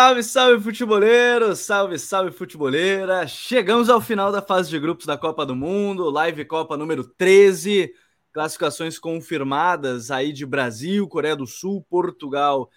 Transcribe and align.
Salve, 0.00 0.22
salve 0.22 0.64
futeboleiro, 0.64 1.54
salve, 1.54 1.98
salve 1.98 2.30
futeboleira. 2.32 3.26
Chegamos 3.26 3.90
ao 3.90 4.00
final 4.00 4.32
da 4.32 4.40
fase 4.40 4.70
de 4.70 4.78
grupos 4.80 5.04
da 5.04 5.18
Copa 5.18 5.44
do 5.44 5.54
Mundo, 5.54 6.08
Live 6.08 6.46
Copa 6.46 6.74
número 6.74 7.04
13. 7.04 7.92
Classificações 8.32 8.98
confirmadas 8.98 10.10
aí 10.10 10.32
de 10.32 10.46
Brasil, 10.46 11.06
Coreia 11.06 11.36
do 11.36 11.46
Sul, 11.46 11.84
Portugal 11.86 12.70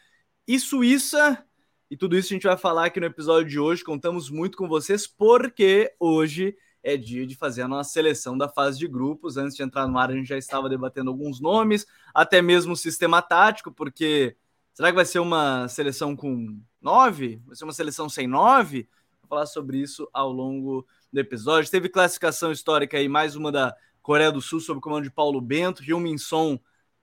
e 0.45 0.59
Suíça. 0.59 1.41
E 1.89 1.95
tudo 1.95 2.17
isso 2.17 2.33
a 2.33 2.35
gente 2.35 2.45
vai 2.45 2.57
falar 2.57 2.87
aqui 2.87 2.99
no 2.99 3.05
episódio 3.05 3.49
de 3.49 3.57
hoje. 3.57 3.85
Contamos 3.85 4.29
muito 4.29 4.57
com 4.57 4.67
vocês 4.67 5.07
porque 5.07 5.95
hoje 5.97 6.53
é 6.83 6.97
dia 6.97 7.25
de 7.25 7.37
fazer 7.37 7.61
a 7.61 7.69
nossa 7.69 7.89
seleção 7.89 8.37
da 8.37 8.49
fase 8.49 8.77
de 8.77 8.85
grupos. 8.85 9.37
Antes 9.37 9.55
de 9.55 9.63
entrar 9.63 9.87
no 9.87 9.97
ar, 9.97 10.09
a 10.09 10.13
gente 10.13 10.27
já 10.27 10.37
estava 10.37 10.67
debatendo 10.67 11.09
alguns 11.09 11.39
nomes, 11.39 11.87
até 12.13 12.41
mesmo 12.41 12.73
o 12.73 12.77
sistema 12.77 13.21
tático, 13.21 13.71
porque 13.71 14.35
será 14.73 14.89
que 14.89 14.95
vai 14.95 15.05
ser 15.05 15.19
uma 15.19 15.69
seleção 15.69 16.17
com 16.17 16.61
nove? 16.83 17.41
Vai 17.45 17.55
ser 17.55 17.63
uma 17.63 17.73
seleção 17.73 18.09
sem 18.09 18.27
nove? 18.27 18.87
Vou 19.21 19.29
falar 19.29 19.45
sobre 19.45 19.77
isso 19.77 20.07
ao 20.13 20.31
longo 20.31 20.85
do 21.11 21.19
episódio. 21.19 21.71
Teve 21.71 21.87
classificação 21.87 22.51
histórica 22.51 22.97
aí, 22.97 23.07
mais 23.07 23.35
uma 23.35 23.51
da 23.51 23.73
Coreia 24.01 24.31
do 24.31 24.41
Sul, 24.41 24.59
sob 24.59 24.79
o 24.79 24.81
comando 24.81 25.05
de 25.05 25.11
Paulo 25.11 25.39
Bento, 25.39 25.81
Hyun 25.81 26.01
Min 26.01 26.17
Son 26.17 26.59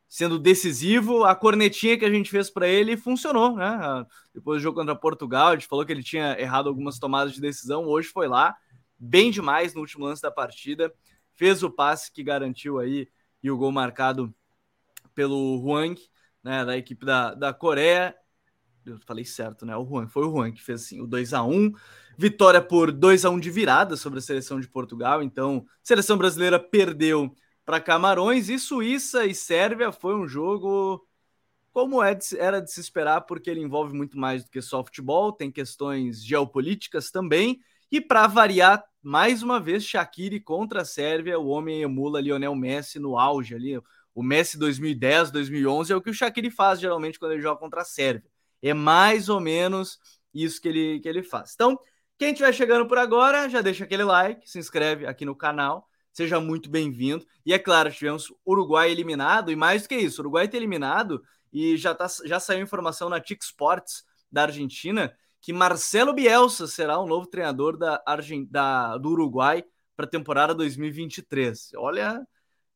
sendo 0.06 0.38
decisivo. 0.38 1.24
A 1.24 1.34
cornetinha 1.34 1.98
que 1.98 2.04
a 2.04 2.10
gente 2.10 2.30
fez 2.30 2.50
para 2.50 2.68
ele 2.68 2.96
funcionou, 2.96 3.56
né? 3.56 4.04
Depois 4.34 4.60
do 4.60 4.62
jogo 4.62 4.78
contra 4.78 4.94
Portugal, 4.94 5.48
a 5.48 5.52
gente 5.52 5.66
falou 5.66 5.86
que 5.86 5.92
ele 5.92 6.02
tinha 6.02 6.38
errado 6.38 6.68
algumas 6.68 6.98
tomadas 6.98 7.32
de 7.32 7.40
decisão. 7.40 7.86
Hoje 7.86 8.08
foi 8.08 8.28
lá, 8.28 8.54
bem 8.98 9.30
demais 9.30 9.72
no 9.72 9.80
último 9.80 10.04
lance 10.04 10.20
da 10.20 10.30
partida. 10.30 10.92
Fez 11.32 11.62
o 11.62 11.70
passe 11.70 12.12
que 12.12 12.22
garantiu 12.22 12.78
aí 12.78 13.08
e 13.42 13.50
o 13.50 13.56
gol 13.56 13.72
marcado 13.72 14.34
pelo 15.14 15.56
Huang, 15.64 15.98
né, 16.42 16.64
da 16.64 16.76
equipe 16.76 17.06
da, 17.06 17.34
da 17.34 17.54
Coreia. 17.54 18.14
Eu 18.86 18.98
falei 19.06 19.24
certo, 19.24 19.66
né? 19.66 19.76
O 19.76 19.84
Juan, 19.84 20.08
foi 20.08 20.26
o 20.26 20.30
Juan 20.30 20.52
que 20.52 20.62
fez 20.62 20.82
assim, 20.82 21.00
o 21.00 21.06
2 21.06 21.34
a 21.34 21.42
1 21.42 21.72
Vitória 22.16 22.60
por 22.60 22.92
2 22.92 23.24
a 23.24 23.30
1 23.30 23.40
de 23.40 23.50
virada 23.50 23.96
sobre 23.96 24.18
a 24.18 24.22
seleção 24.22 24.60
de 24.60 24.68
Portugal. 24.68 25.22
Então, 25.22 25.64
seleção 25.82 26.18
brasileira 26.18 26.58
perdeu 26.58 27.34
para 27.64 27.80
Camarões 27.80 28.48
e 28.48 28.58
Suíça 28.58 29.24
e 29.24 29.34
Sérvia 29.34 29.92
foi 29.92 30.14
um 30.14 30.26
jogo 30.26 31.06
como 31.72 32.02
é 32.02 32.18
era 32.36 32.60
de 32.60 32.70
se 32.70 32.80
esperar, 32.80 33.22
porque 33.22 33.48
ele 33.48 33.60
envolve 33.60 33.94
muito 33.94 34.18
mais 34.18 34.44
do 34.44 34.50
que 34.50 34.60
só 34.60 34.84
futebol, 34.84 35.32
tem 35.32 35.50
questões 35.50 36.22
geopolíticas 36.24 37.10
também. 37.10 37.60
E 37.90 38.00
para 38.00 38.26
variar, 38.26 38.84
mais 39.02 39.42
uma 39.42 39.58
vez, 39.60 39.84
Shaqiri 39.84 40.40
contra 40.40 40.82
a 40.82 40.84
Sérvia, 40.84 41.38
o 41.38 41.46
homem 41.46 41.82
emula 41.82 42.20
Lionel 42.20 42.54
Messi 42.54 42.98
no 42.98 43.18
auge 43.18 43.54
ali. 43.54 43.80
O 44.14 44.22
Messi 44.22 44.58
2010, 44.58 45.30
2011 45.30 45.92
é 45.92 45.96
o 45.96 46.02
que 46.02 46.10
o 46.10 46.14
Shaqiri 46.14 46.50
faz 46.50 46.80
geralmente 46.80 47.18
quando 47.18 47.32
ele 47.32 47.42
joga 47.42 47.58
contra 47.58 47.82
a 47.82 47.84
Sérvia. 47.84 48.29
É 48.62 48.74
mais 48.74 49.28
ou 49.28 49.40
menos 49.40 49.98
isso 50.32 50.60
que 50.60 50.68
ele, 50.68 51.00
que 51.00 51.08
ele 51.08 51.22
faz. 51.22 51.52
Então, 51.54 51.78
quem 52.18 52.32
estiver 52.32 52.52
chegando 52.52 52.86
por 52.86 52.98
agora, 52.98 53.48
já 53.48 53.60
deixa 53.60 53.84
aquele 53.84 54.04
like, 54.04 54.48
se 54.48 54.58
inscreve 54.58 55.06
aqui 55.06 55.24
no 55.24 55.34
canal, 55.34 55.88
seja 56.12 56.40
muito 56.40 56.68
bem-vindo. 56.70 57.24
E 57.44 57.52
é 57.52 57.58
claro, 57.58 57.90
tivemos 57.90 58.32
Uruguai 58.46 58.90
eliminado, 58.90 59.50
e 59.50 59.56
mais 59.56 59.82
do 59.82 59.88
que 59.88 59.96
isso, 59.96 60.20
Uruguai 60.20 60.46
ter 60.46 60.58
eliminado, 60.58 61.22
e 61.52 61.76
já, 61.76 61.94
tá, 61.94 62.06
já 62.24 62.38
saiu 62.38 62.62
informação 62.62 63.08
na 63.08 63.20
TIC 63.20 63.42
Sports 63.42 64.04
da 64.30 64.42
Argentina 64.42 65.12
que 65.40 65.52
Marcelo 65.52 66.12
Bielsa 66.12 66.66
será 66.66 66.98
o 66.98 67.06
novo 67.06 67.26
treinador 67.26 67.76
da, 67.76 68.02
Argent... 68.06 68.48
da... 68.50 68.98
do 68.98 69.10
Uruguai 69.10 69.64
para 69.96 70.06
a 70.06 70.08
temporada 70.08 70.54
2023. 70.54 71.72
Olha, 71.76 72.26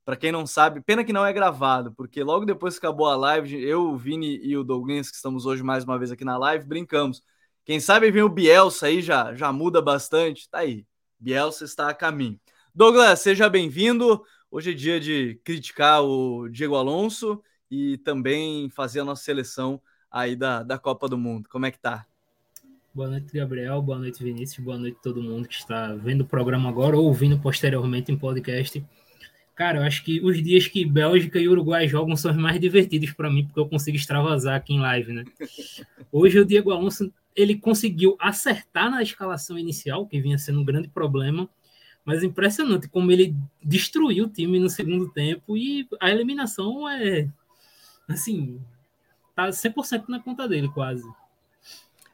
para 0.04 0.16
quem 0.16 0.30
não 0.30 0.46
sabe, 0.46 0.82
pena 0.82 1.02
que 1.02 1.12
não 1.12 1.24
é 1.24 1.32
gravado, 1.32 1.92
porque 1.92 2.22
logo 2.22 2.44
depois 2.44 2.78
que 2.78 2.84
acabou 2.84 3.06
a 3.06 3.16
live, 3.16 3.56
eu, 3.62 3.90
o 3.90 3.96
Vini 3.96 4.38
e 4.42 4.56
o 4.56 4.62
Douglas, 4.62 5.10
que 5.10 5.16
estamos 5.16 5.46
hoje 5.46 5.62
mais 5.62 5.84
uma 5.84 5.98
vez 5.98 6.12
aqui 6.12 6.24
na 6.24 6.36
live, 6.36 6.66
brincamos. 6.66 7.22
Quem 7.64 7.80
sabe 7.80 8.10
vem 8.10 8.22
o 8.22 8.28
Bielsa 8.28 8.86
aí, 8.86 9.00
já, 9.00 9.34
já 9.34 9.50
muda 9.50 9.80
bastante. 9.80 10.48
Tá 10.50 10.58
aí, 10.58 10.86
Bielsa 11.18 11.64
está 11.64 11.88
a 11.88 11.94
caminho. 11.94 12.38
Douglas, 12.74 13.20
seja 13.20 13.48
bem-vindo. 13.48 14.22
Hoje 14.50 14.72
é 14.72 14.74
dia 14.74 15.00
de 15.00 15.40
criticar 15.42 16.02
o 16.02 16.48
Diego 16.50 16.76
Alonso 16.76 17.42
e 17.70 17.96
também 17.98 18.68
fazer 18.68 19.00
a 19.00 19.04
nossa 19.04 19.22
seleção 19.22 19.80
aí 20.10 20.36
da, 20.36 20.62
da 20.62 20.78
Copa 20.78 21.08
do 21.08 21.16
Mundo. 21.16 21.48
Como 21.48 21.64
é 21.64 21.70
que 21.70 21.78
tá? 21.78 22.06
Boa 22.92 23.08
noite, 23.08 23.32
Gabriel. 23.32 23.80
Boa 23.80 23.98
noite, 23.98 24.22
Vinícius. 24.22 24.64
Boa 24.64 24.78
noite 24.78 24.98
todo 25.02 25.22
mundo 25.22 25.48
que 25.48 25.54
está 25.54 25.94
vendo 25.94 26.20
o 26.20 26.26
programa 26.26 26.68
agora 26.68 26.96
ou 26.96 27.06
ouvindo 27.06 27.38
posteriormente 27.38 28.12
em 28.12 28.16
podcast. 28.16 28.84
Cara, 29.54 29.78
eu 29.78 29.82
acho 29.84 30.02
que 30.02 30.20
os 30.20 30.42
dias 30.42 30.66
que 30.66 30.84
Bélgica 30.84 31.38
e 31.38 31.48
Uruguai 31.48 31.86
jogam 31.86 32.16
são 32.16 32.32
os 32.32 32.36
mais 32.36 32.58
divertidos 32.58 33.12
para 33.12 33.30
mim, 33.30 33.44
porque 33.44 33.60
eu 33.60 33.68
consigo 33.68 33.96
extravasar 33.96 34.56
aqui 34.56 34.74
em 34.74 34.80
live, 34.80 35.12
né? 35.12 35.24
Hoje 36.10 36.40
o 36.40 36.44
Diego 36.44 36.72
Alonso, 36.72 37.12
ele 37.36 37.56
conseguiu 37.56 38.16
acertar 38.18 38.90
na 38.90 39.02
escalação 39.02 39.56
inicial, 39.56 40.06
que 40.06 40.20
vinha 40.20 40.38
sendo 40.38 40.60
um 40.60 40.64
grande 40.64 40.88
problema, 40.88 41.48
mas 42.04 42.24
impressionante 42.24 42.88
como 42.88 43.12
ele 43.12 43.34
destruiu 43.62 44.24
o 44.24 44.28
time 44.28 44.58
no 44.58 44.68
segundo 44.68 45.08
tempo 45.10 45.56
e 45.56 45.86
a 46.00 46.10
eliminação 46.10 46.88
é, 46.88 47.28
assim, 48.08 48.60
tá 49.36 49.48
100% 49.48 50.08
na 50.08 50.20
conta 50.20 50.48
dele 50.48 50.68
quase. 50.68 51.04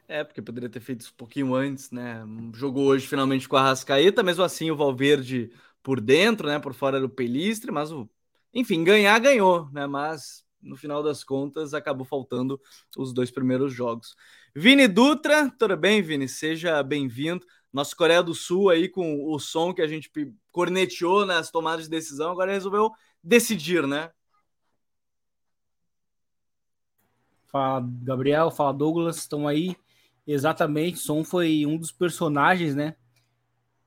É, 0.07 0.23
porque 0.23 0.41
poderia 0.41 0.69
ter 0.69 0.81
feito 0.81 1.01
isso 1.01 1.11
um 1.13 1.17
pouquinho 1.17 1.55
antes, 1.55 1.89
né? 1.89 2.23
Jogou 2.53 2.85
hoje 2.87 3.07
finalmente 3.07 3.47
com 3.47 3.55
a 3.55 3.63
Rascaeta, 3.63 4.21
mesmo 4.21 4.43
assim 4.43 4.69
o 4.69 4.75
Valverde 4.75 5.49
por 5.83 5.99
dentro, 6.01 6.47
né? 6.47 6.59
Por 6.59 6.73
fora 6.73 6.99
do 6.99 7.09
Pelistre, 7.09 7.71
mas 7.71 7.91
o. 7.91 8.09
Enfim, 8.53 8.83
ganhar 8.83 9.17
ganhou, 9.19 9.69
né? 9.71 9.87
Mas 9.87 10.45
no 10.61 10.75
final 10.75 11.01
das 11.01 11.23
contas 11.23 11.73
acabou 11.73 12.05
faltando 12.05 12.59
os 12.97 13.13
dois 13.13 13.31
primeiros 13.31 13.73
jogos. 13.73 14.15
Vini 14.55 14.87
Dutra, 14.87 15.49
tudo 15.57 15.75
bem, 15.77 16.01
Vini? 16.01 16.27
Seja 16.27 16.83
bem-vindo. 16.83 17.45
Nosso 17.71 17.95
Coreia 17.95 18.21
do 18.21 18.35
Sul 18.35 18.69
aí 18.69 18.89
com 18.89 19.25
o 19.33 19.39
som 19.39 19.73
que 19.73 19.81
a 19.81 19.87
gente 19.87 20.11
corneteou 20.51 21.25
nas 21.25 21.49
tomadas 21.49 21.85
de 21.85 21.89
decisão, 21.89 22.31
agora 22.31 22.51
resolveu 22.51 22.91
decidir, 23.23 23.87
né? 23.87 24.11
Fala 27.47 27.85
Gabriel, 28.03 28.51
fala 28.51 28.73
Douglas, 28.73 29.17
estão 29.17 29.47
aí. 29.47 29.75
Exatamente, 30.25 30.99
Som 30.99 31.23
foi 31.23 31.65
um 31.65 31.77
dos 31.77 31.91
personagens, 31.91 32.75
né? 32.75 32.95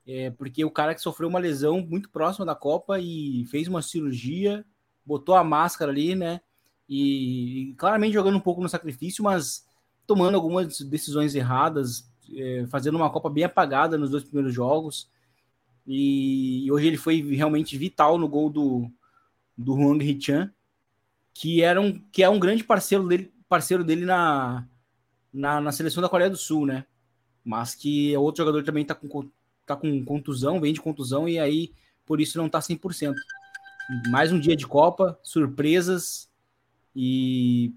É, 0.07 0.31
porque 0.31 0.65
o 0.65 0.71
cara 0.71 0.95
que 0.95 1.01
sofreu 1.01 1.29
uma 1.29 1.39
lesão 1.39 1.81
muito 1.81 2.11
próxima 2.11 2.45
da 2.45 2.55
Copa 2.55 2.99
e 3.01 3.47
fez 3.47 3.69
uma 3.69 3.81
cirurgia, 3.81 4.65
botou 5.05 5.35
a 5.35 5.43
máscara 5.43 5.91
ali, 5.91 6.15
né? 6.15 6.41
E, 6.89 7.71
e 7.71 7.75
claramente 7.75 8.13
jogando 8.13 8.37
um 8.37 8.41
pouco 8.41 8.63
no 8.63 8.69
sacrifício, 8.69 9.25
mas 9.25 9.67
tomando 10.07 10.35
algumas 10.35 10.81
decisões 10.81 11.35
erradas, 11.35 12.11
é, 12.37 12.67
fazendo 12.69 12.97
uma 12.97 13.11
Copa 13.11 13.31
bem 13.31 13.45
apagada 13.45 13.97
nos 13.97 14.11
dois 14.11 14.25
primeiros 14.25 14.55
jogos. 14.55 15.11
E, 15.87 16.67
e 16.67 16.73
hoje 16.73 16.87
ele 16.87 16.97
foi 16.97 17.21
realmente 17.35 17.77
vital 17.79 18.19
no 18.19 18.29
gol 18.29 18.51
do, 18.51 18.91
do 19.57 19.75
Huang 19.75 20.05
Hichan, 20.05 20.53
que, 21.33 21.63
era 21.63 21.81
um, 21.81 21.99
que 22.13 22.23
é 22.23 22.29
um 22.29 22.39
grande 22.39 22.63
parceiro 22.63 23.09
dele, 23.09 23.33
parceiro 23.49 23.83
dele 23.83 24.05
na, 24.05 24.67
na, 25.33 25.61
na 25.61 25.73
seleção 25.73 26.03
da 26.03 26.09
Coreia 26.09 26.31
do 26.31 26.37
Sul, 26.37 26.67
né? 26.67 26.85
Mas 27.43 27.75
que 27.75 28.17
outro 28.17 28.43
jogador 28.43 28.63
também 28.65 28.85
tá 28.85 28.95
com 28.95 29.09
tá 29.67 29.77
com 29.77 30.05
contusão, 30.05 30.61
vem 30.61 30.73
de 30.73 30.81
contusão 30.81 31.29
e 31.29 31.39
aí 31.39 31.73
por 32.05 32.21
isso 32.21 32.39
não 32.39 32.49
tá 32.49 32.61
100%. 32.61 33.15
Mais 34.09 34.33
um 34.33 34.41
dia 34.41 34.57
de 34.57 34.67
Copa, 34.67 35.19
surpresas 35.23 36.31
e 36.95 37.75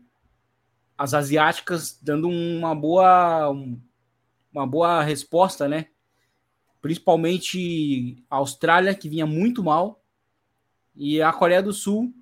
as 0.98 1.14
asiáticas 1.14 2.00
dando 2.02 2.30
uma 2.30 2.74
boa 2.74 3.52
uma 4.52 4.66
boa 4.66 5.04
resposta, 5.04 5.68
né? 5.68 5.88
Principalmente 6.82 8.24
a 8.30 8.38
Austrália 8.38 8.96
que 8.96 9.10
vinha 9.10 9.26
muito 9.26 9.64
mal 9.64 10.02
e 10.96 11.22
a 11.22 11.32
Coreia 11.32 11.62
do 11.62 11.74
Sul 11.74 12.14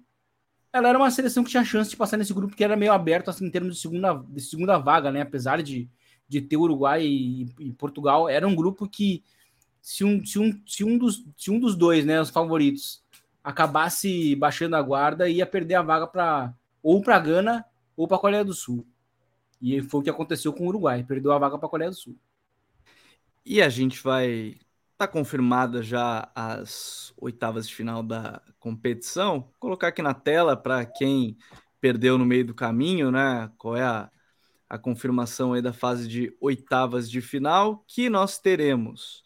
ela 0.76 0.90
era 0.90 0.98
uma 0.98 1.10
seleção 1.10 1.42
que 1.42 1.50
tinha 1.50 1.64
chance 1.64 1.90
de 1.90 1.96
passar 1.96 2.18
nesse 2.18 2.34
grupo 2.34 2.54
que 2.54 2.64
era 2.64 2.76
meio 2.76 2.92
aberto 2.92 3.30
assim, 3.30 3.46
em 3.46 3.50
termos 3.50 3.76
de 3.76 3.82
segunda, 3.82 4.14
de 4.28 4.42
segunda 4.42 4.78
vaga, 4.78 5.10
né? 5.10 5.22
Apesar 5.22 5.64
de, 5.64 5.90
de 6.28 6.42
ter 6.42 6.58
Uruguai 6.58 7.06
e, 7.06 7.48
e 7.60 7.72
Portugal, 7.72 8.28
era 8.28 8.46
um 8.46 8.54
grupo 8.54 8.86
que 8.86 9.24
se 9.86 10.04
um, 10.04 10.26
se 10.26 10.40
um, 10.40 10.60
se 10.66 10.84
um, 10.84 10.98
dos, 10.98 11.24
se 11.38 11.52
um 11.52 11.60
dos 11.60 11.76
dois, 11.76 12.04
né, 12.04 12.20
os 12.20 12.32
favoritos, 12.32 13.04
acabasse 13.44 14.36
baixando 14.36 14.76
a 14.76 14.82
guarda, 14.82 15.30
ia 15.30 15.46
perder 15.46 15.76
a 15.76 15.84
vaga 15.84 16.08
para 16.08 16.56
ou 16.82 17.04
para 17.04 17.20
Gana 17.20 17.64
ou 17.96 18.08
para 18.08 18.18
a 18.18 18.20
Coreia 18.20 18.44
do 18.44 18.52
Sul. 18.52 18.84
E 19.62 19.84
foi 19.84 20.00
o 20.00 20.04
que 20.04 20.10
aconteceu 20.10 20.52
com 20.52 20.64
o 20.66 20.70
Uruguai, 20.70 21.04
perdeu 21.04 21.32
a 21.32 21.38
vaga 21.38 21.60
para 21.60 21.68
a 21.68 21.70
Coreia 21.70 21.92
do 21.92 21.96
Sul. 21.96 22.18
E 23.46 23.62
a 23.62 23.70
gente 23.70 24.02
vai 24.02 24.56
tá 24.98 25.08
confirmada 25.08 25.84
já 25.84 26.32
as 26.34 27.14
oitavas 27.16 27.68
de 27.68 27.76
final 27.76 28.02
da 28.02 28.42
competição. 28.60 29.42
Vou 29.42 29.54
colocar 29.60 29.90
aqui 29.90 30.02
na 30.02 30.16
tela 30.16 30.58
para 30.58 30.84
quem 30.84 31.38
perdeu 31.80 32.18
no 32.18 32.26
meio 32.26 32.48
do 32.48 32.56
caminho, 32.56 33.12
né? 33.12 33.52
Qual 33.56 33.76
é 33.76 33.84
a, 33.84 34.10
a 34.68 34.80
confirmação 34.80 35.54
aí 35.54 35.62
da 35.62 35.74
fase 35.74 36.08
de 36.08 36.36
oitavas 36.42 37.08
de 37.08 37.22
final 37.22 37.84
que 37.88 38.10
nós 38.10 38.40
teremos 38.40 39.25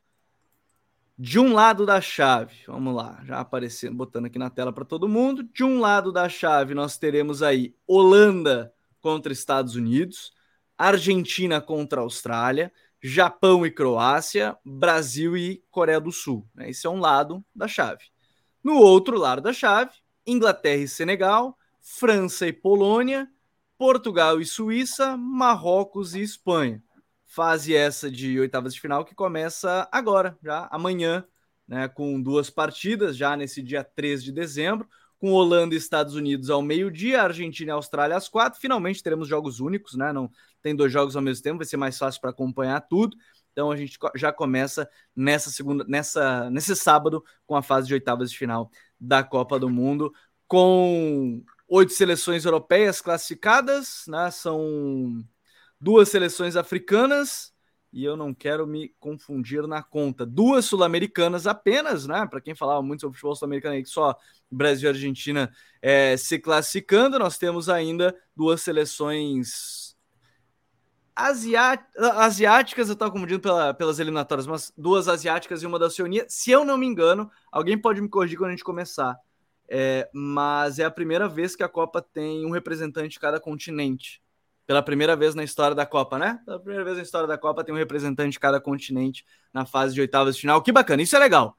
de 1.22 1.38
um 1.38 1.54
lado 1.54 1.86
da 1.86 2.00
chave, 2.00 2.56
vamos 2.66 2.96
lá, 2.96 3.20
já 3.26 3.42
aparecendo, 3.42 3.94
botando 3.98 4.28
aqui 4.28 4.40
na 4.40 4.50
tela 4.50 4.72
para 4.72 4.86
todo 4.86 5.10
mundo. 5.10 5.44
De 5.44 5.66
um 5.66 5.78
lado 5.78 6.14
da 6.14 6.30
chave, 6.30 6.74
nós 6.74 6.98
teremos 6.98 7.44
aí 7.44 7.76
Holanda 7.86 8.74
contra 9.02 9.34
Estados 9.34 9.76
Unidos. 9.76 10.32
Argentina 10.78 11.60
contra 11.60 12.00
Austrália, 12.00 12.72
Japão 13.04 13.66
e 13.66 13.70
Croácia, 13.70 14.58
Brasil 14.64 15.36
e 15.36 15.62
Coreia 15.70 16.00
do 16.00 16.10
Sul. 16.10 16.48
Né? 16.56 16.70
Esse 16.70 16.88
é 16.88 16.90
um 16.90 17.02
lado 17.02 17.44
da 17.54 17.68
chave. 17.68 18.06
No 18.64 18.76
outro 18.76 19.18
lado 19.18 19.42
da 19.42 19.52
chave, 19.52 19.92
Inglaterra 20.26 20.84
e 20.84 20.88
Senegal, 20.88 21.58
França 21.82 22.48
e 22.48 22.54
Polônia, 22.54 23.30
Portugal 23.78 24.40
e 24.40 24.46
Suíça, 24.46 25.18
Marrocos 25.18 26.16
e 26.16 26.22
Espanha. 26.22 26.82
Fase 27.32 27.76
essa 27.76 28.10
de 28.10 28.40
oitavas 28.40 28.74
de 28.74 28.82
final 28.82 29.06
que 29.06 29.14
começa 29.14 29.88
agora, 29.92 30.36
já 30.44 30.68
amanhã, 30.72 31.24
né, 31.68 31.88
com 31.88 32.20
duas 32.20 32.50
partidas, 32.50 33.16
já 33.16 33.38
nesse 33.38 33.62
dia 33.62 33.84
3 33.84 34.24
de 34.24 34.32
dezembro, 34.32 34.90
com 35.20 35.32
Holanda 35.32 35.76
e 35.76 35.78
Estados 35.78 36.16
Unidos 36.16 36.50
ao 36.50 36.60
meio-dia, 36.64 37.22
Argentina 37.22 37.70
e 37.70 37.74
Austrália 37.74 38.18
às 38.18 38.28
quatro. 38.28 38.60
Finalmente 38.60 39.04
teremos 39.04 39.28
jogos 39.28 39.60
únicos, 39.60 39.94
né? 39.94 40.12
Não 40.12 40.32
tem 40.60 40.76
dois 40.76 40.92
jogos 40.92 41.16
ao 41.16 41.22
mesmo 41.22 41.44
tempo, 41.44 41.58
vai 41.58 41.68
ser 41.68 41.78
mais 41.78 42.00
fácil 42.00 42.20
para 42.20 42.32
acompanhar 42.32 42.82
tudo. 42.82 43.16
Então 43.52 43.70
a 43.70 43.78
gente 43.78 44.00
já 44.16 44.34
começa 44.34 44.90
nessa 45.16 45.52
segunda, 45.52 45.86
nessa, 45.88 46.50
nesse 46.50 46.76
sábado 46.76 47.24
com 47.46 47.56
a 47.56 47.62
fase 47.62 47.88
de 47.88 47.94
oitavas 47.94 48.32
de 48.32 48.38
final 48.40 48.72
da 49.00 49.24
Copa 49.24 49.60
do 49.60 49.70
Mundo, 49.70 50.12
com 50.48 51.44
oito 51.68 51.94
seleções 51.94 52.44
europeias 52.44 53.02
classificadas, 53.02 54.06
né? 54.08 54.32
São 54.32 55.24
duas 55.80 56.10
seleções 56.10 56.56
africanas 56.56 57.54
e 57.92 58.04
eu 58.04 58.16
não 58.16 58.34
quero 58.34 58.68
me 58.68 58.94
confundir 59.00 59.66
na 59.68 59.82
conta. 59.82 60.26
Duas 60.26 60.66
sul-americanas 60.66 61.48
apenas, 61.48 62.06
né? 62.06 62.28
Para 62.28 62.40
quem 62.40 62.54
falava 62.54 62.82
muito 62.84 63.02
sobre 63.02 63.18
futebol 63.18 63.36
sul-americano 63.36 63.76
aí, 63.76 63.84
que 63.84 63.90
só 63.90 64.16
Brasil 64.50 64.90
e 64.90 64.94
Argentina 64.94 65.52
é, 65.82 66.16
se 66.16 66.38
classificando, 66.38 67.18
nós 67.18 67.38
temos 67.38 67.68
ainda 67.68 68.16
duas 68.36 68.62
seleções 68.62 69.98
asiáticas, 71.16 72.88
eu 72.88 72.94
estava 72.94 73.12
confundindo 73.12 73.42
pela, 73.42 73.74
pelas 73.74 74.00
eliminatórias, 74.00 74.48
mas 74.48 74.72
duas 74.78 75.10
asiáticas 75.10 75.62
e 75.62 75.66
uma 75.66 75.78
da 75.78 75.88
Oceania. 75.88 76.26
Se 76.30 76.50
eu 76.50 76.64
não 76.64 76.78
me 76.78 76.86
engano, 76.86 77.30
alguém 77.52 77.78
pode 77.78 78.00
me 78.00 78.08
corrigir 78.08 78.38
quando 78.38 78.50
a 78.50 78.52
gente 78.54 78.64
começar. 78.64 79.18
É, 79.68 80.10
mas 80.14 80.80
é 80.80 80.86
a 80.86 80.92
primeira 80.92 81.28
vez 81.28 81.56
que 81.56 81.64
a 81.64 81.70
Copa 81.70 82.02
tem 82.02 82.46
um 82.46 82.52
representante 82.52 83.10
de 83.10 83.20
cada 83.20 83.40
continente. 83.40 84.22
Pela 84.70 84.84
primeira 84.84 85.16
vez 85.16 85.34
na 85.34 85.44
história 85.44 85.76
da 85.76 85.84
Copa, 85.84 86.20
né? 86.20 86.40
Pela 86.46 86.60
primeira 86.60 86.84
vez 86.84 86.98
na 86.98 87.02
história 87.02 87.28
da 87.28 87.40
Copa 87.40 87.64
tem 87.64 87.74
um 87.74 87.78
representante 87.80 88.34
de 88.34 88.40
cada 88.40 88.62
continente 88.62 89.26
na 89.52 89.66
fase 89.66 89.96
de 89.96 90.00
oitavas 90.00 90.36
de 90.36 90.42
final. 90.42 90.62
Que 90.62 90.72
bacana, 90.72 91.02
isso 91.02 91.16
é 91.16 91.20
legal. 91.20 91.58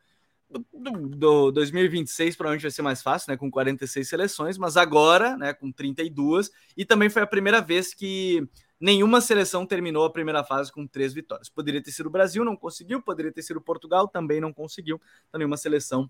Do, 0.48 1.08
do 1.08 1.50
2026 1.50 2.36
provavelmente 2.36 2.62
vai 2.62 2.70
ser 2.70 2.82
mais 2.82 3.02
fácil, 3.02 3.32
né? 3.32 3.36
Com 3.36 3.50
46 3.50 4.08
seleções, 4.08 4.56
mas 4.56 4.76
agora, 4.76 5.36
né? 5.36 5.52
Com 5.52 5.72
32. 5.72 6.52
E 6.76 6.84
também 6.84 7.10
foi 7.10 7.20
a 7.22 7.26
primeira 7.26 7.60
vez 7.60 7.92
que 7.92 8.48
nenhuma 8.78 9.20
seleção 9.20 9.66
terminou 9.66 10.04
a 10.04 10.12
primeira 10.12 10.44
fase 10.44 10.70
com 10.70 10.86
três 10.86 11.12
vitórias. 11.12 11.48
Poderia 11.48 11.82
ter 11.82 11.90
sido 11.90 12.06
o 12.06 12.10
Brasil, 12.10 12.44
não 12.44 12.54
conseguiu, 12.54 13.02
poderia 13.02 13.32
ter 13.32 13.42
sido 13.42 13.60
Portugal, 13.60 14.06
também 14.06 14.40
não 14.40 14.52
conseguiu. 14.52 15.00
Então, 15.28 15.40
nenhuma 15.40 15.56
seleção 15.56 16.08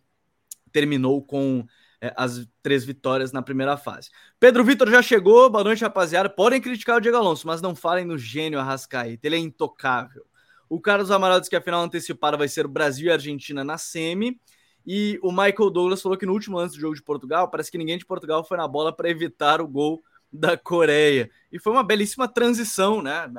terminou 0.71 1.25
com 1.25 1.67
é, 2.01 2.13
as 2.17 2.47
três 2.63 2.85
vitórias 2.85 3.33
na 3.33 3.43
primeira 3.43 3.77
fase. 3.77 4.11
Pedro 4.39 4.65
Vitor 4.65 4.91
já 4.91 5.03
chegou, 5.03 5.51
boa 5.51 5.63
noite, 5.63 5.83
rapaziada. 5.83 6.31
Podem 6.31 6.61
criticar 6.61 6.97
o 6.97 7.01
Diego 7.01 7.17
Alonso, 7.17 7.47
mas 7.47 7.61
não 7.61 7.75
falem 7.75 8.05
no 8.05 8.17
gênio 8.17 8.59
Arrascaeta, 8.59 9.27
ele 9.27 9.37
é 9.37 9.39
intocável. 9.39 10.25
O 10.69 10.81
Carlos 10.81 11.11
Amaral 11.11 11.41
disse 11.41 11.51
que 11.51 11.57
a 11.57 11.61
final 11.61 11.83
antecipada 11.83 12.37
vai 12.37 12.49
ser 12.49 12.65
o 12.65 12.69
Brasil 12.69 13.09
e 13.09 13.11
Argentina 13.11 13.65
na 13.65 13.77
semi. 13.77 14.41
E 14.87 15.19
o 15.23 15.31
Michael 15.31 15.69
Douglas 15.69 16.01
falou 16.01 16.17
que 16.17 16.25
no 16.25 16.33
último 16.33 16.57
lance 16.57 16.77
do 16.77 16.81
jogo 16.81 16.95
de 16.95 17.03
Portugal, 17.03 17.51
parece 17.51 17.71
que 17.71 17.77
ninguém 17.77 17.99
de 17.99 18.07
Portugal 18.07 18.45
foi 18.45 18.57
na 18.57 18.67
bola 18.67 18.95
para 18.95 19.11
evitar 19.11 19.61
o 19.61 19.69
gol 19.69 20.03
da 20.33 20.57
Coreia. 20.57 21.29
E 21.53 21.59
foi 21.59 21.73
uma 21.73 21.83
belíssima 21.83 22.29
transição, 22.29 23.03
né? 23.03 23.31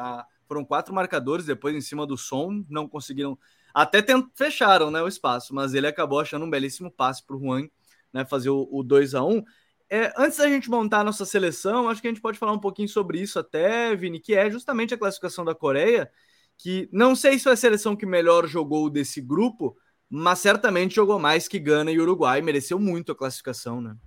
foram 0.45 0.65
quatro 0.65 0.93
marcadores 0.93 1.45
depois 1.45 1.73
em 1.73 1.81
cima 1.81 2.05
do 2.05 2.17
som, 2.17 2.63
não 2.69 2.87
conseguiram. 2.87 3.39
Até 3.73 4.01
tent... 4.01 4.25
fecharam 4.35 4.91
né, 4.91 5.01
o 5.01 5.07
espaço, 5.07 5.55
mas 5.55 5.73
ele 5.73 5.87
acabou 5.87 6.19
achando 6.19 6.43
um 6.43 6.49
belíssimo 6.49 6.91
passe 6.91 7.25
para 7.25 7.37
o 7.37 7.39
Juan 7.39 7.67
né, 8.13 8.25
fazer 8.25 8.49
o, 8.49 8.67
o 8.71 8.83
2 8.83 9.15
a 9.15 9.23
1 9.23 9.43
é, 9.89 10.13
Antes 10.17 10.37
da 10.37 10.47
gente 10.47 10.69
montar 10.69 11.01
a 11.01 11.03
nossa 11.03 11.25
seleção, 11.25 11.89
acho 11.89 12.01
que 12.01 12.07
a 12.07 12.11
gente 12.11 12.21
pode 12.21 12.39
falar 12.39 12.53
um 12.53 12.59
pouquinho 12.59 12.87
sobre 12.87 13.19
isso 13.19 13.37
até, 13.37 13.93
Vini, 13.93 14.21
que 14.21 14.33
é 14.33 14.49
justamente 14.49 14.93
a 14.93 14.97
classificação 14.97 15.43
da 15.43 15.53
Coreia, 15.53 16.09
que 16.57 16.87
não 16.93 17.13
sei 17.13 17.37
se 17.37 17.43
foi 17.43 17.53
a 17.53 17.57
seleção 17.57 17.95
que 17.95 18.05
melhor 18.05 18.47
jogou 18.47 18.89
desse 18.89 19.19
grupo, 19.19 19.75
mas 20.09 20.39
certamente 20.39 20.95
jogou 20.95 21.19
mais 21.19 21.47
que 21.47 21.59
Gana 21.59 21.91
e 21.91 21.99
Uruguai, 21.99 22.41
mereceu 22.41 22.79
muito 22.79 23.11
a 23.11 23.15
classificação, 23.15 23.81
né? 23.81 23.97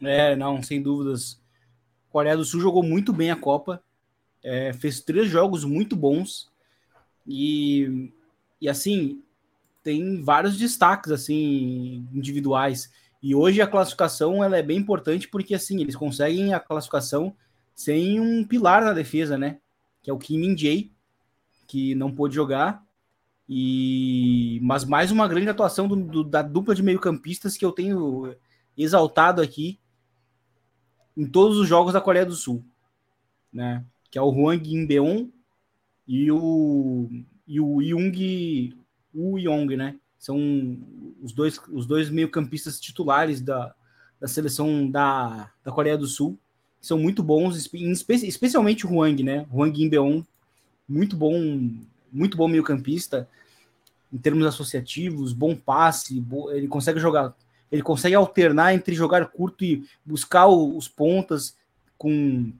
É, 0.00 0.36
não, 0.36 0.62
sem 0.62 0.80
dúvidas. 0.80 1.42
Coreia 2.08 2.36
do 2.36 2.44
Sul 2.44 2.60
jogou 2.60 2.82
muito 2.82 3.12
bem 3.12 3.30
a 3.30 3.36
Copa, 3.36 3.82
é, 4.42 4.72
fez 4.72 5.00
três 5.00 5.28
jogos 5.28 5.64
muito 5.64 5.94
bons 5.94 6.50
e, 7.26 8.12
e 8.60 8.68
assim 8.68 9.22
tem 9.82 10.22
vários 10.22 10.56
destaques 10.58 11.10
assim 11.10 12.06
individuais. 12.12 12.90
E 13.22 13.34
hoje 13.34 13.60
a 13.60 13.66
classificação 13.66 14.42
ela 14.42 14.56
é 14.56 14.62
bem 14.62 14.78
importante 14.78 15.28
porque 15.28 15.54
assim 15.54 15.80
eles 15.80 15.94
conseguem 15.94 16.54
a 16.54 16.60
classificação 16.60 17.36
sem 17.74 18.18
um 18.20 18.44
pilar 18.44 18.82
na 18.84 18.92
defesa, 18.92 19.36
né? 19.36 19.58
Que 20.02 20.10
é 20.10 20.12
o 20.12 20.18
Kim 20.18 20.38
Min 20.38 20.56
Jae, 20.56 20.92
que 21.66 21.94
não 21.94 22.14
pôde 22.14 22.34
jogar. 22.34 22.84
E 23.48 24.58
mas 24.62 24.84
mais 24.84 25.10
uma 25.10 25.28
grande 25.28 25.48
atuação 25.48 25.88
do, 25.88 25.96
do, 25.96 26.24
da 26.24 26.40
dupla 26.40 26.74
de 26.74 26.82
meio-campistas 26.82 27.56
que 27.56 27.64
eu 27.64 27.72
tenho 27.72 28.34
exaltado 28.76 29.42
aqui 29.42 29.78
em 31.16 31.26
todos 31.26 31.58
os 31.58 31.68
jogos 31.68 31.92
da 31.92 32.00
Coreia 32.00 32.24
do 32.24 32.34
Sul, 32.34 32.64
né? 33.52 33.84
Que 34.10 34.18
é 34.18 34.22
o 34.22 34.30
Hwang 34.30 34.72
In-beon 34.72 35.28
e 36.06 36.30
o 36.30 37.08
e 37.46 37.60
o 37.60 37.82
Young 37.82 38.74
Woo 39.14 39.38
Yong, 39.38 39.76
né? 39.76 39.98
São 40.20 40.38
os 41.22 41.32
dois 41.32 41.58
os 41.72 41.86
dois 41.86 42.10
meio-campistas 42.10 42.78
titulares 42.78 43.40
da, 43.40 43.74
da 44.20 44.28
seleção 44.28 44.88
da, 44.88 45.50
da 45.64 45.72
Coreia 45.72 45.96
do 45.96 46.06
Sul. 46.06 46.38
São 46.80 46.98
muito 46.98 47.22
bons, 47.22 47.56
especialmente 48.22 48.86
o 48.86 48.90
Hwang, 48.90 49.22
né? 49.22 49.46
Hwang 49.52 49.82
In-beon, 49.82 50.22
muito 50.86 51.16
bom, 51.16 51.70
muito 52.12 52.36
bom 52.36 52.46
meio-campista 52.46 53.28
em 54.12 54.18
termos 54.18 54.44
associativos, 54.44 55.32
bom 55.32 55.56
passe, 55.56 56.22
ele 56.52 56.68
consegue 56.68 56.98
jogar 56.98 57.34
ele 57.70 57.82
consegue 57.82 58.16
alternar 58.16 58.74
entre 58.74 58.96
jogar 58.96 59.24
curto 59.26 59.64
e 59.64 59.84
buscar 60.04 60.46
o, 60.48 60.76
os 60.76 60.88
pontas 60.88 61.56
com, 61.96 62.52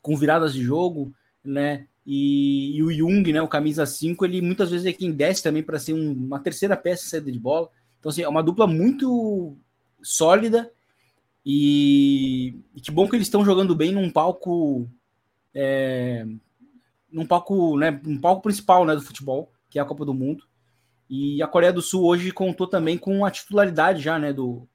com 0.00 0.16
viradas 0.16 0.54
de 0.54 0.62
jogo, 0.62 1.12
né? 1.44 1.86
E, 2.10 2.74
e, 2.74 2.82
o 2.82 2.90
Jung, 2.90 3.30
né, 3.30 3.42
o 3.42 3.46
camisa 3.46 3.84
5, 3.84 4.24
ele 4.24 4.40
muitas 4.40 4.70
vezes 4.70 4.86
é 4.86 4.92
quem 4.94 5.12
desce 5.12 5.42
também 5.42 5.62
para 5.62 5.78
ser 5.78 5.92
um, 5.92 6.12
uma 6.12 6.40
terceira 6.40 6.74
peça 6.74 7.06
saída 7.06 7.30
de 7.30 7.38
bola. 7.38 7.68
Então, 7.98 8.08
assim, 8.08 8.22
é 8.22 8.28
uma 8.28 8.42
dupla 8.42 8.66
muito 8.66 9.58
sólida 10.02 10.72
e, 11.44 12.56
e 12.74 12.80
que 12.80 12.90
bom 12.90 13.06
que 13.06 13.14
eles 13.14 13.26
estão 13.26 13.44
jogando 13.44 13.74
bem 13.74 13.92
num 13.92 14.08
palco 14.08 14.88
é, 15.54 16.26
num 17.12 17.26
palco, 17.26 17.76
né, 17.76 18.00
um 18.06 18.18
palco 18.18 18.42
principal, 18.42 18.86
né, 18.86 18.94
do 18.94 19.02
futebol, 19.02 19.52
que 19.68 19.78
é 19.78 19.82
a 19.82 19.84
Copa 19.84 20.04
do 20.04 20.14
Mundo. 20.14 20.44
E 21.10 21.42
a 21.42 21.46
Coreia 21.46 21.72
do 21.72 21.82
Sul 21.82 22.04
hoje 22.04 22.32
contou 22.32 22.66
também 22.66 22.96
com 22.96 23.24
a 23.24 23.30
titularidade 23.30 24.02
já, 24.02 24.18
né, 24.18 24.32
do, 24.32 24.66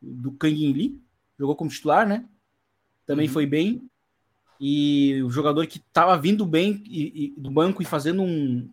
do 0.00 0.32
Kang 0.32 0.64
In 0.64 0.72
Lee, 0.72 1.02
jogou 1.38 1.54
como 1.54 1.70
titular, 1.70 2.06
né? 2.06 2.26
Também 3.06 3.26
uhum. 3.26 3.32
foi 3.32 3.46
bem. 3.46 3.82
E 4.60 5.22
o 5.22 5.30
jogador 5.30 5.66
que 5.66 5.78
estava 5.78 6.16
vindo 6.18 6.46
bem 6.46 6.82
e, 6.86 7.34
e, 7.36 7.40
do 7.40 7.50
banco 7.50 7.82
e 7.82 7.84
fazendo 7.84 8.22
um, 8.22 8.70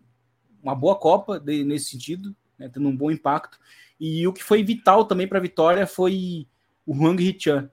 uma 0.62 0.74
boa 0.74 0.96
Copa 0.96 1.38
de, 1.38 1.62
nesse 1.64 1.90
sentido, 1.90 2.34
né, 2.58 2.68
tendo 2.68 2.88
um 2.88 2.96
bom 2.96 3.10
impacto. 3.10 3.58
E 4.00 4.26
o 4.26 4.32
que 4.32 4.42
foi 4.42 4.62
vital 4.62 5.04
também 5.04 5.28
para 5.28 5.38
a 5.38 5.42
vitória 5.42 5.86
foi 5.86 6.46
o 6.86 6.94
Hwang 6.94 7.22
Hee-chan, 7.22 7.70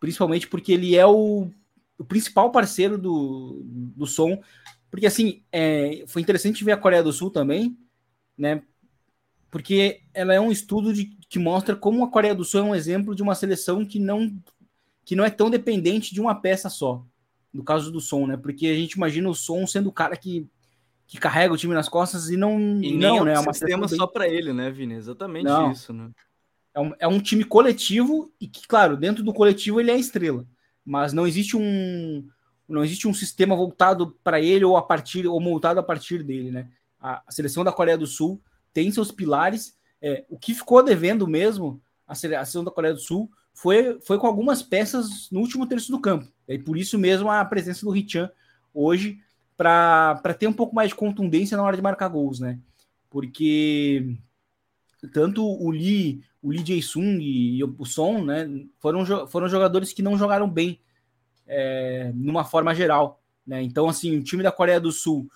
principalmente 0.00 0.48
porque 0.48 0.72
ele 0.72 0.96
é 0.96 1.06
o, 1.06 1.50
o 1.98 2.04
principal 2.04 2.50
parceiro 2.50 2.98
do, 2.98 3.62
do 3.64 4.06
som. 4.06 4.42
Porque 4.90 5.06
assim, 5.06 5.42
é, 5.52 6.04
foi 6.06 6.22
interessante 6.22 6.64
ver 6.64 6.72
a 6.72 6.76
Coreia 6.76 7.02
do 7.02 7.12
Sul 7.12 7.30
também, 7.30 7.76
né? 8.36 8.62
Porque 9.50 10.02
ela 10.12 10.34
é 10.34 10.40
um 10.40 10.52
estudo 10.52 10.92
de, 10.92 11.06
que 11.28 11.38
mostra 11.38 11.74
como 11.74 12.04
a 12.04 12.10
Coreia 12.10 12.34
do 12.34 12.44
Sul 12.44 12.60
é 12.60 12.64
um 12.64 12.74
exemplo 12.74 13.14
de 13.14 13.22
uma 13.22 13.34
seleção 13.34 13.84
que 13.84 13.98
não 13.98 14.34
que 15.04 15.16
não 15.16 15.24
é 15.24 15.30
tão 15.30 15.48
dependente 15.48 16.12
de 16.12 16.20
uma 16.20 16.34
peça 16.34 16.68
só. 16.68 17.02
No 17.58 17.64
caso 17.64 17.90
do 17.90 18.00
som, 18.00 18.26
né? 18.26 18.36
Porque 18.36 18.68
a 18.68 18.74
gente 18.74 18.92
imagina 18.92 19.28
o 19.28 19.34
som 19.34 19.66
sendo 19.66 19.88
o 19.88 19.92
cara 19.92 20.16
que, 20.16 20.46
que 21.08 21.18
carrega 21.18 21.52
o 21.52 21.56
time 21.56 21.74
nas 21.74 21.88
costas 21.88 22.30
e 22.30 22.36
não 22.36 22.80
e 22.80 22.96
não, 22.96 23.16
é 23.16 23.20
um 23.20 23.24
né? 23.24 23.34
É 23.34 23.38
uma 23.40 23.52
sistema 23.52 23.88
bem... 23.88 23.98
só 23.98 24.06
para 24.06 24.28
ele, 24.28 24.52
né, 24.52 24.70
Vini? 24.70 24.94
Exatamente 24.94 25.46
não. 25.46 25.72
isso, 25.72 25.92
né? 25.92 26.08
É 26.72 26.80
um, 26.80 26.92
é 27.00 27.08
um 27.08 27.18
time 27.18 27.42
coletivo 27.42 28.32
e 28.40 28.46
que, 28.46 28.68
claro, 28.68 28.96
dentro 28.96 29.24
do 29.24 29.34
coletivo 29.34 29.80
ele 29.80 29.90
é 29.90 29.94
a 29.94 29.98
estrela, 29.98 30.46
mas 30.84 31.12
não 31.12 31.26
existe 31.26 31.56
um 31.56 32.24
não 32.68 32.84
existe 32.84 33.08
um 33.08 33.14
sistema 33.14 33.56
voltado 33.56 34.14
para 34.22 34.40
ele 34.40 34.64
ou 34.64 34.76
a 34.76 34.82
partir 34.82 35.26
ou 35.26 35.40
montado 35.40 35.78
a 35.78 35.82
partir 35.82 36.22
dele, 36.22 36.50
né? 36.52 36.68
a, 37.00 37.22
a 37.26 37.32
seleção 37.32 37.64
da 37.64 37.72
Coreia 37.72 37.96
do 37.96 38.06
Sul 38.06 38.40
tem 38.72 38.90
seus 38.90 39.10
pilares. 39.10 39.76
É, 40.00 40.24
o 40.28 40.38
que 40.38 40.54
ficou 40.54 40.82
devendo 40.82 41.26
mesmo 41.26 41.80
a 42.06 42.14
seleção 42.14 42.64
da 42.64 42.70
Coreia 42.70 42.94
do 42.94 43.00
Sul 43.00 43.30
foi, 43.52 44.00
foi 44.00 44.18
com 44.18 44.26
algumas 44.26 44.62
peças 44.62 45.28
no 45.30 45.40
último 45.40 45.66
terço 45.66 45.90
do 45.90 46.00
campo. 46.00 46.30
E 46.48 46.58
por 46.58 46.76
isso 46.76 46.98
mesmo 46.98 47.30
a 47.30 47.44
presença 47.44 47.84
do 47.84 47.90
Richan 47.92 48.30
hoje 48.72 49.20
para 49.56 50.34
ter 50.38 50.46
um 50.46 50.52
pouco 50.52 50.74
mais 50.74 50.90
de 50.90 50.94
contundência 50.94 51.56
na 51.56 51.62
hora 51.62 51.76
de 51.76 51.82
marcar 51.82 52.08
gols, 52.08 52.38
né? 52.40 52.58
Porque 53.10 54.16
tanto 55.12 55.44
o 55.44 55.70
Lee, 55.70 56.22
o 56.42 56.50
Lee 56.50 56.64
Jae-sung 56.64 57.20
e 57.20 57.62
o 57.62 57.84
Son, 57.84 58.24
né, 58.24 58.48
foram, 58.78 59.26
foram 59.26 59.48
jogadores 59.48 59.92
que 59.92 60.02
não 60.02 60.16
jogaram 60.16 60.48
bem 60.48 60.80
é, 61.46 62.12
numa 62.14 62.44
forma 62.44 62.74
geral, 62.74 63.20
né? 63.46 63.62
Então, 63.62 63.88
assim, 63.88 64.16
o 64.16 64.22
time 64.22 64.42
da 64.42 64.52
Coreia 64.52 64.80
do 64.80 64.92
Sul 64.92 65.28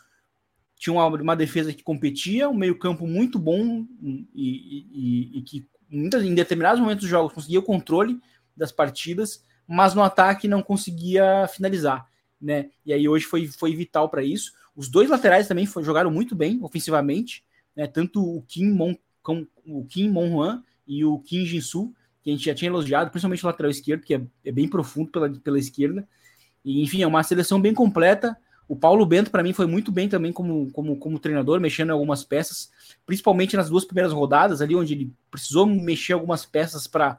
tinha 0.76 0.92
uma, 0.92 1.06
uma 1.06 1.36
defesa 1.36 1.72
que 1.72 1.82
competia, 1.82 2.48
um 2.48 2.54
meio-campo 2.54 3.06
muito 3.06 3.38
bom 3.38 3.86
e, 4.34 4.86
e, 4.92 5.38
e 5.38 5.42
que 5.42 5.66
em 5.90 6.34
determinados 6.34 6.80
momentos 6.80 7.02
dos 7.02 7.10
jogos 7.10 7.32
conseguia 7.32 7.60
o 7.60 7.64
controle 7.64 8.20
das 8.56 8.72
partidas, 8.72 9.44
mas 9.72 9.94
no 9.94 10.02
ataque 10.02 10.46
não 10.46 10.62
conseguia 10.62 11.48
finalizar 11.48 12.06
né? 12.42 12.70
E 12.84 12.92
aí 12.92 13.08
hoje 13.08 13.24
foi, 13.24 13.46
foi 13.46 13.74
vital 13.74 14.08
para 14.08 14.24
isso. 14.24 14.52
Os 14.74 14.88
dois 14.88 15.08
laterais 15.08 15.46
também 15.46 15.64
foi, 15.64 15.84
jogaram 15.84 16.10
muito 16.10 16.34
bem 16.34 16.58
ofensivamente, 16.60 17.44
né? 17.76 17.86
Tanto 17.86 18.20
o 18.20 18.42
Kim 18.42 18.70
Mon, 18.72 18.94
o 19.64 19.84
Kim 19.84 20.08
Mon 20.08 20.60
e 20.86 21.04
o 21.04 21.20
Kim 21.20 21.46
Jin-soo, 21.46 21.94
que 22.20 22.30
a 22.30 22.32
gente 22.32 22.44
já 22.44 22.54
tinha 22.54 22.68
elogiado, 22.68 23.10
principalmente 23.10 23.44
o 23.44 23.46
lateral 23.46 23.70
esquerdo, 23.70 24.02
que 24.02 24.14
é, 24.14 24.22
é 24.44 24.50
bem 24.50 24.68
profundo 24.68 25.10
pela, 25.10 25.30
pela 25.30 25.58
esquerda. 25.58 26.06
E, 26.64 26.82
enfim, 26.82 27.02
é 27.02 27.06
uma 27.06 27.22
seleção 27.22 27.60
bem 27.60 27.72
completa. 27.72 28.36
O 28.68 28.74
Paulo 28.74 29.04
Bento, 29.06 29.30
para 29.30 29.42
mim, 29.42 29.52
foi 29.52 29.66
muito 29.66 29.92
bem 29.92 30.08
também 30.08 30.32
como, 30.32 30.70
como, 30.72 30.96
como 30.96 31.18
treinador, 31.18 31.60
mexendo 31.60 31.90
em 31.90 31.92
algumas 31.92 32.24
peças, 32.24 32.70
principalmente 33.04 33.56
nas 33.56 33.68
duas 33.68 33.84
primeiras 33.84 34.12
rodadas, 34.12 34.60
ali 34.60 34.74
onde 34.74 34.94
ele 34.94 35.12
precisou 35.30 35.66
mexer 35.66 36.14
algumas 36.14 36.46
peças 36.46 36.86
para 36.86 37.18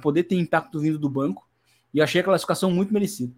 poder 0.00 0.24
ter 0.24 0.36
impacto 0.36 0.80
vindo 0.80 0.98
do 0.98 1.08
banco. 1.08 1.46
E 1.94 2.02
achei 2.02 2.20
a 2.20 2.24
classificação 2.24 2.70
muito 2.70 2.92
merecida. 2.92 3.32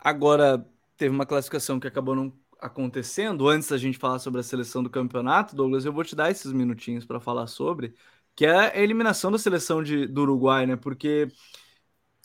Agora, 0.00 0.66
teve 0.96 1.14
uma 1.14 1.24
classificação 1.24 1.78
que 1.78 1.86
acabou 1.86 2.14
não 2.14 2.32
acontecendo. 2.60 3.48
Antes 3.48 3.68
da 3.68 3.78
gente 3.78 3.98
falar 3.98 4.18
sobre 4.18 4.40
a 4.40 4.44
seleção 4.44 4.82
do 4.82 4.90
campeonato, 4.90 5.54
Douglas, 5.54 5.84
eu 5.84 5.92
vou 5.92 6.02
te 6.02 6.16
dar 6.16 6.30
esses 6.30 6.52
minutinhos 6.52 7.04
para 7.04 7.20
falar 7.20 7.46
sobre, 7.46 7.94
que 8.34 8.44
é 8.44 8.76
a 8.76 8.82
eliminação 8.82 9.30
da 9.30 9.38
seleção 9.38 9.82
de, 9.82 10.06
do 10.06 10.22
Uruguai, 10.22 10.66
né? 10.66 10.76
Porque 10.76 11.28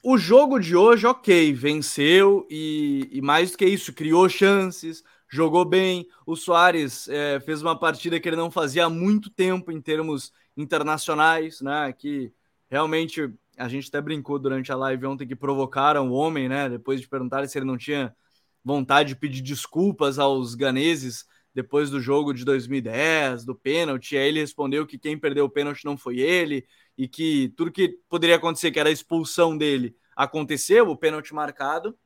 o 0.04 0.18
jogo 0.18 0.60
de 0.60 0.76
hoje, 0.76 1.06
ok, 1.06 1.54
venceu 1.54 2.48
e, 2.50 3.08
e 3.12 3.22
mais 3.22 3.52
do 3.52 3.58
que 3.58 3.66
isso, 3.66 3.94
criou 3.94 4.28
chances, 4.30 5.04
jogou 5.28 5.66
bem. 5.66 6.08
O 6.26 6.36
Soares 6.36 7.08
é, 7.10 7.40
fez 7.42 7.62
uma 7.62 7.78
partida 7.78 8.20
que 8.20 8.28
ele 8.28 8.36
não 8.36 8.50
fazia 8.50 8.86
há 8.86 8.90
muito 8.90 9.30
tempo 9.30 9.72
em 9.72 9.82
termos 9.82 10.34
internacionais, 10.56 11.62
né? 11.62 11.94
Que 11.94 12.34
realmente 12.70 13.30
a 13.60 13.68
gente 13.68 13.90
até 13.90 14.02
brincou 14.02 14.40
durante 14.40 14.72
a 14.72 14.76
live 14.76 15.06
ontem 15.06 15.28
que 15.28 15.36
provocaram 15.36 16.10
o 16.10 16.14
homem, 16.14 16.48
né? 16.48 16.70
Depois 16.70 17.02
de 17.02 17.08
perguntar 17.08 17.46
se 17.48 17.58
ele 17.58 17.66
não 17.66 17.78
tinha 17.78 18.16
vontade 18.64 19.10
de 19.10 19.16
pedir 19.16 19.42
desculpas 19.42 20.18
aos 20.18 20.56
ganeses 20.56 21.26
depois 21.54 21.90
do 21.90 22.00
jogo 22.00 22.34
de 22.34 22.46
2010, 22.46 23.44
do 23.44 23.54
pênalti. 23.54 24.16
Aí 24.16 24.30
ele 24.30 24.40
respondeu 24.40 24.88
que 24.88 24.98
quem 24.98 25.18
perdeu 25.18 25.46
o 25.46 25.50
pênalti 25.50 25.84
não 25.84 25.98
foi 25.98 26.20
ele 26.20 26.66
e 26.98 27.08
que 27.08 27.50
tudo 27.58 27.72
que 27.72 28.00
poderia 28.08 28.38
acontecer, 28.38 28.72
que 28.72 28.80
era 28.80 28.90
a 28.90 28.92
expulsão 28.94 29.58
dele, 29.58 29.96
aconteceu, 30.16 30.90
o 30.90 30.96
pênalti 30.96 31.34
marcado. 31.34 31.98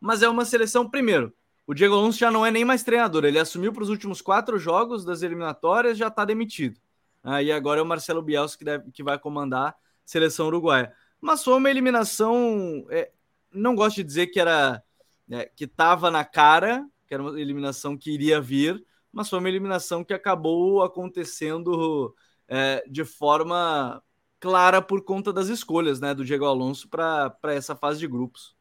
Mas 0.00 0.22
é 0.22 0.28
uma 0.28 0.44
seleção, 0.44 0.88
primeiro, 0.88 1.32
o 1.66 1.74
Diego 1.74 1.94
Alonso 1.94 2.18
já 2.18 2.30
não 2.30 2.46
é 2.46 2.50
nem 2.50 2.64
mais 2.64 2.82
treinador, 2.82 3.24
ele 3.24 3.38
assumiu 3.38 3.72
para 3.72 3.82
os 3.82 3.88
últimos 3.88 4.22
quatro 4.22 4.58
jogos 4.58 5.04
das 5.04 5.22
eliminatórias, 5.22 5.98
já 5.98 6.08
está 6.08 6.24
demitido. 6.24 6.78
Aí 7.22 7.50
ah, 7.50 7.56
agora 7.56 7.80
é 7.80 7.82
o 7.82 7.86
Marcelo 7.86 8.22
Bielsa 8.22 8.56
que, 8.56 8.64
deve, 8.64 8.90
que 8.92 9.02
vai 9.02 9.18
comandar 9.18 9.74
seleção 10.06 10.46
uruguaia. 10.46 10.92
Mas 11.20 11.44
foi 11.44 11.54
uma 11.54 11.68
eliminação. 11.68 12.86
É, 12.88 13.10
não 13.52 13.74
gosto 13.74 13.96
de 13.96 14.04
dizer 14.04 14.28
que 14.28 14.40
era 14.40 14.82
é, 15.30 15.50
que 15.54 15.64
estava 15.64 16.10
na 16.10 16.24
cara, 16.24 16.86
que 17.06 17.12
era 17.12 17.22
uma 17.22 17.38
eliminação 17.38 17.96
que 17.96 18.10
iria 18.10 18.40
vir, 18.40 18.82
mas 19.12 19.28
foi 19.28 19.38
uma 19.38 19.48
eliminação 19.48 20.04
que 20.04 20.14
acabou 20.14 20.82
acontecendo 20.82 22.14
é, 22.48 22.84
de 22.88 23.04
forma 23.04 24.02
clara 24.38 24.80
por 24.80 25.02
conta 25.02 25.32
das 25.32 25.48
escolhas 25.48 26.00
né, 26.00 26.14
do 26.14 26.24
Diego 26.24 26.44
Alonso 26.44 26.88
para 26.88 27.34
essa 27.44 27.74
fase 27.74 27.98
de 27.98 28.06
grupos. 28.06 28.54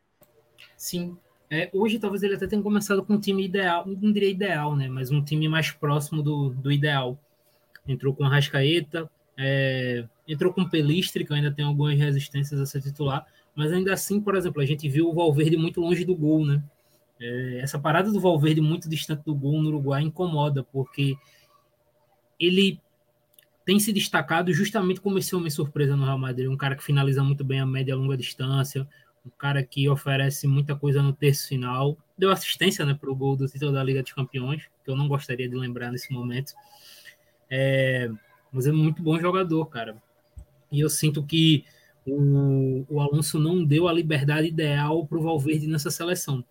Sim. 0.75 1.17
É, 1.49 1.69
hoje 1.73 1.99
talvez 1.99 2.23
ele 2.23 2.35
até 2.35 2.47
tenha 2.47 2.61
começado 2.61 3.05
com 3.05 3.13
um 3.13 3.19
time 3.19 3.45
ideal, 3.45 3.85
não 3.85 4.11
diria 4.11 4.29
ideal, 4.29 4.75
né? 4.75 4.87
Mas 4.87 5.11
um 5.11 5.23
time 5.23 5.47
mais 5.47 5.69
próximo 5.69 6.23
do, 6.23 6.49
do 6.49 6.71
ideal. 6.71 7.19
Entrou 7.87 8.15
com 8.15 8.23
a 8.23 8.29
Rascaeta, 8.29 9.09
é, 9.37 10.07
entrou 10.27 10.53
com 10.53 10.67
Pelistre, 10.67 11.25
que 11.25 11.33
ainda 11.33 11.51
tem 11.51 11.65
algumas 11.65 11.97
resistências 11.97 12.59
a 12.59 12.65
ser 12.65 12.81
titular, 12.81 13.25
mas 13.55 13.71
ainda 13.71 13.93
assim, 13.93 14.19
por 14.19 14.35
exemplo, 14.35 14.61
a 14.61 14.65
gente 14.65 14.87
viu 14.89 15.09
o 15.09 15.13
Valverde 15.13 15.57
muito 15.57 15.79
longe 15.79 16.03
do 16.03 16.15
gol, 16.15 16.45
né? 16.45 16.63
É, 17.19 17.59
essa 17.59 17.79
parada 17.79 18.11
do 18.11 18.19
Valverde 18.19 18.59
muito 18.59 18.89
distante 18.89 19.23
do 19.23 19.33
gol 19.33 19.61
no 19.61 19.69
Uruguai 19.69 20.01
incomoda, 20.01 20.63
porque 20.63 21.15
ele 22.39 22.81
tem 23.65 23.79
se 23.79 23.93
destacado 23.93 24.53
justamente 24.53 25.01
como 25.01 25.17
esse 25.17 25.35
homem 25.35 25.49
surpresa 25.49 25.95
no 25.95 26.05
Real 26.05 26.17
Madrid, 26.17 26.49
um 26.49 26.57
cara 26.57 26.75
que 26.75 26.83
finaliza 26.83 27.23
muito 27.23 27.43
bem 27.43 27.59
a 27.59 27.65
média 27.65 27.93
e 27.93 27.95
longa 27.95 28.17
distância, 28.17 28.87
um 29.25 29.29
cara 29.29 29.63
que 29.63 29.89
oferece 29.89 30.45
muita 30.47 30.75
coisa 30.75 31.01
no 31.01 31.13
terço 31.13 31.47
final, 31.47 31.97
deu 32.17 32.31
assistência 32.31 32.85
né, 32.85 32.93
para 32.93 33.09
o 33.09 33.15
gol 33.15 33.35
do 33.35 33.47
título 33.47 33.71
da 33.71 33.83
Liga 33.83 34.03
dos 34.03 34.13
Campeões, 34.13 34.69
que 34.83 34.91
eu 34.91 34.95
não 34.95 35.07
gostaria 35.07 35.49
de 35.49 35.55
lembrar 35.55 35.91
nesse 35.91 36.13
momento. 36.13 36.53
É, 37.49 38.11
mas 38.51 38.67
é 38.67 38.71
muito 38.71 39.01
bom 39.01 39.19
jogador, 39.19 39.65
cara. 39.65 39.97
E 40.71 40.79
eu 40.79 40.89
sinto 40.89 41.23
que 41.23 41.65
o, 42.05 42.85
o 42.89 42.99
Alonso 42.99 43.39
não 43.39 43.63
deu 43.63 43.87
a 43.87 43.93
liberdade 43.93 44.47
ideal 44.47 45.05
para 45.05 45.17
o 45.17 45.21
Valverde 45.21 45.67
nessa 45.67 45.89
seleção. 45.89 46.43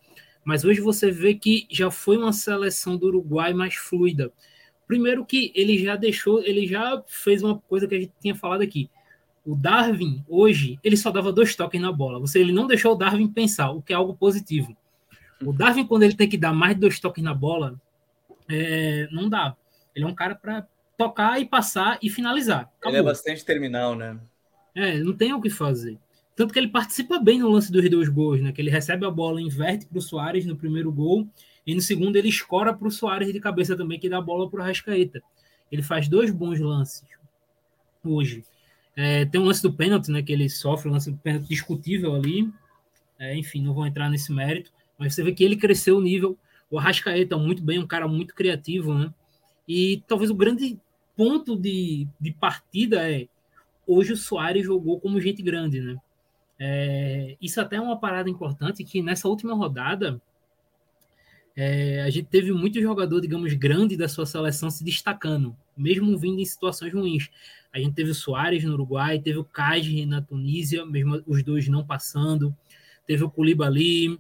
Mas 0.45 0.65
hoje 0.65 0.81
você 0.81 1.11
vê 1.11 1.35
que 1.35 1.67
já 1.71 1.91
foi 1.91 2.19
uma 2.19 2.33
seleção 2.33 2.97
do 2.97 3.07
Uruguai 3.07 3.55
mais 3.55 3.75
fluida. 3.75 4.33
Primeiro 4.87 5.25
que 5.25 5.51
ele 5.55 5.79
já 5.83 5.97
deixou, 5.97 6.43
ele 6.43 6.67
já 6.67 7.03
fez 7.07 7.43
uma 7.43 7.59
coisa 7.59 7.89
que 7.89 7.95
a 7.95 8.01
gente 8.01 8.13
tinha 8.21 8.35
falado 8.35 8.61
aqui. 8.61 8.91
O 9.45 9.55
Darwin, 9.55 10.23
hoje, 10.29 10.79
ele 10.83 10.97
só 10.97 11.11
dava 11.11 11.33
dois 11.33 11.55
toques 11.57 11.81
na 11.81 11.93
bola. 11.93 12.21
Você, 12.21 12.41
ele 12.41 12.53
não 12.53 12.67
deixou 12.67 12.93
o 12.93 12.97
Darwin 12.97 13.29
pensar, 13.29 13.71
o 13.71 13.81
que 13.81 13.93
é 13.93 13.97
algo 13.97 14.15
positivo. 14.15 14.77
O 15.43 15.53
Darwin, 15.53 15.87
quando 15.87 16.03
ele 16.03 16.15
tem 16.15 16.29
que 16.29 16.39
dar 16.39 16.53
mais 16.53 16.77
dois 16.77 17.01
toques 17.01 17.23
na 17.23 17.35
bola, 17.35 17.81
é, 18.49 19.09
não 19.11 19.29
dá. 19.29 19.57
Ele 19.95 20.05
é 20.05 20.09
um 20.09 20.15
cara 20.15 20.35
para 20.35 20.67
tocar 20.97 21.41
e 21.41 21.45
passar 21.45 21.99
e 22.03 22.09
finalizar. 22.09 22.71
Acabou. 22.79 22.91
Ele 22.91 22.99
é 22.99 23.03
bastante 23.03 23.45
terminal, 23.45 23.95
né? 23.95 24.19
É, 24.75 24.99
não 24.99 25.13
tem 25.13 25.33
o 25.33 25.41
que 25.41 25.51
fazer. 25.51 25.99
Tanto 26.37 26.53
que 26.53 26.59
ele 26.59 26.69
participa 26.69 27.19
bem 27.19 27.39
no 27.39 27.49
lance 27.49 27.71
dos 27.71 27.89
dois 27.89 28.09
gols, 28.09 28.41
né? 28.41 28.53
Que 28.53 28.61
ele 28.61 28.71
recebe 28.71 29.07
a 29.07 29.11
bola, 29.11 29.41
inverte 29.41 29.87
para 29.87 29.99
o 29.99 30.03
Soares 30.03 30.45
no 30.45 30.57
primeiro 30.57 30.91
gol, 30.91 31.29
e 31.67 31.75
no 31.75 31.81
segundo 31.81 32.17
ele 32.17 32.29
escora 32.29 32.75
para 32.75 32.89
o 32.89 32.91
Soares 32.91 33.33
de 33.33 33.41
cabeça 33.41 33.77
também, 33.77 33.99
que 33.99 34.09
dá 34.09 34.19
a 34.19 34.23
bola 34.23 34.51
para 34.51 34.61
o 34.61 34.65
Rascaeta. 34.65 35.23
Ele 35.71 35.83
faz 35.83 36.09
dois 36.09 36.31
bons 36.31 36.59
lances 36.61 37.05
hoje. 38.05 38.45
É, 38.97 39.25
tem 39.25 39.41
um 39.41 39.45
lance 39.45 39.63
do 39.63 39.73
pênalti, 39.73 40.11
né? 40.11 40.23
Que 40.23 40.33
ele 40.33 40.49
sofre, 40.49 40.89
um 40.89 40.93
lance 40.93 41.11
do 41.11 41.17
pênalti 41.17 41.49
discutível 41.49 42.15
ali. 42.15 42.53
É, 43.19 43.37
enfim, 43.37 43.63
não 43.63 43.73
vou 43.73 43.87
entrar 43.87 44.11
nesse 44.11 44.33
mérito. 44.33 44.73
Mas 44.99 45.15
você 45.15 45.23
vê 45.23 45.33
que 45.33 45.43
ele 45.43 45.57
cresceu 45.57 45.97
o 45.97 46.01
nível. 46.01 46.37
O 46.71 46.79
Arrascaeta 46.79 47.37
muito 47.37 47.63
bem, 47.63 47.79
um 47.79 47.87
cara 47.87 48.09
muito 48.09 48.35
criativo, 48.35 48.95
né? 48.95 49.13
E 49.67 50.03
talvez 50.07 50.31
o 50.31 50.35
grande 50.35 50.79
ponto 51.17 51.57
de, 51.57 52.07
de 52.21 52.33
partida 52.33 53.11
é 53.11 53.29
hoje 53.87 54.13
o 54.13 54.17
Soares 54.17 54.65
jogou 54.65 55.01
como 55.01 55.21
gente 55.21 55.43
grande, 55.43 55.81
né? 55.81 55.97
É, 56.59 57.37
isso 57.41 57.61
até 57.61 57.77
é 57.77 57.81
uma 57.81 57.99
parada 57.99 58.31
importante 58.31 58.85
que 58.85 59.03
nessa 59.03 59.29
última 59.29 59.55
rodada 59.55 60.21
é, 61.57 62.03
a 62.03 62.11
gente 62.11 62.27
teve 62.27 62.53
muito 62.53 62.81
jogador, 62.81 63.21
digamos, 63.21 63.53
grande 63.55 63.97
da 63.97 64.09
sua 64.09 64.27
seleção 64.27 64.71
se 64.71 64.83
destacando, 64.83 65.57
mesmo 65.77 66.17
vindo 66.19 66.41
em 66.41 66.45
situações 66.45 66.93
ruins. 66.93 67.31
A 67.73 67.79
gente 67.79 67.95
teve 67.95 68.11
o 68.11 68.15
Soares 68.15 68.65
no 68.65 68.73
Uruguai, 68.75 69.21
teve 69.21 69.39
o 69.39 69.45
Kajri 69.45 70.05
na 70.07 70.21
Tunísia, 70.21 70.85
mesmo 70.85 71.23
os 71.27 71.43
dois 71.43 71.69
não 71.69 71.85
passando, 71.85 72.55
teve 73.07 73.23
o 73.23 73.31
Koulibaly, 73.31 74.19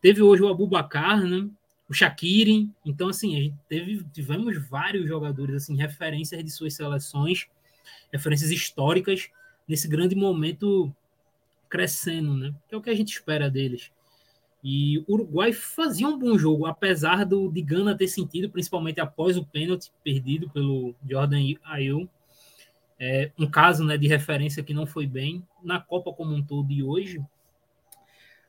teve 0.00 0.22
hoje 0.22 0.42
o 0.42 0.48
Abubacar, 0.48 1.22
né? 1.22 1.48
O 1.90 1.92
Shaqiri. 1.92 2.70
Então, 2.86 3.08
assim, 3.08 3.36
a 3.36 3.40
gente 3.40 3.56
teve, 3.68 4.04
tivemos 4.12 4.56
vários 4.68 5.08
jogadores, 5.08 5.56
assim, 5.56 5.76
referências 5.76 6.42
de 6.42 6.48
suas 6.48 6.74
seleções, 6.74 7.48
referências 8.12 8.52
históricas, 8.52 9.28
nesse 9.66 9.88
grande 9.88 10.14
momento 10.14 10.94
crescendo, 11.68 12.36
né? 12.36 12.54
Que 12.68 12.76
é 12.76 12.78
o 12.78 12.80
que 12.80 12.90
a 12.90 12.94
gente 12.94 13.12
espera 13.12 13.50
deles. 13.50 13.90
E 14.62 14.98
o 15.00 15.14
Uruguai 15.14 15.52
fazia 15.52 16.06
um 16.06 16.18
bom 16.18 16.38
jogo, 16.38 16.66
apesar 16.66 17.24
do 17.24 17.50
de 17.50 17.60
Gana 17.60 17.96
ter 17.96 18.06
sentido, 18.06 18.48
principalmente 18.48 19.00
após 19.00 19.36
o 19.36 19.44
pênalti 19.44 19.90
perdido 20.04 20.48
pelo 20.50 20.94
Jordan 21.08 21.40
Ayew. 21.64 22.08
É, 23.00 23.32
um 23.38 23.50
caso 23.50 23.82
né, 23.84 23.96
de 23.96 24.06
referência 24.06 24.62
que 24.62 24.74
não 24.74 24.86
foi 24.86 25.06
bem 25.06 25.42
na 25.62 25.80
Copa 25.80 26.12
como 26.12 26.34
um 26.34 26.42
todo 26.42 26.68
de 26.68 26.82
hoje. 26.82 27.20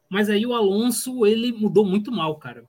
Mas 0.10 0.30
aí 0.30 0.46
o 0.46 0.54
Alonso 0.54 1.26
ele 1.26 1.52
mudou 1.54 1.86
muito 1.86 2.12
mal, 2.12 2.36
cara 2.36 2.68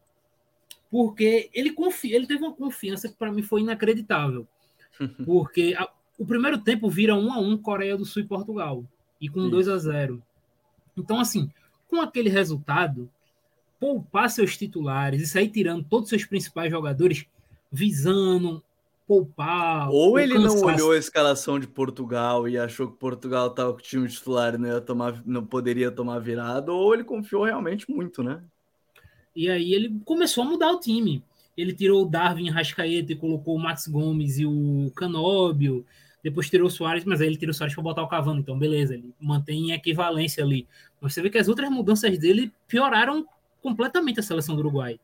porque 0.92 1.48
ele 1.54 1.72
confia, 1.72 2.14
ele 2.14 2.26
teve 2.26 2.44
uma 2.44 2.52
confiança 2.52 3.08
que 3.08 3.14
para 3.14 3.32
mim 3.32 3.42
foi 3.42 3.62
inacreditável. 3.62 4.46
Porque 5.24 5.74
a, 5.76 5.88
o 6.18 6.26
primeiro 6.26 6.58
tempo 6.58 6.90
vira 6.90 7.14
1 7.14 7.32
a 7.32 7.38
1 7.38 7.56
Coreia 7.58 7.96
do 7.96 8.04
Sul 8.04 8.20
e 8.20 8.26
Portugal 8.26 8.84
e 9.18 9.26
com 9.26 9.40
Sim. 9.44 9.50
2 9.50 9.68
a 9.68 9.78
0. 9.78 10.22
Então 10.94 11.18
assim, 11.18 11.50
com 11.88 11.98
aquele 11.98 12.28
resultado, 12.28 13.08
poupar 13.80 14.28
seus 14.28 14.54
titulares 14.54 15.22
e 15.22 15.26
sair 15.26 15.48
tirando 15.48 15.82
todos 15.82 16.04
os 16.04 16.10
seus 16.10 16.26
principais 16.26 16.70
jogadores, 16.70 17.24
visando 17.72 18.62
poupar. 19.08 19.88
Ou 19.90 20.18
ele 20.18 20.38
não 20.38 20.60
olhou 20.60 20.92
a 20.92 20.98
escalação 20.98 21.58
de 21.58 21.66
Portugal 21.66 22.46
e 22.46 22.58
achou 22.58 22.90
que 22.90 22.98
Portugal 22.98 23.46
estava 23.46 23.72
com 23.72 23.78
o 23.78 23.82
time 23.82 24.06
titular 24.08 24.56
e 24.56 24.58
não, 24.58 24.68
ia 24.68 24.80
tomar, 24.82 25.22
não 25.24 25.46
poderia 25.46 25.90
tomar 25.90 26.18
virado, 26.18 26.68
ou 26.70 26.92
ele 26.92 27.02
confiou 27.02 27.44
realmente 27.44 27.90
muito, 27.90 28.22
né? 28.22 28.44
E 29.34 29.48
aí 29.48 29.72
ele 29.72 30.00
começou 30.04 30.44
a 30.44 30.46
mudar 30.46 30.70
o 30.72 30.80
time. 30.80 31.22
Ele 31.56 31.72
tirou 31.72 32.02
o 32.02 32.08
Darwin 32.08 32.50
Rascaeta 32.50 33.12
e 33.12 33.16
colocou 33.16 33.56
o 33.56 33.58
Max 33.58 33.86
Gomes 33.86 34.38
e 34.38 34.46
o 34.46 34.90
Canóbio. 34.94 35.84
Depois 36.22 36.48
tirou 36.48 36.68
o 36.68 36.70
Soares, 36.70 37.04
mas 37.04 37.20
aí 37.20 37.26
ele 37.26 37.36
tirou 37.36 37.50
o 37.50 37.54
Soares 37.54 37.74
para 37.74 37.82
botar 37.82 38.02
o 38.02 38.08
Cavani. 38.08 38.40
Então, 38.40 38.58
beleza, 38.58 38.94
ele 38.94 39.12
mantém 39.20 39.72
equivalência 39.72 40.44
ali. 40.44 40.66
Mas 41.00 41.14
você 41.14 41.20
vê 41.20 41.28
que 41.28 41.38
as 41.38 41.48
outras 41.48 41.68
mudanças 41.68 42.16
dele 42.18 42.52
pioraram 42.68 43.26
completamente 43.60 44.20
a 44.20 44.22
seleção 44.22 44.54
do 44.54 44.60
Uruguai. 44.60 44.98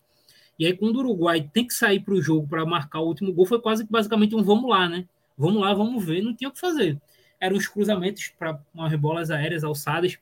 E 0.58 0.66
aí, 0.66 0.76
quando 0.76 0.97
o 0.97 1.00
Uruguai 1.00 1.49
tem 1.52 1.66
que 1.66 1.75
sair 1.75 2.00
para 2.00 2.14
o 2.14 2.23
jogo 2.23 2.47
para 2.49 2.64
marcar 2.64 3.00
o 3.00 3.06
último 3.06 3.32
gol, 3.32 3.47
foi 3.47 3.61
quase 3.61 3.85
que 3.85 3.90
basicamente 3.90 4.35
um 4.35 4.42
vamos 4.42 4.68
lá, 4.68 4.88
né? 4.88 5.06
Vamos 5.37 5.61
lá, 5.61 5.73
vamos 5.73 6.04
ver, 6.04 6.23
não 6.23 6.35
tinha 6.35 6.49
o 6.49 6.52
que 6.52 6.58
fazer. 6.58 7.00
Eram 7.40 7.56
os 7.56 7.68
cruzamentos 7.68 8.32
para 8.37 8.61
umas 8.75 8.92
bolas 8.97 9.30
aéreas 9.30 9.62
alçadas, 9.62 10.18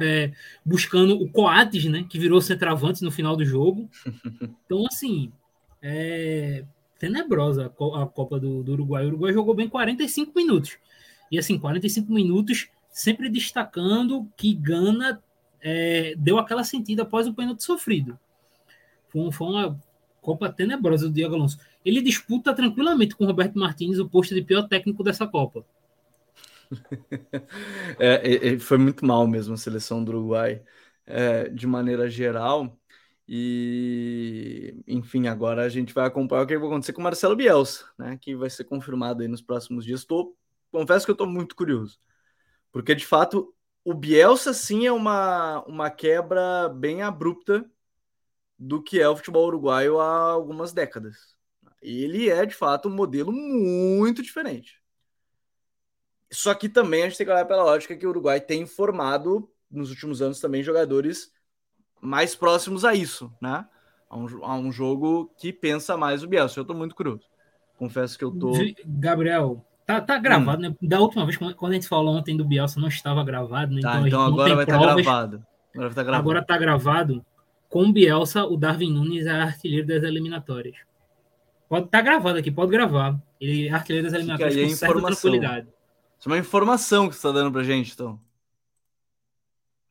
é, 0.00 0.32
buscando 0.64 1.20
o 1.20 1.30
Coates, 1.30 1.84
né? 1.86 2.04
Que 2.08 2.18
virou 2.18 2.40
centroavante 2.40 3.02
no 3.02 3.10
final 3.10 3.36
do 3.36 3.44
jogo. 3.44 3.88
Então, 4.64 4.86
assim, 4.86 5.32
é 5.82 6.64
tenebrosa 7.00 7.66
a 7.66 8.06
Copa 8.06 8.38
do, 8.38 8.62
do 8.62 8.72
Uruguai. 8.72 9.04
O 9.04 9.08
Uruguai 9.08 9.32
jogou 9.32 9.54
bem 9.54 9.68
45 9.68 10.32
minutos. 10.36 10.76
E 11.30 11.38
assim, 11.38 11.58
45 11.58 12.12
minutos 12.12 12.68
sempre 12.90 13.30
destacando 13.30 14.28
que 14.36 14.54
Gana 14.54 15.20
é, 15.62 16.14
deu 16.18 16.38
aquela 16.38 16.62
sentida 16.62 17.02
após 17.02 17.26
o 17.26 17.32
pênalti 17.32 17.64
sofrido. 17.64 18.18
Foi, 19.08 19.32
foi 19.32 19.48
uma 19.48 19.80
Copa 20.20 20.52
tenebrosa 20.52 21.08
do 21.08 21.14
Diego 21.14 21.34
Alonso. 21.34 21.58
Ele 21.82 22.02
disputa 22.02 22.52
tranquilamente 22.52 23.16
com 23.16 23.24
o 23.24 23.26
Roberto 23.26 23.58
Martins 23.58 23.98
o 23.98 24.06
posto 24.06 24.34
de 24.34 24.42
pior 24.42 24.68
técnico 24.68 25.02
dessa 25.02 25.26
Copa. 25.26 25.64
é, 27.98 28.58
foi 28.58 28.78
muito 28.78 29.04
mal 29.04 29.26
mesmo 29.26 29.54
a 29.54 29.56
seleção 29.56 30.02
do 30.04 30.12
Uruguai, 30.12 30.62
é, 31.06 31.48
de 31.48 31.66
maneira 31.66 32.08
geral. 32.08 32.78
E, 33.28 34.82
enfim, 34.88 35.28
agora 35.28 35.64
a 35.64 35.68
gente 35.68 35.94
vai 35.94 36.06
acompanhar 36.06 36.42
o 36.42 36.46
que 36.46 36.58
vai 36.58 36.66
acontecer 36.66 36.92
com 36.92 37.00
o 37.00 37.04
Marcelo 37.04 37.36
Bielsa, 37.36 37.86
né? 37.98 38.18
Que 38.20 38.34
vai 38.34 38.50
ser 38.50 38.64
confirmado 38.64 39.22
aí 39.22 39.28
nos 39.28 39.42
próximos 39.42 39.84
dias. 39.84 40.04
Tô, 40.04 40.36
confesso 40.72 41.04
que 41.06 41.10
eu 41.10 41.14
estou 41.14 41.28
muito 41.28 41.54
curioso, 41.54 41.98
porque 42.72 42.94
de 42.94 43.06
fato 43.06 43.54
o 43.84 43.94
Bielsa 43.94 44.52
sim 44.54 44.86
é 44.86 44.92
uma, 44.92 45.62
uma 45.66 45.90
quebra 45.90 46.68
bem 46.70 47.02
abrupta 47.02 47.64
do 48.58 48.82
que 48.82 49.00
é 49.00 49.08
o 49.08 49.16
futebol 49.16 49.46
uruguaio 49.46 50.00
há 50.00 50.32
algumas 50.32 50.72
décadas. 50.72 51.36
Ele 51.82 52.28
é, 52.30 52.44
de 52.46 52.54
fato, 52.54 52.88
um 52.88 52.94
modelo 52.94 53.32
muito 53.32 54.22
diferente. 54.22 54.79
Só 56.32 56.54
que 56.54 56.68
também 56.68 57.02
a 57.02 57.08
gente 57.08 57.18
tem 57.18 57.26
que 57.26 57.32
olhar 57.32 57.44
pela 57.44 57.64
lógica 57.64 57.96
que 57.96 58.06
o 58.06 58.10
Uruguai 58.10 58.40
tem 58.40 58.66
formado 58.66 59.50
nos 59.70 59.90
últimos 59.90 60.22
anos 60.22 60.40
também 60.40 60.62
jogadores 60.62 61.32
mais 62.00 62.34
próximos 62.34 62.84
a 62.84 62.94
isso, 62.94 63.32
né? 63.40 63.66
A 64.08 64.16
um, 64.16 64.44
a 64.44 64.54
um 64.56 64.72
jogo 64.72 65.32
que 65.38 65.52
pensa 65.52 65.96
mais 65.96 66.22
o 66.22 66.28
Bielsa. 66.28 66.58
Eu 66.58 66.64
tô 66.64 66.74
muito 66.74 66.94
curioso. 66.94 67.22
Confesso 67.76 68.18
que 68.18 68.24
eu 68.24 68.30
tô. 68.30 68.52
Gabriel, 68.84 69.64
tá, 69.86 70.00
tá 70.00 70.18
gravado, 70.18 70.58
hum. 70.58 70.70
né? 70.70 70.76
Da 70.82 71.00
última 71.00 71.24
vez, 71.24 71.36
quando 71.36 71.72
a 71.72 71.74
gente 71.74 71.88
falou 71.88 72.14
ontem 72.14 72.36
do 72.36 72.44
Bielsa, 72.44 72.80
não 72.80 72.88
estava 72.88 73.24
gravado, 73.24 73.74
né? 73.74 73.80
Tá, 73.80 73.94
então, 73.94 74.06
então 74.06 74.24
agora 74.24 74.54
vai 74.54 74.64
estar 74.64 74.78
tá 74.78 74.94
gravado. 74.94 75.46
Agora, 75.74 75.88
vai 75.88 75.94
tá 75.94 76.02
gravado. 76.02 76.22
agora 76.22 76.44
tá 76.44 76.58
gravado 76.58 77.26
com 77.68 77.92
Bielsa, 77.92 78.44
o 78.44 78.56
Darwin 78.56 78.92
Nunes 78.92 79.26
é 79.26 79.30
artilheiro 79.30 79.86
das 79.86 80.02
eliminatórias. 80.02 80.76
Pode 81.68 81.86
estar 81.86 81.98
tá 81.98 82.04
gravado 82.04 82.38
aqui, 82.38 82.50
pode 82.50 82.72
gravar. 82.72 83.16
Ele 83.40 83.68
é 83.68 83.72
artilheiro 83.72 84.06
das 84.06 84.14
eliminatórias 84.14 84.70
com 84.70 84.76
certa 84.76 85.00
tranquilidade. 85.00 85.68
Isso 86.20 86.28
é 86.28 86.32
uma 86.32 86.38
informação 86.38 87.08
que 87.08 87.14
você 87.14 87.18
está 87.18 87.32
dando 87.32 87.50
pra 87.50 87.62
gente, 87.62 87.94
então. 87.94 88.20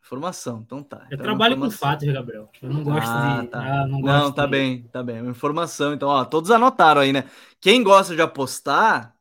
Informação, 0.03 0.61
então 0.63 0.83
tá. 0.83 1.07
Eu 1.09 1.15
então 1.15 1.23
trabalho 1.23 1.57
com 1.57 1.71
fatos, 1.71 2.07
Gabriel. 2.07 2.49
Eu 2.61 2.69
não 2.69 2.83
gosto 2.83 3.09
ah, 3.09 3.41
de. 3.41 3.47
Tá. 3.47 3.59
Ah, 3.59 3.87
não, 3.87 3.99
não 3.99 4.31
tá 4.31 4.45
de... 4.45 4.51
bem, 4.51 4.83
tá 4.83 5.01
bem. 5.01 5.21
Uma 5.21 5.31
informação, 5.31 5.91
então, 5.91 6.07
ó, 6.07 6.23
todos 6.23 6.51
anotaram 6.51 7.01
aí, 7.01 7.11
né? 7.11 7.27
Quem 7.59 7.83
gosta 7.83 8.15
de 8.15 8.21
apostar, 8.21 9.15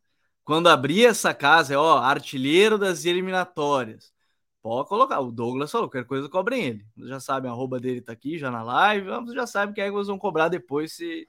quando 0.45 0.69
abrir 0.69 1.07
essa 1.07 1.33
casa, 1.33 1.73
é 1.73 1.79
ó, 1.79 1.97
artilheiro 1.97 2.77
das 2.77 3.07
eliminatórias. 3.07 4.13
Pode 4.63 4.89
colocar. 4.89 5.21
O 5.21 5.33
Douglas 5.33 5.71
falou, 5.71 5.89
qualquer 5.89 6.07
coisa 6.07 6.29
cobrem 6.29 6.63
ele. 6.63 6.87
Já 6.99 7.21
sabem, 7.21 7.51
a 7.51 7.55
arroba 7.55 7.81
dele 7.81 8.03
tá 8.03 8.13
aqui, 8.13 8.39
já 8.39 8.51
na 8.51 8.63
live. 8.63 9.09
Vamos, 9.09 9.33
já 9.33 9.47
sabem 9.47 9.75
que 9.75 9.81
é 9.81 9.89
que 9.89 9.95
eles 9.95 10.09
vão 10.09 10.19
cobrar 10.19 10.49
depois 10.49 10.93
se, 10.93 11.27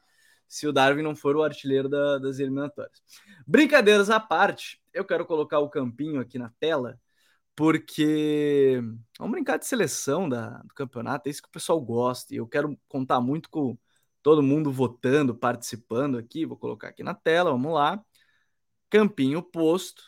se 0.50 0.68
o 0.68 0.74
Darwin 0.74 1.04
não 1.04 1.16
for 1.16 1.36
o 1.36 1.44
artilheiro 1.44 1.88
da, 1.88 2.18
das 2.18 2.40
eliminatórias. 2.40 3.02
Brincadeiras 3.48 4.10
à 4.10 4.20
parte, 4.20 4.82
eu 4.94 5.06
quero 5.06 5.26
colocar 5.26 5.60
o 5.60 5.70
campinho 5.70 6.20
aqui 6.20 6.40
na 6.40 6.50
tela, 6.60 7.00
porque 7.56 8.82
vamos 9.18 9.34
brincar 9.34 9.58
de 9.58 9.68
seleção 9.68 10.28
da, 10.28 10.58
do 10.64 10.74
campeonato, 10.74 11.28
é 11.28 11.30
isso 11.30 11.42
que 11.42 11.50
o 11.50 11.52
pessoal 11.52 11.80
gosta. 11.80 12.34
E 12.34 12.38
eu 12.38 12.48
quero 12.48 12.78
contar 12.88 13.22
muito 13.22 13.50
com 13.50 13.78
todo 14.24 14.44
mundo 14.44 14.72
votando, 14.72 15.36
participando 15.36 16.18
aqui. 16.18 16.46
Vou 16.46 16.58
colocar 16.58 16.90
aqui 16.90 17.04
na 17.04 17.14
tela, 17.14 17.52
vamos 17.52 17.74
lá. 17.74 18.04
Campinho 18.90 19.44
posto. 19.44 20.02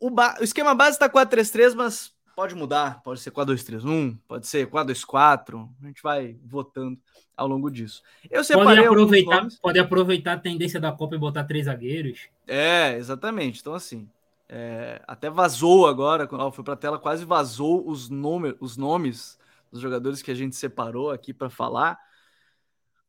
O, 0.00 0.10
ba... 0.10 0.36
o 0.40 0.44
esquema 0.44 0.74
base 0.74 0.96
está 0.96 1.08
4-3-3, 1.08 1.74
mas 1.74 2.13
Pode 2.34 2.54
mudar, 2.54 3.02
pode 3.02 3.20
ser 3.20 3.30
4-2-3-1, 3.30 4.18
pode 4.26 4.46
ser 4.46 4.66
4-2-4, 4.66 5.68
a 5.82 5.86
gente 5.86 6.02
vai 6.02 6.36
votando 6.44 6.98
ao 7.36 7.46
longo 7.46 7.70
disso. 7.70 8.02
Eu 8.30 8.42
separei 8.42 8.84
pode 8.84 8.88
aproveitar, 8.88 9.48
pode 9.62 9.78
aproveitar 9.78 10.32
a 10.32 10.38
tendência 10.38 10.80
da 10.80 10.90
Copa 10.92 11.14
e 11.14 11.18
botar 11.18 11.44
três 11.44 11.66
zagueiros. 11.66 12.28
É, 12.46 12.96
exatamente. 12.96 13.60
Então, 13.60 13.74
assim, 13.74 14.08
é, 14.48 15.00
até 15.06 15.30
vazou 15.30 15.86
agora, 15.86 16.26
quando 16.26 16.50
foi 16.52 16.64
para 16.64 16.74
a 16.74 16.76
tela, 16.76 16.98
quase 16.98 17.24
vazou 17.24 17.88
os, 17.88 18.08
números, 18.08 18.56
os 18.60 18.76
nomes 18.76 19.38
dos 19.70 19.80
jogadores 19.80 20.22
que 20.22 20.30
a 20.30 20.34
gente 20.34 20.54
separou 20.56 21.10
aqui 21.10 21.32
para 21.32 21.50
falar. 21.50 21.98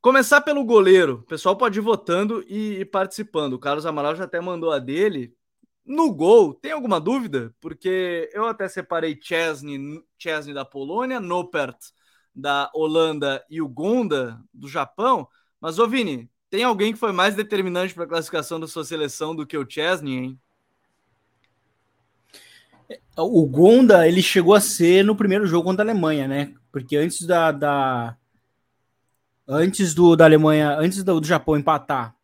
Começar 0.02 0.42
pelo 0.42 0.64
goleiro. 0.64 1.16
O 1.16 1.28
pessoal 1.28 1.56
pode 1.56 1.80
ir 1.80 1.82
votando 1.82 2.44
e, 2.48 2.80
e 2.80 2.86
participando. 2.86 3.54
O 3.54 3.60
Carlos 3.60 3.86
Amaral 3.86 4.16
já 4.16 4.26
até 4.26 4.40
mandou 4.40 4.72
a 4.72 4.80
dele. 4.80 5.36
No 5.86 6.12
gol, 6.12 6.54
tem 6.56 6.71
alguma 6.71 7.00
dúvida? 7.00 7.54
Porque 7.62 8.30
eu 8.34 8.48
até 8.48 8.67
separei 8.67 9.19
Chesney, 9.21 10.04
Chesney 10.17 10.54
da 10.54 10.65
Polônia, 10.65 11.19
Nopert 11.19 11.78
da 12.34 12.71
Holanda 12.74 13.45
e 13.50 13.62
o 13.62 13.67
Gonda 13.67 14.41
do 14.52 14.67
Japão. 14.67 15.28
Mas, 15.62 15.78
ô 15.78 15.88
Vini, 15.88 16.30
tem 16.50 16.63
alguém 16.63 16.91
que 16.91 17.00
foi 17.00 17.12
mais 17.12 17.36
determinante 17.36 17.93
para 17.93 18.04
a 18.04 18.08
classificação 18.08 18.60
da 18.60 18.67
sua 18.67 18.84
seleção 18.84 19.36
do 19.36 19.45
que 19.45 19.58
o 19.58 19.69
Chesney, 19.69 20.17
hein? 20.17 20.39
O 23.17 23.45
Gonda, 23.45 24.08
ele 24.08 24.21
chegou 24.21 24.54
a 24.54 24.60
ser 24.60 25.04
no 25.04 25.15
primeiro 25.15 25.45
jogo 25.45 25.65
contra 25.65 25.84
a 25.84 25.89
Alemanha, 25.89 26.28
né? 26.28 26.54
Porque 26.71 26.98
antes 26.98 27.26
da, 27.26 27.52
da 27.52 28.17
antes 29.48 29.93
do 29.93 30.15
da 30.15 30.26
Alemanha, 30.26 30.78
antes 30.78 31.04
do, 31.04 31.19
do 31.19 31.26
Japão 31.26 31.58
empatar 31.58 32.14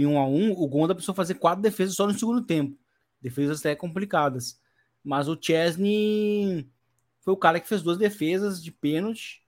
em 0.00 0.06
1 0.06 0.12
um 0.12 0.18
a 0.18 0.26
1 0.26 0.34
um, 0.34 0.52
o 0.52 0.66
Gonda 0.68 0.94
precisou 0.94 1.14
fazer 1.14 1.34
quatro 1.34 1.62
defesas 1.62 1.94
só 1.94 2.06
no 2.06 2.18
segundo 2.18 2.42
tempo. 2.42 2.78
Defesas 3.20 3.60
até 3.60 3.74
complicadas. 3.74 4.60
Mas 5.02 5.28
o 5.28 5.38
Chesney 5.40 6.68
foi 7.20 7.32
o 7.32 7.36
cara 7.36 7.60
que 7.60 7.68
fez 7.68 7.82
duas 7.82 7.98
defesas 7.98 8.62
de 8.62 8.70
pênalti, 8.70 9.42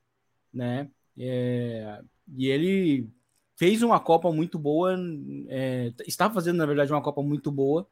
né? 0.52 0.90
É, 1.18 2.00
e 2.34 2.48
ele 2.48 3.08
fez 3.56 3.82
uma 3.82 4.00
Copa 4.00 4.32
muito 4.32 4.58
boa, 4.58 4.96
é, 5.48 5.92
está 6.06 6.30
fazendo, 6.30 6.56
na 6.56 6.66
verdade, 6.66 6.92
uma 6.92 7.02
Copa 7.02 7.22
muito 7.22 7.50
boa, 7.50 7.86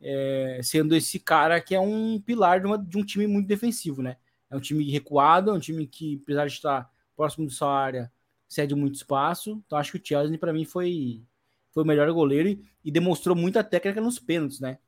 é, 0.00 0.60
sendo 0.62 0.94
esse 0.94 1.18
cara 1.18 1.60
que 1.60 1.74
é 1.74 1.80
um 1.80 2.20
pilar 2.20 2.60
de, 2.60 2.66
uma, 2.66 2.78
de, 2.78 2.96
um 2.96 3.04
time 3.04 3.26
muito 3.26 3.46
defensivo, 3.46 4.02
né? 4.02 4.16
É 4.50 4.56
um 4.56 4.60
time 4.60 4.90
recuado, 4.90 5.50
é 5.50 5.54
um 5.54 5.58
time 5.58 5.86
que, 5.86 6.20
apesar 6.22 6.46
de 6.46 6.52
estar 6.52 6.90
próximo 7.16 7.46
de 7.46 7.52
sua 7.52 7.74
área, 7.74 8.12
cede 8.48 8.74
muito 8.74 8.94
espaço. 8.94 9.62
Então, 9.66 9.76
acho 9.76 9.92
que 9.92 9.98
o 9.98 10.02
Chesney, 10.02 10.38
para 10.38 10.52
mim, 10.52 10.64
foi 10.64 11.22
foi 11.76 11.82
o 11.82 11.86
melhor 11.86 12.10
goleiro 12.10 12.48
e, 12.48 12.64
e 12.82 12.90
demonstrou 12.90 13.36
muita 13.36 13.62
técnica 13.62 14.00
nos 14.00 14.18
pênaltis, 14.18 14.60
né? 14.60 14.78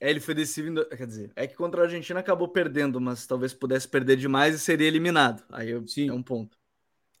É, 0.00 0.08
ele 0.08 0.20
foi 0.20 0.32
decisivo, 0.32 0.84
quer 0.84 1.08
dizer, 1.08 1.32
é 1.34 1.44
que 1.44 1.56
contra 1.56 1.80
a 1.80 1.84
Argentina 1.86 2.20
acabou 2.20 2.46
perdendo, 2.46 3.00
mas 3.00 3.26
talvez 3.26 3.52
pudesse 3.52 3.88
perder 3.88 4.16
demais 4.16 4.54
e 4.54 4.60
seria 4.60 4.86
eliminado. 4.86 5.42
Aí 5.50 5.70
eu, 5.70 5.84
Sim. 5.88 6.08
é 6.08 6.12
um 6.12 6.22
ponto. 6.22 6.56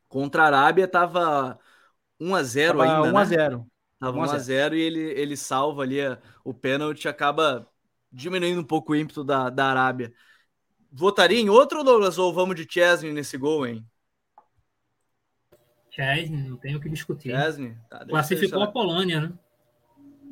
Contra 0.06 0.44
a 0.44 0.46
Arábia 0.46 0.86
tava 0.86 1.58
1 2.20 2.34
a 2.36 2.42
0 2.44 2.78
tava 2.78 3.04
ainda, 3.04 3.12
1 3.12 3.18
a 3.18 3.24
0. 3.24 3.58
Né? 3.58 3.64
Tava 3.98 4.18
1 4.18 4.22
a 4.22 4.38
0 4.38 4.76
e 4.76 4.80
ele 4.80 5.00
ele 5.00 5.36
salva 5.36 5.82
ali 5.82 6.00
a, 6.00 6.20
o 6.44 6.54
pênalti 6.54 7.08
acaba 7.08 7.68
diminuindo 8.12 8.60
um 8.60 8.64
pouco 8.64 8.92
o 8.92 8.96
ímpeto 8.96 9.24
da, 9.24 9.50
da 9.50 9.66
Arábia. 9.66 10.12
Votaria 10.88 11.40
em 11.40 11.48
outro 11.48 11.82
Douglas 11.82 12.16
ou 12.16 12.32
vamos 12.32 12.54
de 12.54 12.64
Chesney 12.70 13.12
nesse 13.12 13.36
gol, 13.36 13.66
hein? 13.66 13.84
Chesney, 15.92 16.48
não 16.48 16.56
tem 16.56 16.74
o 16.74 16.80
que 16.80 16.88
discutir. 16.88 17.30
Chesney? 17.30 17.76
Tá, 17.90 18.04
Classificou 18.06 18.62
a 18.62 18.66
Polônia, 18.66 19.20
né? 19.20 19.32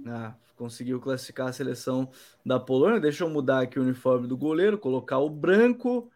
Ah, 0.06 0.34
conseguiu 0.56 0.98
classificar 0.98 1.48
a 1.48 1.52
seleção 1.52 2.10
da 2.44 2.58
Polônia. 2.58 2.98
Deixa 2.98 3.24
eu 3.24 3.28
mudar 3.28 3.60
aqui 3.60 3.78
o 3.78 3.82
uniforme 3.82 4.26
do 4.26 4.38
goleiro, 4.38 4.78
colocar 4.78 5.18
o 5.18 5.28
branco. 5.28 6.10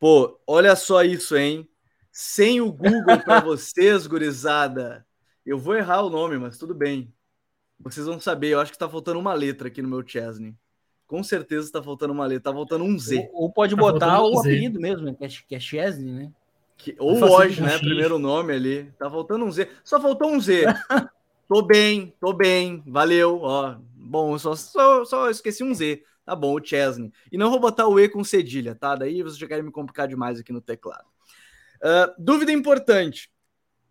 Pô, 0.00 0.40
olha 0.44 0.74
só 0.74 1.04
isso, 1.04 1.36
hein? 1.36 1.68
Sem 2.10 2.60
o 2.60 2.72
Google 2.72 3.20
para 3.24 3.38
vocês, 3.40 4.04
gurizada. 4.04 5.06
Eu 5.46 5.56
vou 5.56 5.76
errar 5.76 6.02
o 6.02 6.10
nome, 6.10 6.36
mas 6.36 6.58
tudo 6.58 6.74
bem. 6.74 7.14
Vocês 7.78 8.04
vão 8.04 8.18
saber. 8.18 8.48
Eu 8.48 8.60
acho 8.60 8.72
que 8.72 8.78
tá 8.78 8.88
faltando 8.88 9.20
uma 9.20 9.34
letra 9.34 9.68
aqui 9.68 9.80
no 9.80 9.88
meu 9.88 10.04
Chesney. 10.04 10.56
Com 11.06 11.22
certeza 11.22 11.70
tá 11.70 11.80
faltando 11.80 12.12
uma 12.12 12.26
letra. 12.26 12.50
Tá 12.50 12.52
faltando 12.52 12.82
um 12.82 12.98
Z. 12.98 13.30
Ou, 13.32 13.44
ou 13.44 13.52
pode 13.52 13.76
tá 13.76 13.80
botar 13.80 14.20
o 14.22 14.34
um 14.34 14.40
apelido 14.40 14.80
mesmo, 14.80 15.06
né? 15.06 15.14
que 15.14 15.24
é, 15.24 15.28
que 15.28 15.54
é 15.54 15.60
Chesney, 15.60 16.12
né? 16.12 16.32
Que, 16.76 16.94
ou 16.98 17.22
hoje, 17.22 17.62
né? 17.62 17.78
Primeiro 17.78 18.18
nome 18.18 18.52
ali. 18.52 18.92
Tá 18.98 19.10
faltando 19.10 19.44
um 19.44 19.50
Z. 19.52 19.68
Só 19.82 20.00
faltou 20.00 20.30
um 20.30 20.40
Z. 20.40 20.64
tô 21.48 21.62
bem, 21.62 22.14
tô 22.20 22.32
bem. 22.32 22.82
Valeu. 22.86 23.40
Ó, 23.42 23.76
bom, 23.94 24.38
só, 24.38 24.54
só, 24.54 25.04
só 25.04 25.30
esqueci 25.30 25.62
um 25.62 25.74
Z. 25.74 26.02
Tá 26.24 26.34
bom, 26.34 26.54
o 26.54 26.64
Chesney. 26.64 27.12
E 27.30 27.36
não 27.36 27.50
vou 27.50 27.60
botar 27.60 27.86
o 27.86 28.00
E 28.00 28.08
com 28.08 28.24
cedilha, 28.24 28.74
tá? 28.74 28.94
Daí 28.96 29.22
vocês 29.22 29.38
já 29.38 29.46
querem 29.46 29.64
me 29.64 29.70
complicar 29.70 30.08
demais 30.08 30.40
aqui 30.40 30.52
no 30.52 30.60
teclado. 30.60 31.04
Uh, 31.76 32.14
dúvida 32.18 32.50
importante 32.50 33.30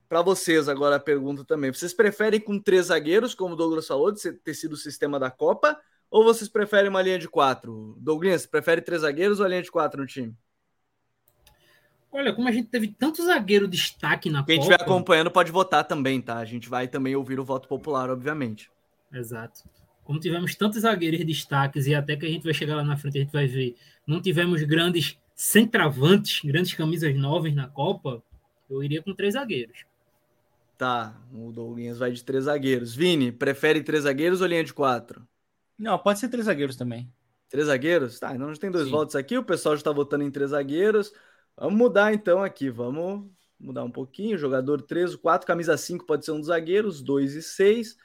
para 0.10 0.22
vocês 0.22 0.68
agora 0.68 0.98
a 0.98 1.00
pergunta 1.00 1.44
também. 1.44 1.72
Vocês 1.72 1.94
preferem 1.94 2.40
com 2.40 2.60
três 2.60 2.88
zagueiros, 2.88 3.34
como 3.34 3.54
o 3.54 3.58
Douglas 3.58 3.88
falou, 3.88 4.12
de 4.12 4.32
ter 4.32 4.54
sido 4.54 4.74
o 4.74 4.78
sistema 4.78 5.20
da 5.20 5.32
Copa, 5.32 5.80
ou 6.10 6.24
vocês 6.24 6.50
preferem 6.50 6.90
uma 6.90 7.02
linha 7.02 7.18
de 7.18 7.28
quatro? 7.28 7.96
Douglas, 8.00 8.46
prefere 8.46 8.82
três 8.82 9.02
zagueiros 9.02 9.40
ou 9.40 9.46
a 9.46 9.50
linha 9.50 9.64
de 9.64 9.72
quatro 9.72 10.02
no 10.02 10.08
time? 10.08 10.36
Olha, 12.14 12.32
como 12.32 12.48
a 12.48 12.52
gente 12.52 12.70
teve 12.70 12.88
tanto 12.88 13.26
zagueiro 13.26 13.68
destaque 13.68 14.30
na 14.30 14.44
Quem 14.44 14.58
Copa... 14.58 14.68
Quem 14.68 14.76
estiver 14.76 14.82
acompanhando 14.82 15.32
pode 15.32 15.52
votar 15.52 15.84
também, 15.84 16.22
tá? 16.22 16.38
A 16.38 16.46
gente 16.46 16.70
vai 16.70 16.88
também 16.88 17.16
ouvir 17.16 17.40
o 17.40 17.44
voto 17.44 17.68
popular, 17.68 18.12
obviamente. 18.12 18.70
Exato. 19.12 19.64
Como 20.04 20.20
tivemos 20.20 20.54
tantos 20.54 20.82
zagueiros 20.82 21.26
destaques 21.26 21.88
e 21.88 21.96
até 21.96 22.16
que 22.16 22.26
a 22.26 22.30
gente 22.30 22.44
vai 22.44 22.54
chegar 22.54 22.76
lá 22.76 22.84
na 22.84 22.96
frente, 22.96 23.18
a 23.18 23.22
gente 23.22 23.34
vai 23.34 23.48
ver, 23.48 23.76
não 24.06 24.22
tivemos 24.22 24.62
grandes 24.62 25.18
centravantes, 25.36 26.42
grandes 26.44 26.74
camisas 26.74 27.16
novas 27.16 27.54
na 27.56 27.68
Copa, 27.68 28.22
eu 28.70 28.84
iria 28.84 29.02
com 29.02 29.14
três 29.16 29.34
zagueiros. 29.34 29.86
Tá, 30.78 31.16
o 31.34 31.52
Douglas 31.52 31.98
vai 31.98 32.12
de 32.12 32.24
três 32.24 32.44
zagueiros. 32.44 32.94
Vini, 32.94 33.32
prefere 33.32 33.82
três 33.82 34.04
zagueiros 34.04 34.42
ou 34.42 34.48
linha 34.48 34.64
de 34.64 34.74
quatro? 34.74 35.26
Não, 35.80 35.98
pode 35.98 36.20
ser 36.20 36.28
três 36.30 36.46
zagueiros 36.46 36.76
também. 36.76 37.10
Três 37.50 37.68
zagueiros? 37.68 38.20
Tá, 38.20 38.36
então 38.36 38.48
a 38.48 38.50
gente 38.50 38.60
tem 38.60 38.72
dois 38.72 38.86
Sim. 38.86 38.92
votos 38.92 39.16
aqui, 39.16 39.38
o 39.38 39.44
pessoal 39.44 39.76
já 39.76 39.80
está 39.80 39.92
votando 39.92 40.24
em 40.24 40.32
três 40.32 40.52
zagueiros. 40.52 41.12
Vamos 41.58 41.78
mudar 41.78 42.14
então 42.14 42.44
aqui, 42.44 42.70
vamos 42.70 43.30
mudar 43.60 43.84
um 43.84 43.92
pouquinho. 43.92 44.38
Jogador 44.38 44.82
3, 44.82 45.16
4, 45.16 45.48
camisa 45.48 45.78
5 45.78 46.06
pode 46.06 46.26
ser 46.26 46.32
um 46.32 46.40
dos 46.40 46.48
zagueiros, 46.48 47.02
2 47.02 47.36
e 47.36 47.42
6. 47.42 47.98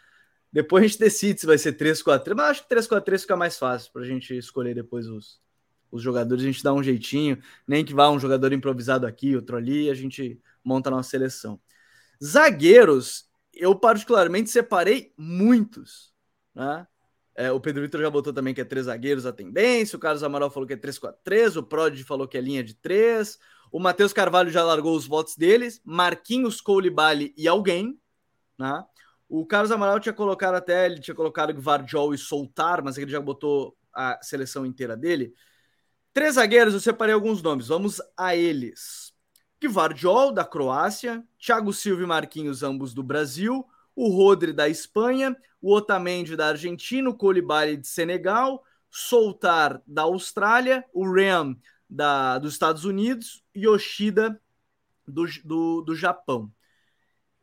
Depois 0.53 0.85
a 0.85 0.87
gente 0.87 0.99
decide 1.01 1.41
se 1.41 1.47
vai 1.47 1.59
ser 1.59 1.73
3, 1.73 2.03
4, 2.03 2.25
3, 2.25 2.37
mas 2.37 2.51
acho 2.51 2.63
que 2.63 2.69
3, 2.69 2.87
4, 2.87 3.05
3 3.05 3.23
fica 3.23 3.37
mais 3.37 3.59
fácil 3.59 3.93
para 3.93 4.03
a 4.03 4.07
gente 4.07 4.37
escolher 4.37 4.75
depois 4.75 5.07
os, 5.09 5.41
os 5.91 6.03
jogadores. 6.03 6.45
A 6.45 6.47
gente 6.47 6.63
dá 6.63 6.73
um 6.73 6.83
jeitinho, 6.83 7.39
nem 7.67 7.85
que 7.85 7.95
vá 7.95 8.11
um 8.11 8.19
jogador 8.19 8.53
improvisado 8.53 9.07
aqui, 9.07 9.35
outro 9.35 9.57
ali, 9.57 9.91
a 9.91 9.95
gente 9.95 10.41
monta 10.63 10.91
a 10.91 10.93
nossa 10.93 11.11
seleção. 11.11 11.61
Zagueiros, 12.23 13.29
eu 13.55 13.75
particularmente 13.75 14.51
separei 14.51 15.13
muitos, 15.17 16.13
né? 16.55 16.87
É, 17.39 17.53
o 17.53 17.61
Pedro 17.61 17.83
Vitor 17.83 18.01
já 18.01 18.11
botou 18.11 18.33
também 18.33 18.53
que 18.53 18.61
é 18.61 18.65
três 18.65 18.87
zagueiros 18.87 19.25
a 19.25 19.33
tendência. 19.33 19.97
O 19.97 20.01
Carlos 20.01 20.25
Amaral 20.25 20.51
falou 20.51 20.67
que 20.67 20.73
é 20.73 20.77
3-4-3. 20.77 21.57
O 21.57 21.63
Prod 21.63 22.03
falou 22.03 22.27
que 22.27 22.37
é 22.37 22.41
linha 22.41 22.65
de 22.65 22.75
três. 22.75 23.39
O 23.71 23.79
Matheus 23.79 24.13
Carvalho 24.13 24.51
já 24.51 24.65
largou 24.65 24.97
os 24.97 25.07
votos 25.07 25.37
deles. 25.37 25.81
Marquinhos, 25.85 26.61
Koulibaly 26.61 27.33
e 27.37 27.47
alguém. 27.47 27.97
Né? 28.59 28.85
O 29.29 29.47
Carlos 29.47 29.71
Amaral 29.71 30.01
tinha 30.01 30.13
colocado 30.13 30.57
até, 30.57 30.87
ele 30.87 30.99
tinha 30.99 31.15
colocado 31.15 31.55
Gvardiol 31.55 32.13
e 32.13 32.19
Soltar, 32.19 32.83
mas 32.83 32.99
ele 32.99 33.09
já 33.09 33.21
botou 33.21 33.79
a 33.95 34.19
seleção 34.21 34.67
inteira 34.67 34.97
dele. 34.97 35.33
Três 36.13 36.35
zagueiros, 36.35 36.75
eu 36.75 36.81
separei 36.81 37.15
alguns 37.15 37.41
nomes. 37.41 37.69
Vamos 37.69 38.03
a 38.17 38.35
eles. 38.35 39.13
Gvardiol, 39.63 40.33
da 40.33 40.45
Croácia. 40.45 41.23
Thiago 41.39 41.73
Silva 41.73 42.03
e 42.03 42.07
Marquinhos, 42.07 42.65
ambos 42.65 42.93
do 42.93 43.05
Brasil 43.05 43.65
o 43.99 44.11
Rodri 44.11 44.53
da 44.53 44.69
Espanha, 44.69 45.37
o 45.61 45.75
Otamendi 45.75 46.37
da 46.37 46.51
Argentina, 46.51 47.11
o 47.11 47.15
Colibali 47.15 47.77
de 47.77 47.89
Senegal, 47.89 48.63
Soltar 48.89 49.83
da 49.85 50.03
Austrália, 50.03 50.85
o 50.95 51.05
Ram 51.05 51.57
da, 51.91 52.39
dos 52.39 52.53
Estados 52.53 52.85
Unidos 52.85 53.43
e 53.53 53.67
Yoshida 53.67 54.41
do, 55.05 55.27
do, 55.45 55.83
do 55.83 55.97
Japão. 55.97 56.49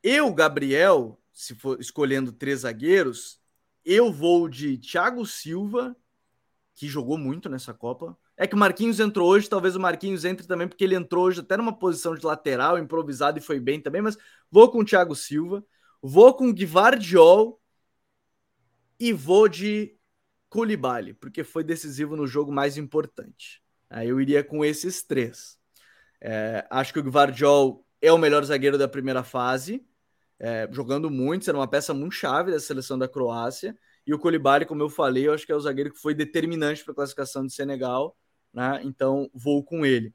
Eu, 0.02 0.34
Gabriel, 0.34 1.20
se 1.34 1.54
for 1.56 1.78
escolhendo 1.78 2.32
três 2.32 2.62
zagueiros, 2.62 3.38
eu 3.84 4.10
vou 4.10 4.48
de 4.48 4.78
Thiago 4.78 5.26
Silva, 5.26 5.94
que 6.74 6.88
jogou 6.88 7.18
muito 7.18 7.50
nessa 7.50 7.74
Copa. 7.74 8.18
É 8.38 8.48
que 8.48 8.56
o 8.56 8.58
Marquinhos 8.58 9.02
entrou 9.02 9.30
hoje, 9.30 9.50
talvez 9.50 9.76
o 9.76 9.80
Marquinhos 9.80 10.24
entre 10.24 10.48
também, 10.48 10.70
porque 10.70 10.86
ele 10.86 10.96
entrou 10.96 11.26
hoje 11.26 11.42
até 11.42 11.58
numa 11.58 11.78
posição 11.78 12.16
de 12.16 12.26
lateral, 12.26 12.80
improvisado 12.80 13.40
e 13.40 13.42
foi 13.42 13.60
bem 13.60 13.82
também, 13.82 14.02
mas 14.02 14.18
vou 14.50 14.72
com 14.72 14.80
o 14.80 14.86
Thiago 14.86 15.14
Silva. 15.16 15.62
Vou 16.08 16.36
com 16.36 16.54
Gvardiol 16.54 17.60
e 19.00 19.12
vou 19.12 19.50
de 19.50 19.98
Koulibaly, 20.50 21.16
porque 21.16 21.44
foi 21.44 21.64
decisivo 21.64 22.16
no 22.16 22.28
jogo 22.28 22.52
mais 22.52 22.78
importante. 22.78 23.60
Aí 23.90 24.10
eu 24.10 24.22
iria 24.22 24.44
com 24.44 24.64
esses 24.64 25.02
três. 25.02 25.58
É, 26.22 26.64
acho 26.70 26.94
que 26.94 27.00
o 27.00 27.04
Gvardiol 27.04 27.84
é 28.00 28.12
o 28.12 28.20
melhor 28.20 28.44
zagueiro 28.44 28.78
da 28.78 28.88
primeira 28.88 29.24
fase, 29.24 29.84
é, 30.38 30.70
jogando 30.72 31.10
muito, 31.10 31.46
sendo 31.46 31.58
uma 31.58 31.68
peça 31.68 31.92
muito 31.92 32.14
chave 32.14 32.52
da 32.52 32.60
seleção 32.60 33.00
da 33.00 33.08
Croácia. 33.08 33.76
E 34.06 34.14
o 34.14 34.20
Koulibaly, 34.20 34.68
como 34.68 34.84
eu 34.84 34.90
falei, 34.90 35.28
eu 35.28 35.34
acho 35.34 35.44
que 35.44 35.52
é 35.52 35.56
o 35.56 35.60
zagueiro 35.60 35.92
que 35.92 36.00
foi 36.00 36.14
determinante 36.14 36.84
para 36.84 36.92
a 36.92 36.96
classificação 36.98 37.44
do 37.44 37.52
Senegal, 37.52 38.16
né? 38.54 38.80
então 38.84 39.28
vou 39.34 39.64
com 39.64 39.84
ele. 39.84 40.14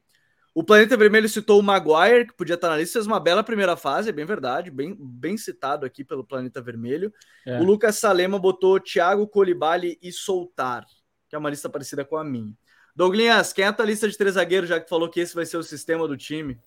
O 0.52 0.64
Planeta 0.64 0.96
Vermelho 0.96 1.28
citou 1.28 1.60
o 1.60 1.62
Maguire, 1.62 2.26
que 2.26 2.34
podia 2.34 2.54
estar 2.54 2.68
na 2.68 2.76
lista, 2.76 2.94
fez 2.94 3.06
uma 3.06 3.20
bela 3.20 3.44
primeira 3.44 3.76
fase, 3.76 4.08
é 4.08 4.12
bem 4.12 4.24
verdade, 4.24 4.70
bem, 4.70 4.96
bem 4.98 5.36
citado 5.36 5.86
aqui 5.86 6.02
pelo 6.02 6.24
Planeta 6.24 6.60
Vermelho. 6.60 7.12
É. 7.46 7.60
O 7.60 7.64
Lucas 7.64 7.98
Salema 7.98 8.38
botou 8.38 8.80
Thiago 8.80 9.28
Colibali 9.28 9.96
e 10.02 10.10
Soltar, 10.10 10.84
que 11.28 11.36
é 11.36 11.38
uma 11.38 11.50
lista 11.50 11.68
parecida 11.68 12.04
com 12.04 12.16
a 12.16 12.24
minha. 12.24 12.52
Douglas, 12.96 13.52
quem 13.52 13.64
é 13.64 13.68
a 13.68 13.72
tua 13.72 13.86
lista 13.86 14.08
de 14.08 14.18
três 14.18 14.34
zagueiros, 14.34 14.68
já 14.68 14.80
que 14.80 14.88
falou 14.88 15.08
que 15.08 15.20
esse 15.20 15.34
vai 15.34 15.46
ser 15.46 15.56
o 15.56 15.62
sistema 15.62 16.08
do 16.08 16.16
time? 16.16 16.58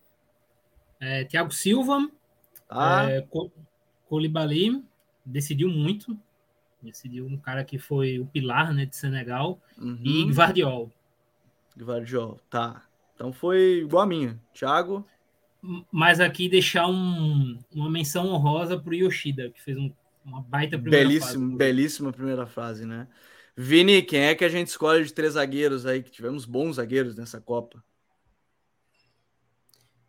É, 1.01 1.25
Thiago 1.25 1.51
Silva, 1.51 2.09
ah. 2.69 3.09
é, 3.09 3.27
Colibali, 4.07 4.81
decidiu 5.25 5.67
muito, 5.67 6.17
decidiu 6.81 7.25
um 7.25 7.37
cara 7.37 7.65
que 7.65 7.77
foi 7.77 8.17
o 8.17 8.25
pilar 8.25 8.73
né, 8.73 8.85
de 8.85 8.95
Senegal, 8.95 9.59
uhum. 9.77 9.99
e 10.01 10.31
Guardiol. 10.31 10.89
Guardiol, 11.77 12.39
tá. 12.49 12.81
Então 13.15 13.31
foi 13.31 13.81
igual 13.83 14.03
a 14.03 14.07
minha. 14.07 14.39
Thiago. 14.53 15.05
Mas 15.91 16.19
aqui 16.19 16.49
deixar 16.49 16.87
um, 16.87 17.57
uma 17.73 17.89
menção 17.89 18.27
honrosa 18.27 18.77
para 18.77 18.91
o 18.91 18.95
Yoshida, 18.95 19.49
que 19.49 19.61
fez 19.61 19.77
um, 19.77 19.91
uma 20.25 20.41
baita 20.41 20.77
primeira 20.77 21.07
Belíssimo, 21.07 21.45
fase. 21.45 21.57
Belíssima 21.57 22.11
primeira 22.11 22.45
fase, 22.45 22.85
né? 22.85 23.07
Vini, 23.55 24.01
quem 24.01 24.21
é 24.21 24.35
que 24.35 24.43
a 24.43 24.49
gente 24.49 24.67
escolhe 24.67 25.05
de 25.05 25.13
três 25.13 25.33
zagueiros 25.33 25.85
aí? 25.85 26.01
Que 26.01 26.11
tivemos 26.11 26.45
bons 26.45 26.75
zagueiros 26.75 27.15
nessa 27.15 27.39
Copa. 27.39 27.83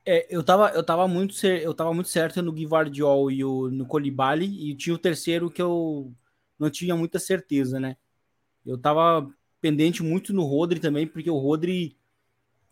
É, 0.07 0.27
eu 0.35 0.43
tava, 0.43 0.71
eu 0.71 0.83
tava 0.83 1.07
muito, 1.07 1.35
eu 1.47 1.73
tava 1.73 1.95
muito 1.95 2.09
certo 2.09 2.43
no 2.43 2.53
Guivardiol 2.53 3.31
e 3.31 3.45
o, 3.45 3.71
no 3.71 3.87
Colibali, 3.87 4.71
e 4.71 4.75
tinha 4.75 4.95
o 4.95 4.99
terceiro 4.99 5.51
que 5.51 5.62
eu 5.62 6.12
não 6.59 6.69
tinha 6.69 6.95
muita 6.95 7.19
certeza, 7.19 7.81
né? 7.81 7.97
Eu 8.67 8.77
tava 8.77 9.31
pendente 9.61 10.03
muito 10.03 10.33
no 10.33 10.43
Rodri 10.45 10.79
também, 10.81 11.07
porque 11.07 11.31
o 11.31 11.38
Rodri 11.38 11.97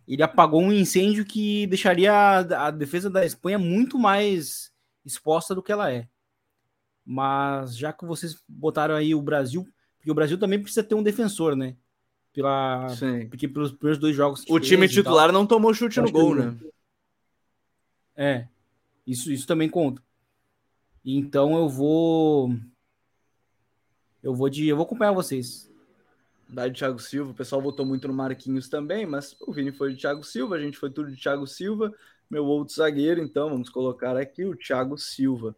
ele 0.07 0.23
apagou 0.23 0.61
um 0.61 0.73
incêndio 0.73 1.25
que 1.25 1.67
deixaria 1.67 2.13
a, 2.13 2.67
a, 2.67 2.71
defesa 2.71 3.09
da 3.09 3.25
Espanha 3.25 3.59
muito 3.59 3.99
mais 3.99 4.73
exposta 5.05 5.55
do 5.55 5.63
que 5.63 5.73
ela 5.73 5.91
é. 5.93 6.09
Mas 7.05 7.77
já 7.77 7.93
que 7.93 8.05
vocês 8.05 8.43
botaram 8.49 8.95
aí 8.95 9.15
o 9.15 9.23
Brasil, 9.23 9.67
porque 9.99 10.11
o 10.11 10.15
Brasil 10.15 10.39
também 10.39 10.61
precisa 10.61 10.83
ter 10.83 10.95
um 10.95 11.03
defensor, 11.03 11.57
né? 11.57 11.77
Pela, 12.33 12.89
Sim. 12.91 13.29
Porque 13.29 13.47
pelos 13.47 13.73
primeiros 13.73 13.99
dois 13.99 14.17
jogos. 14.17 14.45
O 14.49 14.59
time 14.59 14.89
titular 14.89 15.33
não 15.33 15.47
tomou 15.47 15.75
chute 15.75 16.01
no 16.01 16.11
gol, 16.11 16.35
né? 16.35 16.57
É, 18.17 18.47
isso, 19.07 19.33
isso 19.33 19.47
também 19.47 19.69
conta. 19.69 20.03
Então 21.05 21.57
eu 21.57 21.69
vou. 21.69 22.55
Eu 24.23 24.35
vou 24.35 24.49
de. 24.49 24.67
Eu 24.67 24.77
vou 24.77 24.85
acompanhar 24.85 25.13
vocês 25.13 25.72
da 26.53 26.69
de 26.69 26.79
Thiago 26.79 26.99
Silva. 26.99 27.31
O 27.31 27.35
pessoal 27.35 27.63
votou 27.63 27.85
muito 27.87 28.07
no 28.07 28.15
Marquinhos 28.15 28.69
também, 28.69 29.07
mas 29.07 29.35
o 29.41 29.53
Vini 29.53 29.73
foi 29.73 29.95
de 29.95 30.01
Thiago 30.01 30.23
Silva, 30.23 30.57
a 30.57 30.61
gente 30.61 30.77
foi 30.77 30.91
tudo 30.91 31.11
de 31.11 31.21
Thiago 31.21 31.47
Silva. 31.47 31.93
Meu 32.31 32.45
outro 32.45 32.75
zagueiro, 32.75 33.23
então, 33.23 33.51
vamos 33.51 33.69
colocar 33.69 34.17
aqui 34.17 34.45
o 34.45 34.57
Thiago 34.57 34.97
Silva. 34.97 35.57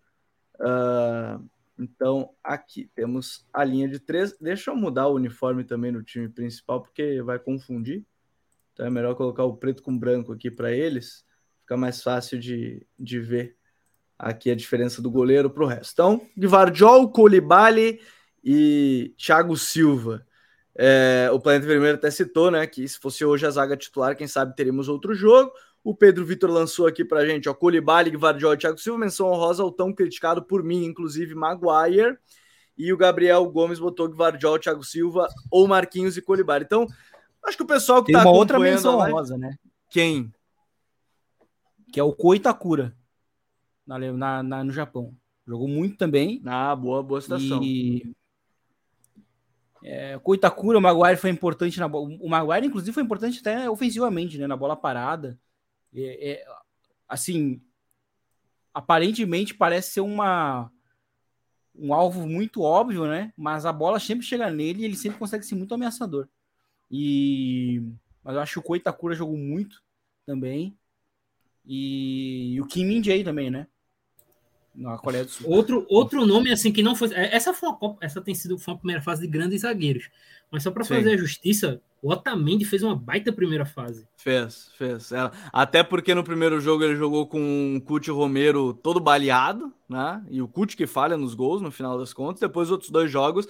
Uh, 0.57 1.45
então, 1.79 2.31
aqui 2.43 2.91
temos 2.95 3.45
a 3.53 3.65
linha 3.65 3.89
de 3.89 3.99
três. 3.99 4.37
Deixa 4.41 4.71
eu 4.71 4.77
mudar 4.77 5.09
o 5.09 5.15
uniforme 5.15 5.65
também 5.65 5.91
no 5.91 6.03
time 6.03 6.29
principal, 6.29 6.81
porque 6.81 7.21
vai 7.23 7.39
confundir. 7.39 8.05
Então 8.73 8.87
é 8.87 8.91
melhor 8.91 9.15
colocar 9.15 9.45
o 9.45 9.57
preto 9.57 9.83
com 9.83 9.97
branco 9.97 10.33
aqui 10.33 10.51
para 10.51 10.73
eles. 10.73 11.25
Fica 11.61 11.77
mais 11.77 12.03
fácil 12.03 12.39
de, 12.39 12.85
de 12.99 13.21
ver 13.21 13.57
aqui 14.19 14.51
a 14.51 14.55
diferença 14.55 15.01
do 15.01 15.11
goleiro 15.11 15.49
para 15.49 15.65
o 15.65 15.67
resto. 15.67 15.93
Então, 15.93 16.27
Guivardiol, 16.37 17.11
Colibali 17.11 18.01
e 18.43 19.15
Thiago 19.17 19.57
Silva. 19.57 20.27
É, 20.77 21.31
o 21.33 21.39
Planeta 21.39 21.67
Vermelho 21.67 21.95
até 21.95 22.11
citou, 22.11 22.51
né, 22.51 22.67
que 22.67 22.87
se 22.89 22.99
fosse 22.99 23.25
hoje 23.25 23.47
a 23.47 23.51
zaga 23.51 23.77
titular, 23.77 24.17
quem 24.17 24.27
sabe 24.27 24.57
teríamos 24.57 24.89
outro 24.89 25.15
jogo. 25.15 25.53
O 25.85 25.95
Pedro 25.95 26.25
Vitor 26.25 26.51
lançou 26.51 26.87
aqui 26.87 27.05
pra 27.05 27.27
gente, 27.27 27.49
ó, 27.49 27.55
Colibali, 27.55 28.11
Guardiol 28.11 28.55
e 28.55 28.57
Thiago 28.57 28.79
Silva, 28.79 28.99
menção 28.99 29.27
honrosa 29.29 29.63
ao 29.63 29.71
tão 29.71 29.93
criticado 29.93 30.43
por 30.43 30.63
mim, 30.65 30.85
inclusive 30.85 31.35
Maguire. 31.35 32.17
E 32.77 32.93
o 32.93 32.97
Gabriel 32.97 33.45
Gomes 33.47 33.79
botou 33.79 34.09
Guardiol, 34.09 34.59
Thiago 34.59 34.83
Silva 34.83 35.29
ou 35.51 35.69
Marquinhos 35.69 36.17
e 36.17 36.23
Colibali. 36.23 36.65
Então, 36.65 36.87
acho 37.45 37.57
que 37.57 37.63
o 37.63 37.67
pessoal 37.67 38.03
que 38.03 38.13
Tem 38.13 38.21
tá 38.21 38.29
uma 38.29 38.37
outra 38.37 38.59
menção 38.59 38.99
honrosa, 38.99 39.39
né? 39.39 39.57
Quem? 39.91 40.33
Que 41.93 42.01
é 42.01 42.03
o 42.03 42.13
Koitakura, 42.13 42.97
na, 43.87 43.99
na, 43.99 44.43
na- 44.43 44.65
no 44.65 44.73
Japão. 44.73 45.15
Jogou 45.47 45.69
muito 45.69 45.97
também. 45.99 46.43
Ah, 46.47 46.75
boa, 46.75 47.03
boa 47.03 47.21
citação. 47.21 47.63
E 47.63 48.13
é, 49.87 50.17
o 50.17 50.21
Koitakura, 50.21 50.79
o 50.79 50.81
Maguire 50.81 51.19
foi 51.19 51.29
importante 51.29 51.79
na 51.79 51.87
bola. 51.87 52.17
O 52.19 52.27
Maguire, 52.27 52.67
inclusive, 52.67 52.91
foi 52.91 53.03
importante 53.03 53.41
até 53.41 53.69
ofensivamente, 53.69 54.39
né? 54.39 54.47
Na 54.47 54.57
bola 54.57 54.75
parada. 54.75 55.39
É, 55.95 56.31
é, 56.31 56.47
assim, 57.07 57.61
aparentemente 58.73 59.55
parece 59.55 59.93
ser 59.93 60.01
uma 60.01 60.71
um 61.77 61.93
alvo 61.93 62.27
muito 62.27 62.63
óbvio, 62.63 63.07
né? 63.07 63.31
Mas 63.37 63.67
a 63.67 63.73
bola 63.73 64.01
sempre 64.01 64.25
chega 64.25 64.51
nele 64.51 64.83
e 64.83 64.85
ele 64.87 64.97
sempre 64.97 65.19
consegue 65.19 65.45
ser 65.45 65.55
muito 65.55 65.75
ameaçador. 65.75 66.29
E 66.91 67.83
mas 68.23 68.37
eu 68.37 68.41
acho 68.41 68.55
que 68.55 68.59
o 68.61 68.63
Koitakura 68.63 69.15
jogou 69.15 69.37
muito 69.37 69.83
também. 70.25 70.79
E, 71.67 72.55
e 72.55 72.61
o 72.61 72.67
Kim 72.67 72.87
Min-jae 72.87 73.23
também, 73.23 73.51
né? 73.51 73.67
Na 74.75 74.99
Coreia 74.99 75.25
do 75.25 75.31
Sul. 75.31 75.49
Outro, 75.49 75.87
outro 75.89 76.27
nome, 76.27 76.51
assim, 76.51 76.73
que 76.73 76.83
não 76.83 76.97
foi. 76.97 77.13
é, 77.15 77.35
Essa 77.35 77.55
foi 77.55 77.69
uma 77.69 77.79
Copa, 77.79 77.99
essa 78.05 78.21
tem 78.21 78.35
sido 78.35 78.59
foi 78.59 78.75
uma 78.75 78.79
primeira 78.79 79.01
fase 79.03 79.23
de 79.23 79.29
grandes 79.29 79.61
zagueiros. 79.63 80.09
Mas 80.51 80.63
só 80.63 80.71
para 80.71 80.85
fazer 80.85 81.15
a 81.15 81.17
justiça, 81.17 81.81
o 82.03 82.11
Otamendi 82.13 82.65
fez 82.65 82.83
uma 82.83 82.95
baita 82.95 83.33
primeira 83.33 83.65
fase. 83.65 84.07
Fez, 84.17 84.71
fez. 84.77 85.11
É, 85.11 85.31
Até 85.53 85.83
porque 85.83 86.15
no 86.15 86.23
primeiro 86.23 86.61
jogo 86.61 86.85
ele 86.85 86.97
jogou 86.97 87.27
com 87.27 87.77
o 87.77 87.81
Cuti 87.81 88.11
Romero 88.11 88.73
todo 88.75 89.01
baleado, 89.01 89.73
né? 89.89 90.23
E 90.31 90.41
o 90.41 90.47
Cuti 90.47 90.77
que 90.77 90.87
falha 90.87 91.17
nos 91.17 91.35
gols 91.35 91.61
no 91.61 91.71
final 91.73 91.99
das 91.99 92.13
contas. 92.13 92.41
Depois, 92.41 92.71
outros 92.71 92.91
dois 92.91 93.11
jogos. 93.11 93.49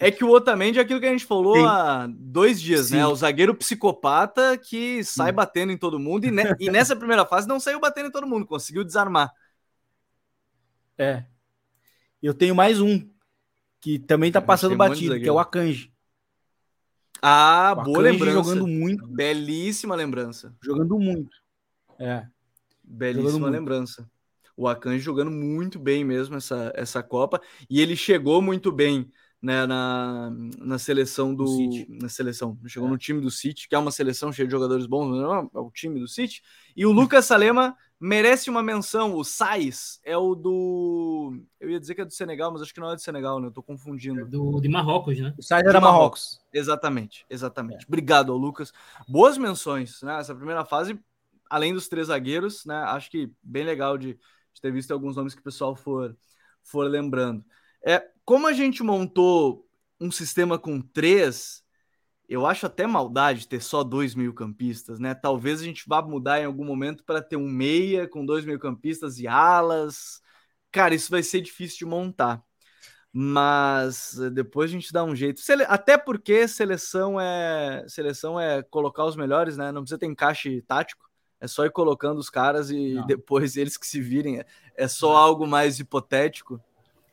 É 0.00 0.10
que 0.10 0.24
o 0.24 0.30
Otamendi 0.30 0.78
é 0.80 0.82
aquilo 0.82 0.98
que 1.00 1.06
a 1.06 1.10
gente 1.12 1.24
falou 1.24 1.54
Sim. 1.56 1.64
há 1.64 2.08
dois 2.12 2.60
dias, 2.60 2.86
Sim. 2.88 2.96
né? 2.96 3.06
O 3.06 3.14
zagueiro 3.14 3.54
psicopata 3.54 4.58
que 4.58 5.02
sai 5.04 5.28
Sim. 5.30 5.34
batendo 5.36 5.72
em 5.72 5.76
todo 5.78 5.98
mundo. 5.98 6.26
E, 6.26 6.30
ne- 6.30 6.54
e 6.58 6.70
nessa 6.70 6.96
primeira 6.96 7.24
fase 7.24 7.46
não 7.48 7.60
saiu 7.60 7.78
batendo 7.80 8.08
em 8.08 8.12
todo 8.12 8.26
mundo, 8.26 8.44
conseguiu 8.46 8.84
desarmar. 8.84 9.30
É. 10.98 11.24
Eu 12.22 12.34
tenho 12.34 12.54
mais 12.54 12.80
um 12.80 13.08
que 13.80 13.98
também 13.98 14.32
tá 14.32 14.40
passando 14.40 14.74
um 14.74 14.76
batido, 14.78 15.18
que 15.18 15.28
é 15.28 15.32
o 15.32 15.38
Akanji. 15.38 15.92
Ah, 17.22 17.74
O 17.78 17.82
boa 17.84 17.98
Akanji 18.00 18.12
lembrança. 18.12 18.32
jogando 18.32 18.66
muito, 18.66 19.06
Belíssima 19.06 19.94
lembrança. 19.94 20.54
jogando 20.62 20.98
muito. 20.98 21.36
É. 21.98 22.26
Belíssima 22.84 23.30
Jogando 23.30 23.42
muito. 23.42 23.52
lembrança. 23.54 24.10
O 24.56 24.66
Akanji 24.68 25.00
jogando 25.00 25.30
muito 25.30 25.78
bem 25.78 26.04
mesmo 26.04 26.36
essa, 26.36 26.72
essa 26.74 27.02
Copa. 27.02 27.40
E 27.68 27.80
ele 27.80 27.96
chegou 27.96 28.40
muito 28.40 28.70
bem 28.72 29.10
né, 29.40 29.66
na, 29.66 30.30
na 30.58 30.78
seleção 30.78 31.34
do. 31.34 31.44
Na 32.00 32.08
seleção. 32.08 32.58
Chegou 32.66 32.88
É. 32.88 32.90
no 32.90 32.98
time 32.98 33.20
do 33.20 33.30
City, 33.30 33.68
que 33.68 33.74
é 33.74 33.78
uma 33.78 33.90
seleção 33.90 34.32
cheia 34.32 34.46
de 34.46 34.52
jogadores 34.52 34.86
bons, 34.86 35.08
não 35.10 35.34
é 35.34 35.48
o 35.60 35.70
time 35.70 36.00
do 36.00 36.08
City. 36.08 36.42
E 36.76 36.86
o 36.86 36.92
Lucas 36.92 37.24
Salema 37.26 37.76
merece 37.98 38.50
uma 38.50 38.62
menção. 38.62 39.14
O 39.14 39.24
Sais 39.24 40.00
é 40.04 40.16
o 40.16 40.34
do. 40.34 41.40
Eu 41.60 41.70
ia 41.70 41.80
dizer 41.80 41.94
que 41.94 42.00
é 42.00 42.04
do 42.04 42.12
Senegal, 42.12 42.52
mas 42.52 42.62
acho 42.62 42.72
que 42.72 42.80
não 42.80 42.90
é 42.90 42.94
do 42.94 43.00
Senegal, 43.00 43.40
né? 43.40 43.48
Eu 43.48 43.52
tô 43.52 43.62
confundindo. 43.62 44.26
Do, 44.26 44.60
de 44.60 44.68
Marrocos, 44.68 45.18
né? 45.18 45.34
O 45.38 45.42
Sai 45.42 45.62
De 45.62 45.68
era 45.68 45.80
Marrocos. 45.80 46.00
Marrocos. 46.02 46.40
Exatamente, 46.52 47.26
exatamente. 47.28 47.86
Obrigado 47.86 48.32
ao 48.32 48.38
Lucas. 48.38 48.72
Boas 49.08 49.38
menções, 49.38 50.02
né? 50.02 50.18
Essa 50.18 50.34
primeira 50.34 50.64
fase, 50.64 50.98
além 51.48 51.72
dos 51.72 51.88
três 51.88 52.08
zagueiros, 52.08 52.64
né? 52.64 52.76
Acho 52.76 53.10
que 53.10 53.30
bem 53.42 53.64
legal 53.64 53.96
de, 53.96 54.14
de 54.54 54.60
ter 54.60 54.72
visto 54.72 54.92
alguns 54.92 55.16
nomes 55.16 55.34
que 55.34 55.40
o 55.40 55.44
pessoal 55.44 55.74
for, 55.74 56.16
for 56.62 56.88
lembrando. 56.88 57.44
É, 57.84 58.04
como 58.24 58.46
a 58.46 58.52
gente 58.52 58.82
montou 58.82 59.66
um 60.00 60.10
sistema 60.10 60.58
com 60.58 60.80
três, 60.80 61.64
eu 62.28 62.46
acho 62.46 62.66
até 62.66 62.86
maldade 62.86 63.48
ter 63.48 63.60
só 63.62 63.84
dois 63.84 64.14
meio-campistas, 64.14 64.98
né? 64.98 65.14
Talvez 65.14 65.60
a 65.60 65.64
gente 65.64 65.84
vá 65.86 66.02
mudar 66.02 66.40
em 66.40 66.44
algum 66.44 66.64
momento 66.64 67.04
para 67.04 67.22
ter 67.22 67.36
um 67.36 67.48
meia 67.48 68.08
com 68.08 68.24
dois 68.26 68.44
meio-campistas 68.44 69.18
e 69.18 69.26
alas. 69.28 70.20
Cara, 70.72 70.94
isso 70.94 71.10
vai 71.10 71.22
ser 71.22 71.40
difícil 71.40 71.78
de 71.78 71.84
montar 71.86 72.42
mas 73.18 74.18
eh, 74.20 74.30
depois 74.30 74.70
a 74.70 74.72
gente 74.74 74.92
dá 74.92 75.02
um 75.02 75.16
jeito. 75.16 75.40
Até 75.68 75.96
porque 75.96 76.46
seleção 76.46 77.20
é 77.20 77.84
seleção 77.88 78.38
é 78.38 78.62
colocar 78.62 79.04
os 79.06 79.16
melhores, 79.16 79.56
né? 79.56 79.72
Não 79.72 79.82
precisa 79.82 79.98
ter 79.98 80.06
encaixe 80.06 80.60
tático. 80.62 81.06
É 81.40 81.46
só 81.46 81.64
ir 81.64 81.70
colocando 81.70 82.18
os 82.18 82.28
caras 82.30 82.70
e 82.70 82.94
Não. 82.94 83.06
depois 83.06 83.56
eles 83.56 83.76
que 83.76 83.86
se 83.86 84.00
virem. 84.00 84.40
É- 84.40 84.46
É 84.76 84.86
só 84.88 85.16
algo 85.16 85.46
mais 85.46 85.78
hipotético. 85.80 86.60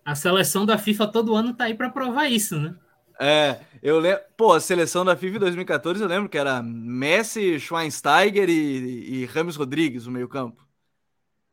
A 0.04 0.16
seleção 0.16 0.66
da 0.66 0.78
FIFA 0.78 1.08
todo 1.08 1.34
ano 1.36 1.54
tá 1.54 1.64
aí 1.64 1.74
para 1.74 1.90
provar 1.90 2.28
isso, 2.30 2.60
né? 2.60 2.76
É, 3.20 3.60
eu 3.82 4.00
lembro. 4.00 4.22
Pô, 4.36 4.54
a 4.54 4.60
seleção 4.60 5.06
da 5.06 5.16
FIFA 5.16 5.38
em 5.38 5.40
2014 5.40 6.02
eu 6.02 6.08
lembro 6.08 6.30
que 6.30 6.38
era 6.38 6.62
Messi, 6.64 7.60
Schweinsteiger 7.60 8.50
e, 8.50 9.22
e 9.22 9.26
Rames 9.26 9.56
Rodrigues, 9.56 10.08
o 10.08 10.12
meio-campo. 10.12 10.66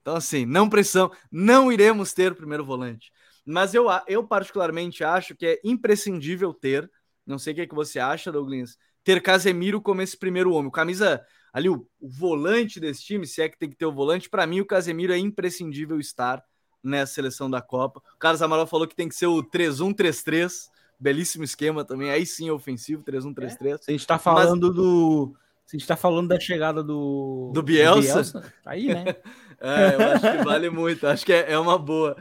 Então, 0.01 0.17
assim, 0.17 0.47
não 0.47 0.69
pressão, 0.69 1.11
não 1.31 1.71
iremos 1.71 2.13
ter 2.13 2.33
o 2.33 2.37
primeiro 2.37 2.65
volante. 2.65 3.13
Mas 3.45 3.75
eu, 3.75 3.87
eu 4.07 4.27
particularmente 4.27 5.05
acho 5.05 5.35
que 5.35 5.47
é 5.47 5.61
imprescindível 5.65 6.53
ter, 6.55 6.91
não 7.27 7.39
sei 7.39 7.53
o 7.53 7.57
que, 7.57 7.63
é 7.63 7.67
que 7.67 7.75
você 7.75 7.99
acha, 7.99 8.33
Douglas, 8.33 8.77
ter 9.05 9.21
Casemiro 9.23 9.81
como 9.81 10.03
esse 10.03 10.17
primeiro 10.17 10.53
homem. 10.53 10.69
O 10.69 10.73
camisa, 10.73 11.25
ali, 11.53 11.69
o, 11.69 11.87
o 12.01 12.09
volante 12.09 12.81
desse 12.81 13.03
time, 13.03 13.27
se 13.27 13.43
é 13.43 13.49
que 13.49 13.59
tem 13.59 13.69
que 13.69 13.77
ter 13.77 13.87
o 13.87 13.93
volante, 13.93 14.29
para 14.29 14.47
mim 14.47 14.61
o 14.61 14.67
Casemiro 14.67 15.13
é 15.13 15.19
imprescindível 15.19 15.99
estar 15.99 16.43
nessa 16.83 17.15
seleção 17.15 17.51
da 17.51 17.61
Copa. 17.61 18.01
O 18.15 18.19
Carlos 18.19 18.43
Amaral 18.43 18.67
falou 18.67 18.87
que 18.87 18.97
tem 18.97 19.09
que 19.09 19.15
ser 19.15 19.27
o 19.27 19.43
3-1-3-3, 19.43 20.71
belíssimo 21.01 21.43
esquema 21.43 21.85
também, 21.85 22.11
aí 22.11 22.27
sim 22.27 22.49
é 22.49 22.53
ofensivo, 22.53 23.03
3-1-3-3. 23.03 23.79
Se 23.83 23.91
a 23.91 23.93
gente 23.93 24.07
tá 24.07 24.19
falando 24.19 24.71
do. 24.73 25.35
Se 25.65 25.77
a 25.77 25.79
gente 25.79 25.89
tá 25.89 25.97
falando 25.97 26.29
da 26.29 26.39
chegada 26.39 26.83
do. 26.83 27.51
Do 27.55 27.63
Bielsa. 27.63 28.43
tá 28.63 28.71
aí, 28.71 28.89
né? 28.89 29.17
É, 29.63 29.95
eu 29.95 30.13
acho 30.13 30.39
que 30.39 30.43
vale 30.43 30.71
muito, 30.71 31.07
acho 31.07 31.23
que 31.27 31.35
é, 31.35 31.53
é 31.53 31.59
uma 31.59 31.77
boa. 31.79 32.17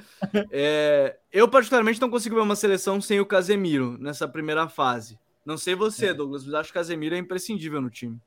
É, 0.51 1.17
eu, 1.31 1.47
particularmente, 1.47 2.01
não 2.01 2.09
consigo 2.09 2.35
ver 2.35 2.41
uma 2.41 2.53
seleção 2.53 2.99
sem 2.99 3.21
o 3.21 3.25
Casemiro 3.25 3.97
nessa 3.97 4.27
primeira 4.27 4.67
fase. 4.67 5.17
Não 5.45 5.57
sei 5.57 5.73
você, 5.73 6.07
É. 6.07 6.13
Douglas, 6.13 6.43
mas 6.43 6.53
acho 6.53 6.67
que 6.67 6.77
o 6.77 6.81
Casemiro 6.81 7.15
é 7.15 7.17
imprescindível 7.17 7.79
no 7.79 7.89
time. 7.89 8.19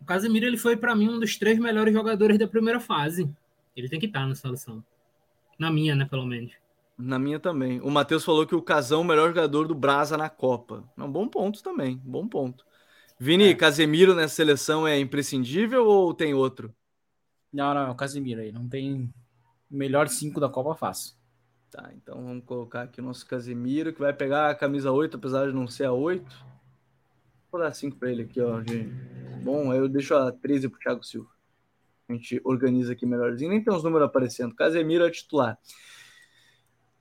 O 0.00 0.06
Casemiro 0.06 0.46
ele 0.46 0.56
foi 0.56 0.74
para 0.74 0.96
mim 0.96 1.10
um 1.10 1.20
dos 1.20 1.36
três 1.36 1.58
melhores 1.58 1.92
jogadores 1.92 2.38
da 2.38 2.48
primeira 2.48 2.80
fase. 2.80 3.28
Ele 3.76 3.90
tem 3.90 4.00
que 4.00 4.06
estar 4.06 4.26
na 4.26 4.34
seleção. 4.34 4.82
Na 5.58 5.70
minha, 5.70 5.94
né, 5.94 6.06
pelo 6.06 6.24
menos. 6.24 6.52
Na 6.98 7.18
minha 7.18 7.38
também. 7.38 7.80
O 7.80 7.90
Matheus 7.90 8.24
falou 8.24 8.46
que 8.46 8.54
o 8.54 8.62
Casão 8.62 9.00
é 9.00 9.04
o 9.04 9.06
melhor 9.06 9.28
jogador 9.28 9.68
do 9.68 9.74
Brasa 9.74 10.16
na 10.16 10.30
Copa. 10.30 10.84
É 10.96 11.02
um 11.02 11.10
bom 11.10 11.28
ponto 11.28 11.62
também, 11.62 12.00
bom 12.04 12.26
ponto. 12.26 12.64
Vini, 13.18 13.50
É. 13.50 13.54
Casemiro 13.54 14.14
nessa 14.14 14.34
seleção 14.34 14.86
é 14.86 14.98
imprescindível 14.98 15.86
ou 15.86 16.14
tem 16.14 16.34
outro? 16.34 16.74
Não, 17.52 17.74
não, 17.74 17.82
é 17.82 17.90
o 17.90 17.94
Casemiro 17.94 18.40
aí. 18.40 18.52
Não 18.52 18.68
tem 18.68 19.12
melhor 19.70 20.08
cinco 20.08 20.40
da 20.40 20.48
Copa 20.48 20.74
fácil. 20.74 21.14
Tá, 21.70 21.90
então 21.94 22.22
vamos 22.22 22.44
colocar 22.44 22.82
aqui 22.82 23.00
o 23.00 23.04
nosso 23.04 23.26
Casemiro, 23.26 23.92
que 23.92 24.00
vai 24.00 24.12
pegar 24.12 24.50
a 24.50 24.54
camisa 24.54 24.92
8, 24.92 25.16
apesar 25.16 25.46
de 25.48 25.52
não 25.52 25.66
ser 25.66 25.84
a 25.84 25.92
8. 25.92 26.24
Vou 27.50 27.60
dar 27.60 27.72
5 27.72 27.96
para 27.96 28.10
ele 28.10 28.22
aqui, 28.22 28.40
ó, 28.40 28.60
gente. 28.60 28.90
Bom, 29.42 29.70
aí 29.70 29.78
eu 29.78 29.88
deixo 29.88 30.14
a 30.14 30.30
13 30.32 30.68
pro 30.68 30.78
Thiago 30.78 31.04
Silva. 31.04 31.28
A 32.08 32.12
gente 32.12 32.40
organiza 32.44 32.92
aqui 32.92 33.04
melhorzinho. 33.04 33.50
Nem 33.50 33.62
tem 33.62 33.74
os 33.74 33.82
números 33.82 34.06
aparecendo. 34.06 34.54
Casemiro 34.54 35.04
é 35.04 35.10
titular. 35.10 35.58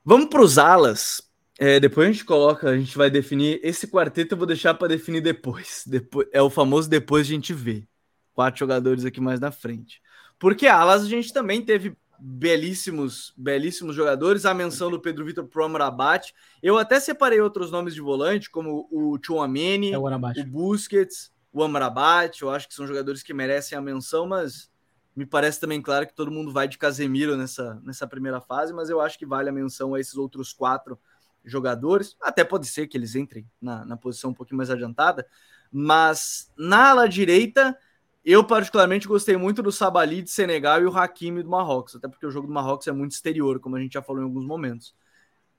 Vamos 0.06 0.30
para 0.30 0.42
os 0.42 0.60
alas. 0.60 1.20
É, 1.58 1.80
depois 1.80 2.08
a 2.08 2.12
gente 2.12 2.24
coloca, 2.24 2.70
a 2.70 2.78
gente 2.78 2.96
vai 2.96 3.10
definir. 3.10 3.60
Esse 3.64 3.88
quarteto 3.88 4.36
eu 4.36 4.38
vou 4.38 4.46
deixar 4.46 4.76
para 4.76 4.90
definir 4.90 5.20
depois. 5.20 5.84
depois. 5.88 6.28
É 6.32 6.42
o 6.42 6.50
famoso 6.50 6.88
depois 6.88 7.26
a 7.26 7.30
gente 7.30 7.54
vê. 7.54 7.88
Quatro 8.32 8.60
jogadores 8.60 9.04
aqui 9.04 9.20
mais 9.20 9.40
na 9.40 9.52
frente. 9.52 10.00
Porque 10.38 10.68
alas 10.68 11.04
a 11.04 11.08
gente 11.08 11.34
também 11.34 11.60
teve 11.60 11.98
belíssimos, 12.20 13.34
belíssimos 13.36 13.96
jogadores. 13.96 14.46
A 14.46 14.54
menção 14.54 14.92
do 14.92 15.02
Pedro 15.02 15.26
Vitor 15.26 15.46
pro 15.46 15.64
Amrabat. 15.64 16.34
Eu 16.62 16.78
até 16.78 17.00
separei 17.00 17.42
outros 17.42 17.72
nomes 17.72 17.96
de 17.96 18.02
volante, 18.02 18.52
como 18.52 18.88
o 18.92 19.18
Chouameni, 19.20 19.92
É 19.92 19.98
o 19.98 20.06
o. 20.06 20.46
Busquets, 20.46 21.32
o 21.52 21.64
Amrabat. 21.64 22.44
Eu 22.44 22.52
acho 22.52 22.68
que 22.68 22.76
são 22.76 22.86
jogadores 22.86 23.24
que 23.24 23.34
merecem 23.34 23.76
a 23.76 23.82
menção, 23.82 24.28
mas 24.28 24.70
me 25.16 25.26
parece 25.26 25.60
também 25.60 25.82
claro 25.82 26.06
que 26.06 26.14
todo 26.14 26.30
mundo 26.30 26.52
vai 26.52 26.68
de 26.68 26.78
Casemiro 26.78 27.38
nessa, 27.38 27.80
nessa 27.84 28.06
primeira 28.06 28.42
fase, 28.42 28.74
mas 28.74 28.90
eu 28.90 29.00
acho 29.00 29.18
que 29.18 29.26
vale 29.26 29.50
a 29.50 29.54
menção 29.54 29.94
a 29.94 30.00
esses 30.00 30.16
outros 30.16 30.52
quatro 30.52 31.00
jogadores. 31.44 32.18
Até 32.22 32.44
pode 32.44 32.68
ser 32.68 32.88
que 32.88 32.98
eles 32.98 33.16
entrem 33.16 33.50
na, 33.62 33.86
na 33.86 33.96
posição 33.96 34.32
um 34.32 34.34
pouquinho 34.34 34.58
mais 34.58 34.70
adiantada, 34.70 35.26
mas 35.72 36.52
na 36.58 36.90
ala 36.90 37.08
direita, 37.08 37.78
eu 38.26 38.44
particularmente 38.44 39.08
gostei 39.08 39.38
muito 39.38 39.64
do 39.64 39.72
Sabali 39.72 40.22
de 40.22 40.32
Senegal 40.32 40.82
e 40.82 40.86
o 40.86 40.98
Hakimi 40.98 41.42
do 41.42 41.50
Marrocos, 41.50 41.96
até 41.96 42.08
porque 42.08 42.26
o 42.26 42.32
jogo 42.32 42.48
do 42.48 42.54
Marrocos 42.54 42.88
é 42.88 42.92
muito 42.92 43.12
exterior, 43.12 43.60
como 43.60 43.78
a 43.78 43.80
gente 43.80 43.94
já 43.94 44.02
falou 44.02 44.22
em 44.22 44.26
alguns 44.26 44.46
momentos. 44.46 44.94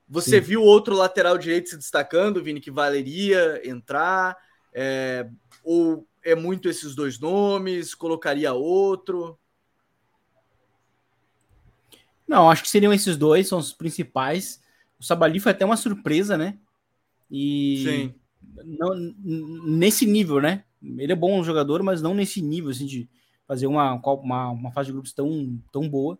Você 0.07 0.39
Sim. 0.39 0.47
viu 0.47 0.61
outro 0.61 0.95
lateral 0.95 1.37
direito 1.37 1.69
se 1.69 1.77
destacando, 1.77 2.43
Vini, 2.43 2.61
que 2.61 2.71
valeria 2.71 3.67
entrar? 3.67 4.37
É, 4.71 5.27
ou 5.63 6.07
é 6.23 6.35
muito 6.35 6.69
esses 6.69 6.93
dois 6.93 7.19
nomes? 7.19 7.95
Colocaria 7.95 8.53
outro? 8.53 9.37
Não, 12.27 12.49
acho 12.49 12.63
que 12.63 12.69
seriam 12.69 12.93
esses 12.93 13.15
dois, 13.15 13.47
são 13.47 13.57
os 13.57 13.71
principais. 13.71 14.61
O 14.99 15.03
Sabali 15.03 15.39
foi 15.39 15.51
até 15.51 15.65
uma 15.65 15.77
surpresa, 15.77 16.37
né? 16.37 16.57
E 17.31 17.83
Sim. 17.83 18.15
Não, 18.65 18.95
nesse 18.95 20.05
nível, 20.05 20.41
né? 20.41 20.63
Ele 20.81 21.11
é 21.11 21.15
bom 21.15 21.43
jogador, 21.43 21.81
mas 21.83 22.01
não 22.01 22.13
nesse 22.13 22.41
nível, 22.41 22.69
assim, 22.71 22.85
de 22.85 23.09
fazer 23.47 23.67
uma, 23.67 23.93
uma, 23.93 24.49
uma 24.49 24.71
fase 24.71 24.87
de 24.87 24.93
grupos 24.93 25.13
tão, 25.13 25.59
tão 25.71 25.87
boa. 25.87 26.17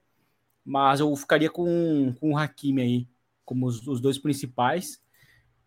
Mas 0.66 1.00
eu 1.00 1.16
ficaria 1.16 1.50
com, 1.50 2.14
com 2.20 2.34
o 2.34 2.38
Hakimi 2.38 2.82
aí, 2.82 3.08
como 3.46 3.66
os, 3.66 3.86
os 3.88 4.00
dois 4.00 4.18
principais. 4.18 5.02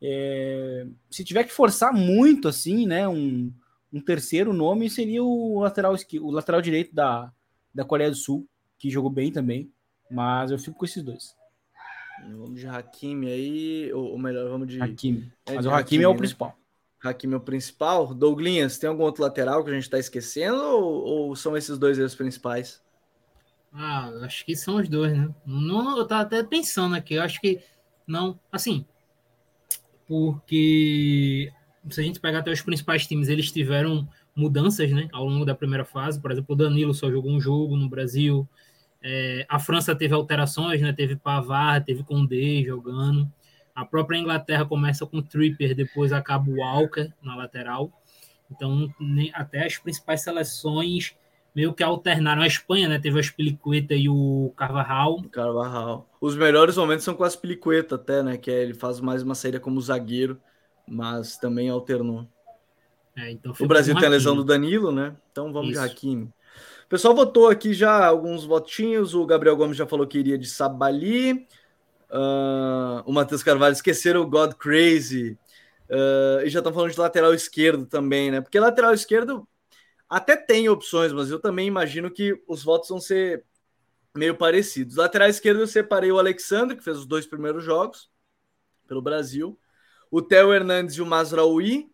É, 0.03 0.87
se 1.11 1.24
tiver 1.24 1.44
que 1.44 1.53
forçar 1.53 1.92
muito, 1.92 2.48
assim, 2.48 2.87
né? 2.87 3.07
Um, 3.09 3.53
um 3.92 4.00
terceiro 4.00 4.53
nome 4.53 4.88
seria 4.88 5.22
o 5.22 5.61
lateral, 5.61 5.94
o 6.20 6.31
lateral 6.31 6.62
direito 6.62 6.94
da, 6.94 7.33
da 7.74 7.85
Coreia 7.85 8.11
do 8.11 8.16
Sul, 8.16 8.46
que 8.79 8.90
jogou 8.90 9.11
bem 9.11 9.33
também. 9.33 9.70
Mas 10.11 10.51
eu 10.51 10.59
fico 10.59 10.79
com 10.79 10.85
esses 10.85 11.03
dois. 11.03 11.37
Vamos 12.23 12.61
de 12.61 12.66
Hakimi 12.66 13.31
aí, 13.31 13.92
ou, 13.92 14.12
ou 14.12 14.18
melhor, 14.18 14.49
vamos 14.51 14.68
de. 14.68 14.81
Hakimi. 14.81 15.33
É 15.46 15.55
Mas 15.55 15.62
de 15.62 15.68
o 15.68 15.70
Hakimi, 15.70 15.81
Hakimi 15.81 16.05
é 16.05 16.09
o 16.09 16.12
né? 16.12 16.18
principal. 16.18 16.59
Hakimi 17.03 17.35
é 17.35 17.37
o 17.37 17.40
principal. 17.40 18.14
Douglinhas, 18.14 18.79
tem 18.79 18.90
algum 18.90 19.05
outro 19.05 19.23
lateral 19.23 19.64
que 19.64 19.70
a 19.70 19.75
gente 19.75 19.85
está 19.85 19.99
esquecendo 19.99 20.62
ou, 20.62 21.03
ou, 21.03 21.37
são 21.37 21.57
esses 21.57 21.79
dois 21.79 21.99
os 21.99 22.14
principais? 22.14 22.83
Ah, 23.73 24.11
acho 24.23 24.44
que 24.44 24.57
são 24.57 24.77
os 24.77 24.88
dois, 24.88 25.16
né? 25.16 25.33
Não, 25.46 25.96
eu 25.96 26.07
tava 26.07 26.23
até 26.23 26.42
pensando 26.42 26.94
aqui, 26.94 27.14
eu 27.14 27.23
acho 27.23 27.40
que 27.40 27.61
não, 28.07 28.38
assim, 28.51 28.85
porque 30.07 31.53
se 31.88 32.01
a 32.01 32.03
gente 32.03 32.18
pegar 32.18 32.40
até 32.40 32.51
os 32.51 32.61
principais 32.61 33.07
times, 33.07 33.29
eles 33.29 33.53
tiveram 33.53 34.09
mudanças, 34.35 34.90
né, 34.90 35.09
ao 35.12 35.25
longo 35.25 35.44
da 35.44 35.55
primeira 35.55 35.85
fase. 35.85 36.20
Por 36.20 36.33
exemplo, 36.33 36.55
o 36.55 36.59
Danilo 36.59 36.92
só 36.92 37.11
jogou 37.11 37.31
um 37.31 37.40
jogo 37.40 37.77
no 37.77 37.88
Brasil. 37.88 38.49
É, 39.03 39.47
a 39.49 39.59
França 39.59 39.95
teve 39.95 40.15
alterações, 40.15 40.81
né? 40.81 40.93
Teve 40.93 41.17
Pavard, 41.17 41.85
teve 41.85 42.03
Condé 42.03 42.63
jogando. 42.65 43.31
A 43.75 43.85
própria 43.85 44.19
Inglaterra 44.19 44.65
começa 44.67 45.07
com 45.07 45.23
Tripper, 45.23 45.75
depois 45.75 46.13
acaba 46.13 46.51
o 46.51 46.57
Walker 46.57 47.11
na 47.23 47.35
lateral. 47.37 47.91
Então, 48.51 48.93
até 49.33 49.65
as 49.65 49.79
principais 49.79 50.23
seleções 50.23 51.15
meio 51.55 51.73
que 51.73 51.83
alternaram. 51.83 52.43
A 52.43 52.47
Espanha, 52.47 52.89
né? 52.89 52.99
Teve 52.99 53.19
a 53.19 53.23
Spilicueta 53.23 53.95
e 53.95 54.09
o 54.09 54.53
Carvajal. 54.57 55.23
Carvajal. 55.31 56.09
Os 56.21 56.37
melhores 56.37 56.77
momentos 56.77 57.05
são 57.05 57.15
com 57.15 57.25
a 57.25 57.31
Spilicueta 57.31 57.95
até, 57.95 58.23
né? 58.23 58.37
Que 58.37 58.51
é, 58.51 58.63
ele 58.63 58.75
faz 58.75 59.01
mais 59.01 59.23
uma 59.23 59.35
saída 59.35 59.59
como 59.59 59.81
zagueiro, 59.81 60.39
mas 60.87 61.39
também 61.39 61.71
alternou. 61.71 62.29
É, 63.17 63.31
então 63.31 63.53
o 63.59 63.67
Brasil 63.67 63.95
tem 63.97 64.07
a 64.07 64.11
lesão 64.11 64.37
do 64.37 64.45
Danilo, 64.45 64.93
né? 64.93 65.17
Então 65.33 65.53
vamos 65.53 65.71
Isso. 65.73 65.81
de 65.81 65.87
Hakimi 65.87 66.33
pessoal 66.90 67.14
votou 67.14 67.48
aqui 67.48 67.72
já 67.72 68.05
alguns 68.05 68.44
votinhos. 68.44 69.14
O 69.14 69.24
Gabriel 69.24 69.57
Gomes 69.57 69.76
já 69.76 69.87
falou 69.87 70.07
que 70.07 70.18
iria 70.18 70.37
de 70.37 70.48
Sabali. 70.48 71.46
Uh, 72.11 73.00
o 73.07 73.12
Matheus 73.12 73.44
Carvalho 73.44 73.72
esqueceram 73.72 74.22
o 74.22 74.26
God 74.26 74.55
Crazy. 74.55 75.38
Uh, 75.88 76.44
e 76.44 76.50
já 76.50 76.59
estão 76.59 76.74
falando 76.74 76.90
de 76.90 76.98
lateral 76.98 77.33
esquerdo 77.33 77.87
também, 77.87 78.33
né? 78.33 78.40
Porque 78.40 78.59
lateral 78.59 78.92
esquerdo 78.92 79.48
até 80.09 80.37
tem 80.37 80.68
opções, 80.68 81.12
mas 81.12 81.31
eu 81.31 81.40
também 81.40 81.68
imagino 81.68 82.11
que 82.11 82.37
os 82.48 82.64
votos 82.64 82.88
vão 82.88 83.00
ser 83.00 83.44
meio 84.12 84.37
parecidos. 84.37 84.96
Lateral 84.96 85.29
esquerdo 85.29 85.61
eu 85.61 85.68
separei 85.68 86.11
o 86.11 86.18
Alexandre, 86.18 86.76
que 86.76 86.83
fez 86.83 86.98
os 86.98 87.07
dois 87.07 87.24
primeiros 87.24 87.62
jogos 87.62 88.11
pelo 88.88 89.00
Brasil, 89.00 89.57
o 90.11 90.20
Theo 90.20 90.53
Hernandes 90.53 90.96
e 90.96 91.03
o 91.03 91.07
Mazraoui, 91.07 91.88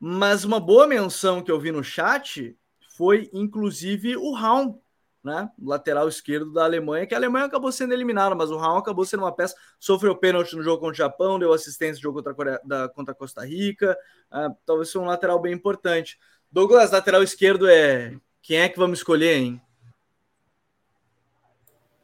mas 0.00 0.42
uma 0.42 0.58
boa 0.58 0.88
menção 0.88 1.40
que 1.40 1.52
eu 1.52 1.60
vi 1.60 1.70
no 1.70 1.84
chat 1.84 2.58
foi 2.96 3.30
inclusive 3.32 4.16
o 4.16 4.32
Raum, 4.32 4.78
né? 5.22 5.48
Lateral 5.60 6.08
esquerdo 6.08 6.52
da 6.52 6.64
Alemanha, 6.64 7.06
que 7.06 7.14
a 7.14 7.18
Alemanha 7.18 7.46
acabou 7.46 7.70
sendo 7.70 7.92
eliminada, 7.92 8.34
mas 8.34 8.50
o 8.50 8.56
Raul 8.56 8.78
acabou 8.78 9.04
sendo 9.04 9.22
uma 9.22 9.34
peça, 9.34 9.54
sofreu 9.78 10.16
pênalti 10.16 10.56
no 10.56 10.62
jogo 10.62 10.80
contra 10.80 10.92
o 10.92 10.96
Japão, 10.96 11.38
deu 11.38 11.52
assistência 11.52 11.94
no 11.94 12.02
jogo 12.02 12.16
contra 12.16 12.32
a, 12.32 12.34
Coreia, 12.34 12.60
da, 12.64 12.88
contra 12.88 13.12
a 13.12 13.16
Costa 13.16 13.44
Rica, 13.46 13.96
uh, 14.32 14.54
talvez 14.66 14.88
seja 14.88 15.00
um 15.00 15.06
lateral 15.06 15.40
bem 15.40 15.52
importante. 15.52 16.18
Douglas, 16.50 16.90
lateral 16.90 17.22
esquerdo 17.22 17.68
é 17.68 18.16
quem 18.42 18.58
é 18.58 18.68
que 18.68 18.78
vamos 18.78 18.98
escolher, 18.98 19.36
hein? 19.36 19.60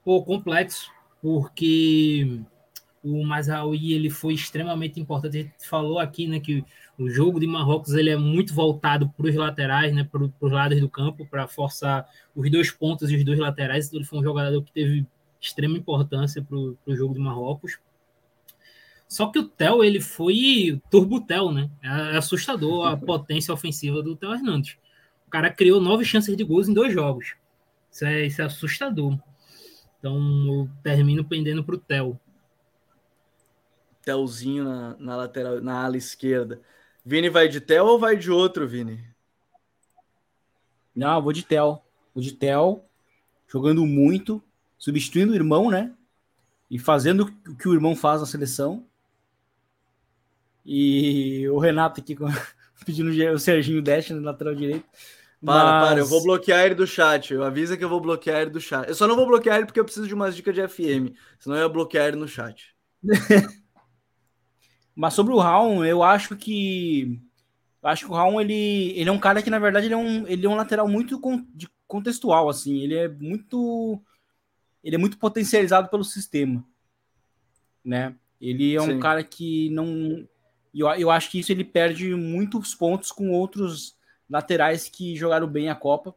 Pô, 0.04 0.24
complexo, 0.24 0.90
porque 1.20 2.40
o 3.02 3.24
Mazraoui 3.24 3.92
ele 3.92 4.08
foi 4.08 4.34
extremamente 4.34 5.00
importante. 5.00 5.36
A 5.36 5.42
gente 5.42 5.68
falou 5.68 5.98
aqui, 5.98 6.26
né, 6.26 6.40
que 6.40 6.64
o 6.98 7.08
jogo 7.08 7.38
de 7.38 7.46
Marrocos 7.46 7.94
ele 7.94 8.10
é 8.10 8.16
muito 8.16 8.52
voltado 8.52 9.08
para 9.08 9.26
os 9.26 9.34
laterais, 9.34 9.94
né, 9.94 10.02
para 10.02 10.22
os 10.22 10.52
lados 10.52 10.80
do 10.80 10.88
campo, 10.88 11.24
para 11.24 11.46
forçar 11.46 12.08
os 12.34 12.50
dois 12.50 12.70
pontos 12.70 13.10
e 13.10 13.16
os 13.16 13.24
dois 13.24 13.38
laterais. 13.38 13.86
Então, 13.86 13.98
ele 13.98 14.06
foi 14.06 14.18
um 14.18 14.24
jogador 14.24 14.62
que 14.62 14.72
teve 14.72 15.06
extrema 15.40 15.78
importância 15.78 16.42
para 16.42 16.56
o 16.56 16.76
jogo 16.96 17.14
de 17.14 17.20
Marrocos. 17.20 17.78
Só 19.06 19.28
que 19.28 19.38
o 19.38 19.48
Theo 19.48 19.84
ele 19.84 20.00
foi 20.00 20.82
turbo 20.90 21.20
Theo, 21.20 21.52
né? 21.52 21.70
É 21.82 22.16
assustador 22.16 22.86
a 22.86 22.96
potência 22.96 23.54
ofensiva 23.54 24.02
do 24.02 24.16
Theo 24.16 24.34
Hernandes. 24.34 24.76
O 25.26 25.30
cara 25.30 25.50
criou 25.50 25.80
nove 25.80 26.04
chances 26.04 26.36
de 26.36 26.44
gols 26.44 26.68
em 26.68 26.74
dois 26.74 26.92
jogos. 26.92 27.34
Isso 27.90 28.04
é, 28.04 28.26
isso 28.26 28.42
é 28.42 28.44
assustador. 28.44 29.18
Então 29.98 30.16
eu 30.46 30.70
termino 30.82 31.24
pendendo 31.24 31.62
para 31.64 31.76
o 31.76 31.78
Theo. 31.78 32.18
Telzinho 34.02 34.64
na, 34.64 34.96
na 34.98 35.16
lateral, 35.16 35.60
na 35.60 35.84
ala 35.84 35.96
esquerda. 35.96 36.60
Vini 37.08 37.30
vai 37.30 37.48
de 37.48 37.58
Tel 37.58 37.86
ou 37.86 37.98
vai 37.98 38.18
de 38.18 38.30
outro, 38.30 38.68
Vini? 38.68 39.02
Não, 40.94 41.22
vou 41.22 41.32
de 41.32 41.42
Tel. 41.42 41.82
Vou 42.14 42.22
de 42.22 42.32
Tel, 42.32 42.84
jogando 43.50 43.86
muito, 43.86 44.42
substituindo 44.76 45.32
o 45.32 45.34
irmão, 45.34 45.70
né? 45.70 45.90
E 46.70 46.78
fazendo 46.78 47.32
o 47.46 47.56
que 47.56 47.66
o 47.66 47.72
irmão 47.72 47.96
faz 47.96 48.20
na 48.20 48.26
seleção. 48.26 48.84
E 50.66 51.48
o 51.48 51.58
Renato 51.58 51.98
aqui 51.98 52.14
pedindo 52.84 53.10
o 53.32 53.38
Serginho 53.38 53.80
Dash 53.80 54.10
no 54.10 54.20
lateral 54.20 54.54
direito. 54.54 54.84
Para, 55.42 55.64
Mas... 55.64 55.88
para, 55.88 56.00
eu 56.00 56.06
vou 56.06 56.22
bloquear 56.22 56.66
ele 56.66 56.74
do 56.74 56.86
chat. 56.86 57.32
Eu 57.32 57.42
avisa 57.42 57.74
que 57.74 57.84
eu 57.84 57.88
vou 57.88 58.02
bloquear 58.02 58.42
ele 58.42 58.50
do 58.50 58.60
chat. 58.60 58.86
Eu 58.86 58.94
só 58.94 59.08
não 59.08 59.16
vou 59.16 59.26
bloquear 59.26 59.56
ele 59.56 59.64
porque 59.64 59.80
eu 59.80 59.84
preciso 59.84 60.06
de 60.06 60.12
umas 60.12 60.36
dicas 60.36 60.54
de 60.54 60.68
FM. 60.68 61.16
Senão 61.38 61.56
eu 61.56 61.62
ia 61.62 61.68
bloquear 61.70 62.08
ele 62.08 62.18
no 62.18 62.28
chat. 62.28 62.76
Mas 64.98 65.14
sobre 65.14 65.32
o 65.32 65.38
Raul, 65.38 65.84
eu 65.84 66.02
acho 66.02 66.34
que. 66.34 67.20
Eu 67.80 67.88
acho 67.88 68.04
que 68.04 68.10
o 68.10 68.14
Raul, 68.16 68.40
ele, 68.40 68.90
ele 68.98 69.08
é 69.08 69.12
um 69.12 69.18
cara 69.20 69.40
que, 69.40 69.48
na 69.48 69.60
verdade, 69.60 69.86
ele 69.86 69.94
é 69.94 69.96
um, 69.96 70.26
ele 70.26 70.44
é 70.44 70.48
um 70.48 70.56
lateral 70.56 70.88
muito 70.88 71.20
con, 71.20 71.46
de, 71.54 71.68
contextual, 71.86 72.48
assim. 72.48 72.80
Ele 72.80 72.96
é 72.96 73.06
muito. 73.06 74.02
Ele 74.82 74.96
é 74.96 74.98
muito 74.98 75.16
potencializado 75.16 75.88
pelo 75.88 76.02
sistema. 76.02 76.64
Né? 77.84 78.12
Ele 78.40 78.74
é 78.74 78.82
um 78.82 78.86
Sim. 78.86 78.98
cara 78.98 79.22
que 79.22 79.70
não. 79.70 80.28
Eu, 80.74 80.88
eu 80.88 81.10
acho 81.12 81.30
que 81.30 81.38
isso 81.38 81.52
ele 81.52 81.62
perde 81.62 82.12
muitos 82.16 82.74
pontos 82.74 83.12
com 83.12 83.30
outros 83.30 83.96
laterais 84.28 84.88
que 84.88 85.14
jogaram 85.14 85.46
bem 85.46 85.70
a 85.70 85.76
Copa. 85.76 86.12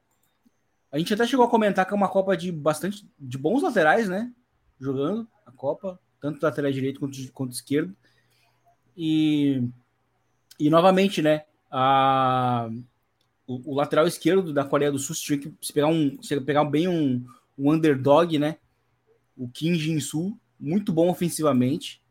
A 0.91 0.98
gente 0.98 1.13
até 1.13 1.28
chegou 1.28 1.46
a 1.46 1.50
comentar 1.50 1.86
que 1.86 1.94
é 1.94 1.96
uma 1.96 2.10
Copa 2.10 2.36
de 2.36 2.52
bastante 2.52 3.08
de 3.20 3.38
bons 3.38 3.62
laterais, 3.62 4.10
né? 4.10 4.34
Jogando 4.80 5.28
a 5.46 5.52
Copa, 5.52 6.00
tanto 6.20 6.41
lateral 6.41 6.72
direito 6.72 7.00
quanto, 7.00 7.32
quanto 7.32 7.52
esquerdo. 7.52 7.96
E, 8.95 9.63
e 10.60 10.69
novamente, 10.69 11.21
né? 11.21 11.43
A, 11.71 12.69
o, 13.47 13.71
o, 13.71 13.75
lateral 13.75 14.08
esquerdo 14.08 14.53
da 14.53 14.63
Coreia 14.63 14.91
do 14.91 14.99
Sul, 14.99 15.16
se, 15.16 15.38
que, 15.38 15.53
se 15.61 15.74
pegar, 15.74 15.88
um, 15.88 16.22
se 16.22 16.39
pegar 16.41 16.66
bem 16.66 16.88
um, 16.88 17.26
um 17.57 17.72
underdog, 17.72 18.38
né? 18.38 18.57
O 19.38 19.47
Kim 19.47 19.74
Jin-soo, 19.76 20.38
muito 20.59 20.91
bom 20.91 21.09
ofensivamente. 21.09 22.01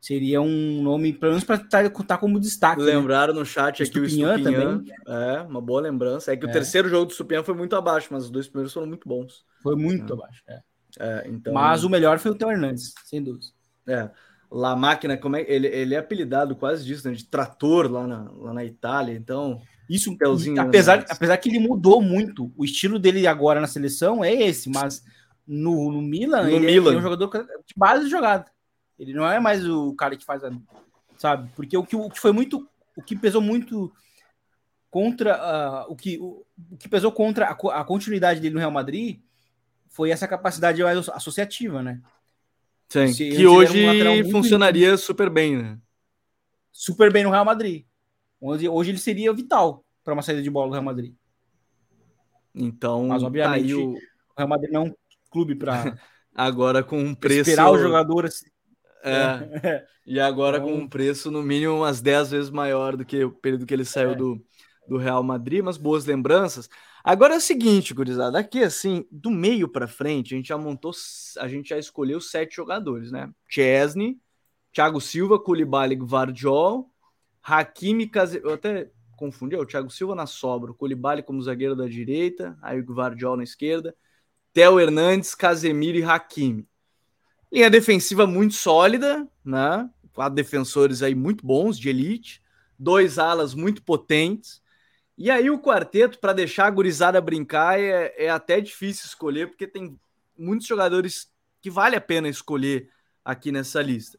Seria 0.00 0.40
um 0.40 0.82
nome, 0.82 1.12
pelo 1.12 1.32
menos 1.32 1.44
para 1.44 1.56
estar 1.56 1.90
tá, 1.90 2.04
tá 2.04 2.18
como 2.18 2.38
destaque. 2.38 2.80
Né? 2.80 2.94
Lembraram 2.94 3.34
né? 3.34 3.40
no 3.40 3.46
chat 3.46 3.82
aqui 3.82 3.98
o 3.98 4.08
Stupinhan 4.08 4.42
também. 4.42 4.92
É, 5.06 5.40
uma 5.42 5.60
boa 5.60 5.80
lembrança. 5.80 6.32
É 6.32 6.36
que 6.36 6.46
é. 6.46 6.48
o 6.48 6.52
terceiro 6.52 6.88
jogo 6.88 7.06
do 7.06 7.12
Stupinhan 7.12 7.42
foi 7.42 7.54
muito 7.54 7.74
abaixo, 7.74 8.08
mas 8.12 8.24
os 8.24 8.30
dois 8.30 8.46
primeiros 8.46 8.72
foram 8.72 8.86
muito 8.86 9.08
bons. 9.08 9.44
Foi 9.62 9.74
muito 9.74 10.12
é. 10.12 10.16
abaixo, 10.16 10.42
é. 10.46 10.60
é. 11.00 11.28
então... 11.28 11.52
Mas 11.52 11.82
o 11.82 11.90
melhor 11.90 12.18
foi 12.20 12.30
o 12.30 12.34
Theo 12.34 12.50
Hernandes, 12.50 12.94
sem 13.04 13.22
dúvida. 13.22 13.46
É. 13.88 14.10
La 14.50 14.76
Máquina, 14.76 15.16
como 15.16 15.36
é, 15.36 15.44
ele, 15.48 15.66
ele 15.66 15.94
é 15.94 15.98
apelidado 15.98 16.54
quase 16.56 16.84
disso, 16.84 17.08
né, 17.08 17.14
de 17.14 17.24
trator 17.24 17.90
lá 17.90 18.06
na, 18.06 18.30
lá 18.30 18.54
na 18.54 18.64
Itália, 18.64 19.14
então... 19.14 19.60
Isso, 19.88 20.16
apesar, 20.58 21.04
apesar 21.08 21.36
que 21.36 21.48
ele 21.48 21.60
mudou 21.60 22.02
muito, 22.02 22.52
o 22.56 22.64
estilo 22.64 22.98
dele 22.98 23.24
agora 23.24 23.60
na 23.60 23.68
seleção 23.68 24.24
é 24.24 24.34
esse, 24.34 24.68
mas 24.68 25.04
no, 25.46 25.92
no 25.92 26.02
Milan, 26.02 26.42
no 26.42 26.48
ele, 26.48 26.66
Milan. 26.66 26.66
É, 26.66 26.88
ele 26.88 26.96
é 26.96 26.98
um 26.98 27.02
jogador 27.02 27.46
de 27.64 27.74
base 27.76 28.04
de 28.04 28.10
jogada. 28.10 28.50
Ele 28.98 29.12
não 29.12 29.30
é 29.30 29.38
mais 29.38 29.64
o 29.64 29.94
cara 29.94 30.16
que 30.16 30.24
faz 30.24 30.42
a, 30.42 30.50
sabe? 31.18 31.50
Porque 31.54 31.76
o 31.76 31.84
que, 31.84 31.94
o 31.94 32.10
que 32.10 32.18
foi 32.18 32.32
muito, 32.32 32.68
o 32.96 33.02
que 33.02 33.14
pesou 33.14 33.40
muito 33.40 33.92
contra 34.90 35.84
uh, 35.86 35.92
o 35.92 35.96
que 35.96 36.18
o, 36.18 36.44
o, 36.70 36.76
que 36.76 36.88
pesou 36.88 37.12
contra 37.12 37.46
a, 37.46 37.80
a, 37.80 37.84
continuidade 37.84 38.40
dele 38.40 38.54
no 38.54 38.60
Real 38.60 38.70
Madrid 38.70 39.20
foi 39.88 40.10
essa 40.10 40.26
capacidade 40.26 40.82
mais 40.82 41.08
associativa, 41.10 41.82
né? 41.82 42.00
Sim, 42.88 43.12
que 43.12 43.46
hoje 43.46 43.84
um 43.86 44.30
funcionaria 44.30 44.96
super 44.96 45.28
bem, 45.28 45.56
né? 45.56 45.78
Super 46.72 47.12
bem 47.12 47.24
no 47.24 47.30
Real 47.30 47.44
Madrid. 47.44 47.84
Hoje, 48.40 48.68
hoje 48.68 48.90
ele 48.90 48.98
seria 48.98 49.32
vital 49.32 49.84
para 50.04 50.12
uma 50.12 50.22
saída 50.22 50.42
de 50.42 50.50
bola 50.50 50.68
do 50.68 50.72
Real 50.72 50.84
Madrid. 50.84 51.14
Então, 52.54 53.08
mas 53.08 53.22
tá 53.22 53.26
obviamente 53.26 53.74
o... 53.74 53.92
o 53.92 53.98
Real 54.36 54.48
Madrid 54.48 54.70
não 54.72 54.82
é 54.82 54.84
um 54.84 54.94
clube 55.30 55.54
para 55.54 55.98
agora 56.34 56.82
com 56.82 56.98
um 56.98 57.14
preço 57.14 57.50
esperar 57.50 57.70
o 57.70 57.78
jogador 57.78 58.26
assim. 58.26 58.46
É. 59.02 59.84
e 60.06 60.18
agora 60.18 60.58
então... 60.58 60.68
com 60.68 60.74
um 60.76 60.88
preço 60.88 61.30
no 61.30 61.42
mínimo 61.42 61.76
umas 61.76 62.00
10 62.00 62.30
vezes 62.30 62.50
maior 62.50 62.96
do 62.96 63.04
que 63.04 63.24
o 63.24 63.30
período 63.30 63.66
que 63.66 63.74
ele 63.74 63.84
saiu 63.84 64.12
é. 64.12 64.14
do, 64.14 64.44
do 64.88 64.96
Real 64.96 65.22
Madrid, 65.22 65.62
mas 65.62 65.76
boas 65.76 66.04
lembranças. 66.04 66.68
Agora 67.06 67.34
é 67.34 67.36
o 67.36 67.40
seguinte, 67.40 67.94
gurizada, 67.94 68.36
aqui 68.36 68.64
assim, 68.64 69.06
do 69.12 69.30
meio 69.30 69.68
para 69.68 69.86
frente, 69.86 70.34
a 70.34 70.36
gente 70.36 70.48
já 70.48 70.58
montou, 70.58 70.90
a 71.38 71.46
gente 71.46 71.68
já 71.68 71.78
escolheu 71.78 72.20
sete 72.20 72.56
jogadores, 72.56 73.12
né? 73.12 73.30
Chesney, 73.48 74.18
Thiago 74.72 75.00
Silva, 75.00 75.38
Koulibaly, 75.38 75.96
Vardiol, 76.00 76.90
Hakimi, 77.40 78.08
Case... 78.08 78.40
eu 78.42 78.54
até 78.54 78.90
confundi, 79.16 79.54
é 79.54 79.58
o 79.60 79.64
Thiago 79.64 79.88
Silva 79.88 80.16
na 80.16 80.26
sobra, 80.26 80.72
o 80.72 80.74
Koulibaly 80.74 81.22
como 81.22 81.40
zagueiro 81.40 81.76
da 81.76 81.86
direita, 81.86 82.58
aí 82.60 82.80
o 82.80 82.92
Vardiol 82.92 83.36
na 83.36 83.44
esquerda, 83.44 83.94
Theo 84.52 84.80
Hernandes, 84.80 85.32
Casemiro 85.32 85.98
e 85.98 86.02
Hakimi. 86.02 86.66
Linha 87.52 87.70
defensiva 87.70 88.26
muito 88.26 88.54
sólida, 88.54 89.28
né? 89.44 89.88
Quatro 90.12 90.34
defensores 90.34 91.04
aí 91.04 91.14
muito 91.14 91.46
bons, 91.46 91.78
de 91.78 91.88
elite, 91.88 92.42
dois 92.76 93.16
alas 93.16 93.54
muito 93.54 93.80
potentes, 93.80 94.60
e 95.18 95.30
aí 95.30 95.50
o 95.50 95.58
quarteto, 95.58 96.18
para 96.18 96.32
deixar 96.32 96.66
a 96.66 96.70
gurizada 96.70 97.20
brincar, 97.20 97.80
é, 97.80 98.12
é 98.16 98.30
até 98.30 98.60
difícil 98.60 99.06
escolher, 99.06 99.48
porque 99.48 99.66
tem 99.66 99.98
muitos 100.36 100.66
jogadores 100.66 101.30
que 101.62 101.70
vale 101.70 101.96
a 101.96 102.00
pena 102.00 102.28
escolher 102.28 102.90
aqui 103.24 103.50
nessa 103.50 103.80
lista. 103.80 104.18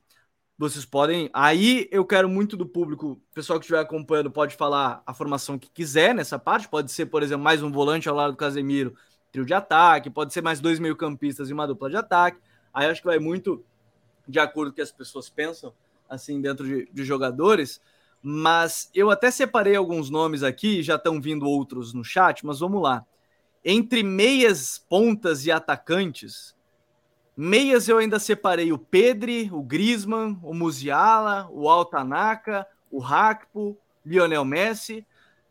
Vocês 0.58 0.86
podem. 0.86 1.30
Aí 1.34 1.88
eu 1.92 2.04
quero 2.04 2.28
muito 2.28 2.58
do 2.58 2.66
público, 2.66 3.22
pessoal 3.34 3.60
que 3.60 3.66
estiver 3.66 3.80
acompanhando 3.80 4.32
pode 4.32 4.56
falar 4.56 5.04
a 5.06 5.14
formação 5.14 5.58
que 5.60 5.70
quiser 5.70 6.16
nessa 6.16 6.40
parte. 6.40 6.68
Pode 6.68 6.92
ser, 6.92 7.06
por 7.06 7.22
exemplo, 7.22 7.44
mais 7.44 7.62
um 7.62 7.72
volante 7.72 8.10
ao 8.10 8.16
lado 8.16 8.32
do 8.32 8.38
Casemiro, 8.38 8.96
trio 9.32 9.46
de 9.46 9.54
ataque, 9.54 10.10
pode 10.10 10.34
ser 10.34 10.42
mais 10.42 10.60
dois 10.60 10.80
meio-campistas 10.80 11.50
e 11.50 11.54
uma 11.54 11.68
dupla 11.68 11.92
de 11.92 11.96
ataque. 11.96 12.40
Aí 12.74 12.88
acho 12.88 13.02
que 13.02 13.08
vai 13.08 13.20
muito 13.20 13.64
de 14.28 14.40
acordo 14.40 14.72
com 14.72 14.74
o 14.74 14.76
que 14.76 14.82
as 14.82 14.92
pessoas 14.92 15.30
pensam, 15.30 15.72
assim, 16.10 16.42
dentro 16.42 16.66
de, 16.66 16.90
de 16.92 17.06
jogadores. 17.06 17.80
Mas 18.22 18.90
eu 18.94 19.10
até 19.10 19.32
separei 19.32 19.76
alguns 19.76 20.10
nomes 20.10 20.44
aqui, 20.44 20.82
já 20.82 20.96
estão 20.96 21.22
vindo 21.22 21.48
outros 21.48 21.94
no 21.94 22.04
chat, 22.04 22.46
mas 22.46 22.60
vamos 22.60 22.82
lá. 22.82 23.06
Entre 23.64 24.04
meias, 24.04 24.84
pontas 24.90 25.46
e 25.46 25.52
atacantes, 25.52 26.56
meias 27.36 27.88
eu 27.88 27.98
ainda 27.98 28.20
separei 28.20 28.72
o 28.72 28.78
Pedri, 28.78 29.50
o 29.52 29.62
Griezmann, 29.62 30.40
o 30.42 30.54
Musiala, 30.54 31.48
o 31.52 31.70
Altanaka, 31.70 32.66
o 32.90 33.00
Rakpo, 33.00 33.78
Lionel 34.06 34.46
Messi. 34.46 35.06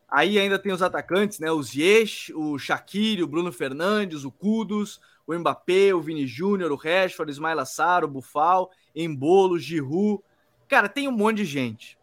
Aí 0.09 0.39
ainda 0.39 0.59
tem 0.59 0.73
os 0.73 0.83
atacantes, 0.83 1.39
né? 1.39 1.51
O 1.51 1.63
Ziyech, 1.63 2.33
o 2.33 2.59
Shaqiri, 2.59 3.23
o 3.23 3.27
Bruno 3.27 3.53
Fernandes, 3.53 4.25
o 4.25 4.31
Kudos, 4.31 5.01
o 5.27 5.35
Mbappé, 5.35 5.93
o 5.93 6.01
Vini 6.01 6.27
Júnior, 6.27 6.71
o 6.71 6.77
Rashford, 6.77 7.31
o 7.31 7.33
Ismail 7.33 7.59
Assar, 7.59 8.05
o 8.05 8.09
Bufal, 8.09 8.71
Embolo, 8.95 9.59
Giroud. 9.59 10.23
Cara, 10.69 10.89
tem 10.89 11.09
um 11.09 11.13
monte 11.13 11.39
de 11.39 11.45
gente. 11.45 11.96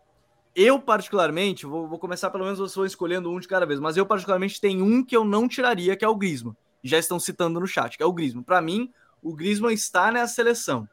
Eu, 0.56 0.80
particularmente, 0.80 1.66
vou, 1.66 1.88
vou, 1.88 1.98
começar 1.98 2.30
pelo 2.30 2.44
menos 2.44 2.60
vocês 2.60 2.76
vão 2.76 2.86
escolhendo 2.86 3.32
um 3.32 3.40
de 3.40 3.48
cada 3.48 3.66
vez, 3.66 3.80
mas 3.80 3.98
eu, 3.98 4.06
particularmente, 4.06 4.62
tenho 4.62 4.86
um 4.86 5.04
que 5.04 5.18
eu 5.18 5.26
não 5.26 5.48
tiraria, 5.48 5.96
que 5.96 6.06
é 6.06 6.08
o 6.08 6.16
Grisma. 6.16 6.56
Já 6.84 7.00
estão 7.00 7.20
citando 7.20 7.60
no 7.60 7.66
chat, 7.66 7.98
que 7.98 8.04
é 8.04 8.06
o 8.06 8.14
Grisma. 8.14 8.44
Para 8.44 8.62
mim, 8.62 8.92
o 9.22 9.34
Grisma 9.34 9.74
está 9.74 10.12
nessa 10.12 10.36
seleção. 10.36 10.88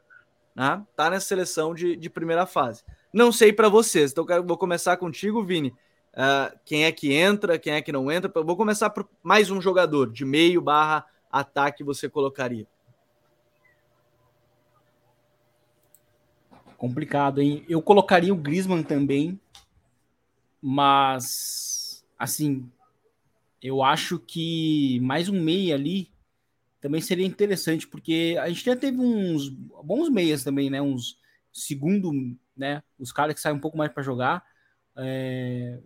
Né? 0.55 0.81
Tá 0.95 1.09
nessa 1.09 1.27
seleção 1.27 1.75
de, 1.75 1.95
de 1.95 2.09
primeira 2.09 2.45
fase. 2.45 2.83
Não 3.13 3.31
sei 3.31 3.53
para 3.53 3.69
vocês, 3.69 4.11
então 4.11 4.25
vou 4.43 4.57
começar 4.57 4.97
contigo, 4.97 5.43
Vini. 5.43 5.69
Uh, 6.13 6.57
quem 6.65 6.85
é 6.85 6.91
que 6.91 7.13
entra, 7.13 7.59
quem 7.59 7.73
é 7.73 7.81
que 7.81 7.91
não 7.91 8.11
entra. 8.11 8.31
Vou 8.41 8.57
começar 8.57 8.89
por 8.89 9.07
mais 9.21 9.51
um 9.51 9.61
jogador 9.61 10.11
de 10.11 10.25
meio 10.25 10.61
barra 10.61 11.05
ataque 11.31 11.83
você 11.83 12.09
colocaria. 12.09 12.67
Complicado, 16.77 17.41
hein? 17.41 17.63
Eu 17.69 17.81
colocaria 17.81 18.33
o 18.33 18.37
Griezmann 18.37 18.83
também, 18.83 19.39
mas, 20.61 22.05
assim, 22.17 22.69
eu 23.61 23.81
acho 23.81 24.19
que 24.19 24.99
mais 25.01 25.27
um 25.27 25.41
meia 25.41 25.75
ali 25.75 26.11
também 26.79 26.99
seria 26.99 27.25
interessante, 27.25 27.87
porque 27.87 28.35
a 28.39 28.49
gente 28.49 28.65
já 28.65 28.75
teve 28.75 28.99
uns 28.99 29.49
bons 29.49 30.09
meias 30.09 30.43
também, 30.43 30.69
né? 30.69 30.81
Uns 30.81 31.19
segundo, 31.53 32.11
né? 32.57 32.81
Os 32.97 33.11
caras 33.11 33.35
que 33.35 33.41
saem 33.41 33.55
um 33.55 33.59
pouco 33.59 33.77
mais 33.77 33.91
para 33.91 34.03
jogar. 34.03 34.43
É... 34.95 35.79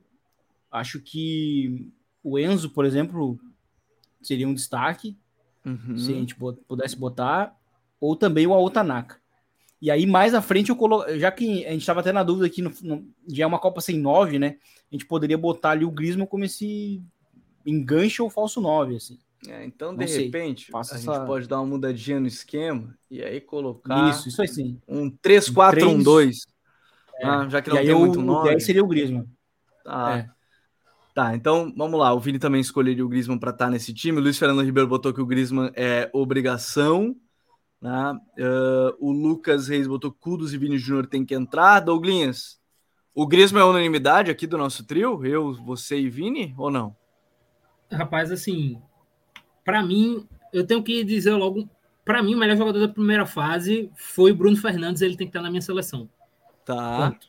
Acho 0.72 1.02
que 1.02 1.92
o 2.24 2.40
Enzo, 2.40 2.70
por 2.70 2.86
exemplo, 2.86 3.40
seria 4.22 4.48
um 4.48 4.54
destaque, 4.54 5.18
uhum. 5.66 5.98
se 5.98 6.12
a 6.12 6.16
gente 6.16 6.36
pudesse 6.36 6.98
botar, 6.98 7.56
ou 8.00 8.16
também 8.16 8.48
o 8.48 8.54
Aotanaka. 8.54 9.22
E 9.86 9.92
aí, 9.92 10.04
mais 10.08 10.34
à 10.34 10.42
frente, 10.42 10.72
eu 10.72 10.76
colo... 10.76 11.06
já 11.20 11.32
que 11.32 11.64
a 11.64 11.70
gente 11.70 11.82
estava 11.82 12.00
até 12.00 12.12
na 12.12 12.24
dúvida 12.24 12.48
aqui, 12.48 12.60
no, 12.60 13.08
já 13.28 13.44
é 13.44 13.46
uma 13.46 13.60
Copa 13.60 13.80
sem 13.80 14.00
9, 14.00 14.40
né? 14.40 14.58
A 14.92 14.96
gente 14.96 15.06
poderia 15.06 15.38
botar 15.38 15.70
ali 15.70 15.86
o 15.86 15.92
Griezmann 15.92 16.26
como 16.26 16.44
esse 16.44 17.04
enganche 17.64 18.20
ou 18.20 18.28
falso 18.28 18.60
9, 18.60 18.96
assim. 18.96 19.20
É, 19.48 19.64
então, 19.64 19.96
de 19.96 20.04
Não 20.04 20.12
repente, 20.12 20.72
a 20.74 20.80
essa... 20.80 20.98
gente 20.98 21.28
pode 21.28 21.48
dar 21.48 21.60
uma 21.60 21.68
mudadinha 21.68 22.20
no 22.20 22.26
esquema 22.26 22.98
e 23.12 23.22
aí 23.22 23.40
colocar 23.40 24.10
isso, 24.10 24.28
isso 24.28 24.42
aí 24.42 24.48
sim. 24.48 24.82
um 24.88 25.12
3-4-1-2. 25.12 26.34
É. 27.20 27.28
Ah, 27.28 27.48
já 27.48 27.62
que 27.62 27.70
não 27.70 27.78
e 27.78 27.86
tem 27.86 27.94
muito 27.94 28.20
nome. 28.24 28.50
10 28.50 28.66
seria 28.66 28.84
o 28.84 28.88
Griezmann. 28.88 29.28
Tá. 29.84 30.18
É. 30.18 30.30
Tá, 31.14 31.36
então 31.36 31.72
vamos 31.78 32.00
lá. 32.00 32.12
O 32.12 32.20
Vini 32.20 32.40
também 32.40 32.60
escolheria 32.60 33.06
o 33.06 33.08
Griezmann 33.08 33.38
para 33.38 33.52
estar 33.52 33.66
tá 33.66 33.72
nesse 33.72 33.94
time. 33.94 34.18
O 34.18 34.22
Luiz 34.24 34.40
Fernando 34.40 34.64
Ribeiro 34.64 34.90
botou 34.90 35.14
que 35.14 35.22
o 35.22 35.28
Griezmann 35.28 35.70
é 35.76 36.10
obrigação. 36.12 37.16
Né? 37.86 38.20
Uh, 38.40 38.98
o 39.00 39.12
Lucas 39.12 39.68
Reis 39.68 39.86
botou 39.86 40.12
Kudos 40.12 40.56
e 40.56 40.58
Vini 40.58 40.80
Júnior 40.80 41.06
tem 41.06 41.24
que 41.24 41.36
entrar. 41.36 41.82
Douglinhas, 41.82 42.60
o 43.14 43.28
Griezmann 43.28 43.62
é 43.62 43.66
unanimidade 43.66 44.32
aqui 44.32 44.48
do 44.48 44.58
nosso 44.58 44.84
trio? 44.84 45.24
Eu, 45.24 45.54
você 45.54 46.00
e 46.00 46.10
Vini, 46.10 46.52
ou 46.58 46.72
não? 46.72 46.96
Rapaz, 47.92 48.32
assim, 48.32 48.82
para 49.64 49.84
mim, 49.84 50.28
eu 50.52 50.66
tenho 50.66 50.82
que 50.82 51.04
dizer 51.04 51.36
logo, 51.36 51.70
para 52.04 52.24
mim, 52.24 52.34
o 52.34 52.40
melhor 52.40 52.58
jogador 52.58 52.80
da 52.80 52.88
primeira 52.92 53.28
fase 53.28 53.92
foi 53.96 54.32
o 54.32 54.36
Bruno 54.36 54.58
Fernandes, 54.58 55.04
ele 55.04 55.16
tem 55.16 55.28
que 55.28 55.30
estar 55.30 55.44
na 55.44 55.52
minha 55.52 55.62
seleção. 55.62 56.10
Tá. 56.66 57.12
Ponto. 57.12 57.28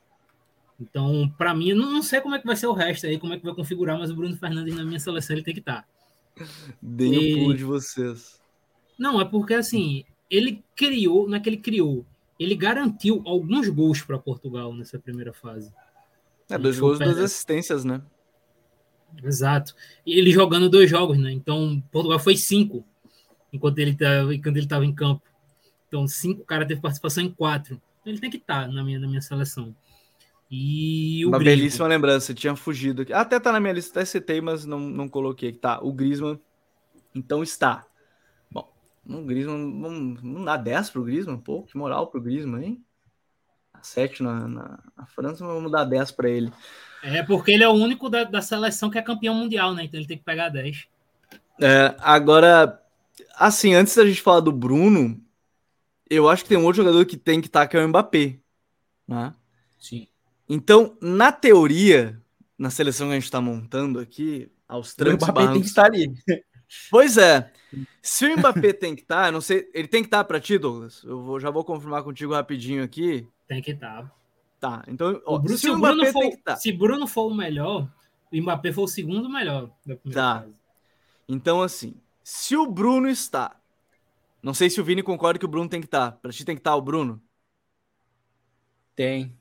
Então, 0.81 1.29
para 1.37 1.55
mim, 1.55 1.75
não, 1.75 1.93
não 1.93 2.03
sei 2.03 2.23
como 2.23 2.35
é 2.35 2.39
que 2.39 2.47
vai 2.47 2.57
ser 2.57 2.67
o 2.67 2.73
resto 2.73 3.07
aí, 3.07 3.19
como 3.19 3.35
é 3.35 3.39
que 3.39 3.45
vai 3.45 3.55
configurar, 3.55 3.99
mas 3.99 4.11
o 4.11 4.17
Bruno 4.17 4.35
Fernandes 4.39 4.75
na 4.75 4.87
minha 4.87 4.99
seleção 4.99 5.37
ele 5.37 5.45
tem 5.45 5.53
que 5.53 5.61
estar. 5.61 5.87
Deem 6.81 7.13
e... 7.13 7.35
o 7.35 7.39
pulo 7.41 7.55
de 7.55 7.65
vocês. 7.65 8.41
Não, 8.99 9.21
é 9.21 9.25
porque 9.27 9.53
assim, 9.53 10.03
ele 10.31 10.63
criou, 10.75 11.29
não 11.29 11.37
é 11.37 11.41
que 11.41 11.49
ele 11.49 11.57
criou, 11.57 12.05
ele 12.39 12.55
garantiu 12.55 13.23
alguns 13.25 13.69
gols 13.69 14.03
para 14.03 14.19
Portugal 14.19 14.75
nessa 14.75 14.99
primeira 14.99 15.33
fase. 15.33 15.73
É, 16.49 16.59
dois 16.59 16.79
gols, 16.79 16.99
duas 16.99 17.19
assistências, 17.19 17.85
né? 17.85 18.01
Exato. 19.23 19.75
E 20.05 20.19
ele 20.19 20.31
jogando 20.31 20.69
dois 20.69 20.89
jogos, 20.91 21.19
né? 21.19 21.33
Então, 21.33 21.83
Portugal 21.91 22.19
foi 22.19 22.37
cinco 22.37 22.85
enquanto 23.53 23.79
ele 23.79 23.93
estava 23.93 24.39
quando 24.39 24.57
ele 24.57 24.67
estava 24.67 24.85
em 24.85 24.95
campo. 24.95 25.23
Então, 25.89 26.07
cinco, 26.07 26.43
o 26.43 26.45
cara 26.45 26.67
teve 26.67 26.81
participação 26.81 27.25
em 27.25 27.31
quatro. 27.31 27.81
Então, 28.01 28.13
ele 28.13 28.21
tem 28.21 28.31
que 28.31 28.37
estar 28.37 28.67
tá 28.67 28.73
na 28.73 28.85
minha, 28.85 28.99
na 28.99 29.07
minha 29.07 29.23
seleção. 29.23 29.75
E 30.51 31.25
o 31.25 31.29
Uma 31.29 31.39
Griezmann. 31.39 31.59
belíssima 31.59 31.89
lembrança, 31.89 32.35
tinha 32.35 32.55
fugido 32.55 33.03
aqui. 33.03 33.13
Até 33.13 33.41
tá 33.41 33.51
na 33.51 33.59
minha 33.59 33.73
lista, 33.73 33.99
até 33.99 34.05
citei, 34.05 34.41
mas 34.41 34.65
não, 34.65 34.79
não 34.79 35.09
coloquei. 35.09 35.53
Tá, 35.53 35.81
o 35.83 35.93
Griezmann, 35.93 36.39
então 37.15 37.43
está. 37.43 37.85
Um 39.09 39.25
Griezmann, 39.25 39.81
vamos, 39.81 40.21
vamos 40.21 40.45
dar 40.45 40.57
10 40.57 40.91
pro 40.91 41.05
Griezmann? 41.05 41.39
Pô, 41.39 41.63
que 41.63 41.77
moral 41.77 42.09
pro 42.09 42.21
Griezmann, 42.21 42.65
hein? 42.65 42.85
7 43.83 44.23
na, 44.23 44.49
na, 44.49 44.79
na 44.97 45.07
França, 45.07 45.47
vamos 45.47 45.71
dar 45.71 45.85
10 45.85 46.11
para 46.11 46.29
ele. 46.29 46.53
É, 47.03 47.23
porque 47.23 47.53
ele 47.53 47.63
é 47.63 47.69
o 47.69 47.73
único 47.73 48.09
da, 48.11 48.25
da 48.25 48.43
seleção 48.43 48.91
que 48.91 48.99
é 48.99 49.03
campeão 49.03 49.35
mundial, 49.35 49.75
né? 49.75 49.85
Então 49.85 49.99
ele 49.99 50.09
tem 50.09 50.19
que 50.19 50.25
pegar 50.25 50.49
10. 50.49 50.89
É, 51.61 51.95
agora, 51.99 52.83
assim, 53.37 53.75
antes 53.75 53.95
da 53.95 54.05
gente 54.05 54.21
falar 54.21 54.41
do 54.41 54.53
Bruno, 54.53 55.21
eu 56.11 56.29
acho 56.29 56.43
que 56.43 56.49
tem 56.49 56.59
um 56.59 56.65
outro 56.65 56.83
jogador 56.83 57.05
que 57.05 57.17
tem 57.17 57.41
que 57.41 57.47
estar, 57.47 57.61
tá, 57.61 57.67
que 57.67 57.77
é 57.77 57.85
o 57.85 57.89
Mbappé. 57.89 58.39
Né? 59.07 59.33
Sim. 59.79 60.09
Então, 60.49 60.97
na 61.01 61.31
teoria, 61.31 62.21
na 62.59 62.71
seleção 62.71 63.07
que 63.07 63.13
a 63.13 63.17
gente 63.17 63.25
está 63.25 63.41
montando 63.41 63.99
aqui, 63.99 64.51
aos 64.69 64.95
trancos 64.95 65.29
O 65.29 65.31
Mbappé 65.31 65.53
tem 65.53 65.61
que 65.61 65.67
estar 65.67 65.87
ali. 65.87 66.13
Pois 66.91 67.17
é. 67.17 67.53
Se 68.01 68.27
o 68.27 68.39
Mbappé 68.39 68.73
tem 68.73 68.95
que 68.95 69.03
estar, 69.03 69.27
tá, 69.27 69.33
não 69.33 69.41
sei, 69.41 69.69
ele 69.75 69.89
tem 69.89 70.03
que 70.03 70.07
estar 70.07 70.19
tá 70.19 70.25
para 70.25 70.41
ti, 70.41 70.59
Douglas? 70.59 71.03
Eu 71.05 71.21
vou, 71.21 71.41
já 71.41 71.51
vou 71.51 71.65
confirmar 71.65 72.03
contigo 72.03 72.33
rapidinho 72.33 72.83
aqui. 72.83 73.29
Tem 73.47 73.61
que 73.61 73.73
estar. 73.73 74.03
Tá. 74.59 74.79
tá, 74.79 74.85
então, 74.89 75.21
ó, 75.25 75.37
o 75.37 75.39
Bruno, 75.39 75.59
se, 75.59 75.71
o 75.71 75.79
Bruno 75.79 75.95
Mbappé 75.97 76.13
for, 76.13 76.21
tem 76.21 76.31
que 76.31 76.37
estar. 76.37 76.55
Tá. 76.55 76.59
Se 76.59 76.73
Bruno 76.73 77.07
for 77.07 77.31
o 77.31 77.35
melhor, 77.35 77.89
o 78.33 78.37
Mbappé 78.41 78.73
for 78.73 78.83
o 78.83 78.89
segundo 78.89 79.29
melhor 79.29 79.71
Tá. 80.13 80.41
Fase. 80.41 80.55
Então, 81.29 81.61
assim, 81.61 81.95
se 82.23 82.57
o 82.57 82.67
Bruno 82.67 83.09
está, 83.09 83.57
Não 84.43 84.55
sei 84.55 84.71
se 84.71 84.81
o 84.81 84.85
Vini 84.85 85.03
concorda 85.03 85.39
que 85.39 85.45
o 85.45 85.49
Bruno 85.49 85.69
tem 85.69 85.81
que 85.81 85.87
estar. 85.87 86.13
Tá. 86.13 86.19
Para 86.19 86.33
ti 86.33 86.45
tem 86.45 86.55
que 86.55 86.61
estar 86.61 86.71
tá 86.71 86.77
o 86.77 86.83
Bruno? 86.83 87.21
Tem. 88.95 89.37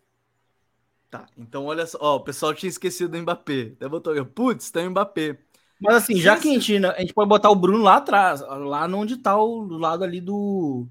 Tá, 1.10 1.28
então 1.38 1.66
olha 1.66 1.86
só. 1.86 1.98
Ó, 2.02 2.16
o 2.18 2.20
pessoal 2.22 2.54
tinha 2.54 2.70
esquecido 2.70 3.12
do 3.12 3.22
Mbappé. 3.22 3.74
Até 3.76 3.88
botou, 3.88 4.26
putz, 4.26 4.72
tem 4.72 4.88
o 4.88 4.92
Mbappé. 4.92 5.45
Mas 5.86 5.96
assim, 6.04 6.18
já 6.18 6.38
que 6.38 6.50
a 6.50 6.54
gente, 6.54 6.86
a 6.86 7.00
gente 7.00 7.14
pode 7.14 7.30
botar 7.30 7.50
o 7.50 7.56
Bruno 7.56 7.84
lá 7.84 7.98
atrás, 7.98 8.42
lá 8.42 8.86
onde 8.88 9.18
tá 9.18 9.38
o 9.38 9.66
do 9.66 9.78
lado 9.78 10.04
ali 10.04 10.20
do 10.20 10.88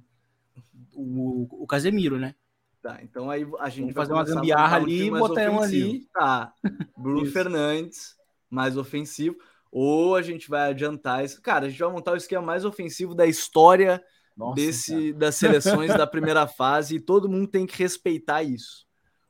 o, 0.94 1.46
o 1.62 1.66
Casemiro, 1.66 2.18
né? 2.18 2.34
Tá, 2.84 2.98
então 3.02 3.30
aí 3.30 3.46
a 3.60 3.70
gente 3.70 3.92
Vamos 3.92 3.94
fazer 3.94 4.12
uma 4.12 4.24
gambiarra 4.24 4.76
ali 4.76 5.06
e 5.06 5.10
botar 5.10 5.50
um 5.50 5.60
ali. 5.60 6.06
Tá, 6.12 6.52
Bruno 6.98 7.24
Fernandes, 7.24 8.14
mais 8.50 8.76
ofensivo. 8.76 9.36
Ou 9.72 10.14
a 10.14 10.22
gente 10.22 10.48
vai 10.48 10.70
adiantar 10.70 11.24
isso. 11.24 11.40
Cara, 11.40 11.66
a 11.66 11.68
gente 11.68 11.78
vai 11.78 11.90
montar 11.90 12.12
o 12.12 12.16
esquema 12.16 12.44
mais 12.44 12.64
ofensivo 12.64 13.14
da 13.14 13.26
história 13.26 14.04
Nossa, 14.36 14.54
desse, 14.54 15.12
das 15.14 15.34
seleções 15.34 15.88
da 15.96 16.06
primeira 16.06 16.46
fase 16.46 16.96
e 16.96 17.00
todo 17.00 17.28
mundo 17.28 17.48
tem 17.48 17.66
que 17.66 17.76
respeitar 17.82 18.42
isso. 18.42 18.86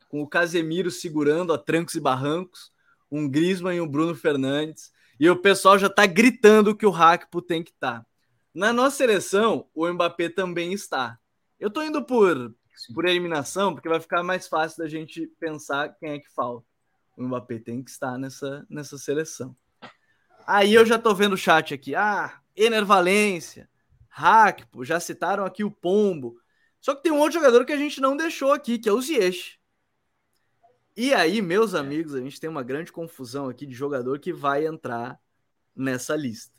Com 0.08 0.20
o 0.20 0.28
Casemiro 0.28 0.90
segurando 0.90 1.52
a 1.52 1.56
trancos 1.56 1.94
e 1.94 2.00
barrancos, 2.00 2.72
um 3.10 3.28
Griezmann 3.28 3.76
e 3.76 3.80
um 3.80 3.88
Bruno 3.88 4.14
Fernandes. 4.14 4.90
E 5.18 5.28
o 5.30 5.36
pessoal 5.36 5.78
já 5.78 5.88
tá 5.88 6.06
gritando 6.06 6.74
que 6.74 6.86
o 6.86 6.90
Hackpo 6.90 7.40
tem 7.40 7.62
que 7.62 7.70
estar. 7.70 8.00
Tá. 8.00 8.06
Na 8.54 8.72
nossa 8.72 8.96
seleção, 8.96 9.68
o 9.74 9.86
Mbappé 9.88 10.28
também 10.28 10.72
está. 10.72 11.18
Eu 11.58 11.70
tô 11.70 11.82
indo 11.82 12.04
por 12.04 12.54
por 12.94 13.06
eliminação, 13.06 13.72
porque 13.72 13.88
vai 13.88 14.00
ficar 14.00 14.22
mais 14.22 14.48
fácil 14.48 14.78
da 14.78 14.88
gente 14.88 15.26
pensar 15.38 15.94
quem 15.96 16.10
é 16.10 16.18
que 16.18 16.30
falta. 16.32 16.66
O 17.16 17.22
Mbappé 17.22 17.58
tem 17.58 17.82
que 17.82 17.90
estar 17.90 18.18
nessa, 18.18 18.66
nessa 18.68 18.98
seleção. 18.98 19.56
Aí 20.46 20.74
eu 20.74 20.84
já 20.84 20.98
tô 20.98 21.14
vendo 21.14 21.34
o 21.34 21.38
chat 21.38 21.72
aqui. 21.72 21.94
Ah, 21.94 22.40
Ener 22.56 22.84
Valência, 22.84 23.68
Hackpo, 24.08 24.84
já 24.84 24.98
citaram 24.98 25.44
aqui 25.44 25.64
o 25.64 25.70
Pombo. 25.70 26.36
Só 26.80 26.94
que 26.94 27.02
tem 27.02 27.12
um 27.12 27.18
outro 27.18 27.34
jogador 27.34 27.64
que 27.64 27.72
a 27.72 27.78
gente 27.78 28.00
não 28.00 28.16
deixou 28.16 28.52
aqui, 28.52 28.78
que 28.78 28.88
é 28.88 28.92
o 28.92 29.00
Ziyech. 29.00 29.58
E 30.96 31.12
aí, 31.12 31.42
meus 31.42 31.74
amigos, 31.74 32.14
a 32.14 32.20
gente 32.20 32.40
tem 32.40 32.48
uma 32.48 32.62
grande 32.62 32.92
confusão 32.92 33.48
aqui 33.48 33.66
de 33.66 33.74
jogador 33.74 34.18
que 34.18 34.32
vai 34.32 34.66
entrar 34.66 35.20
nessa 35.74 36.14
lista. 36.14 36.54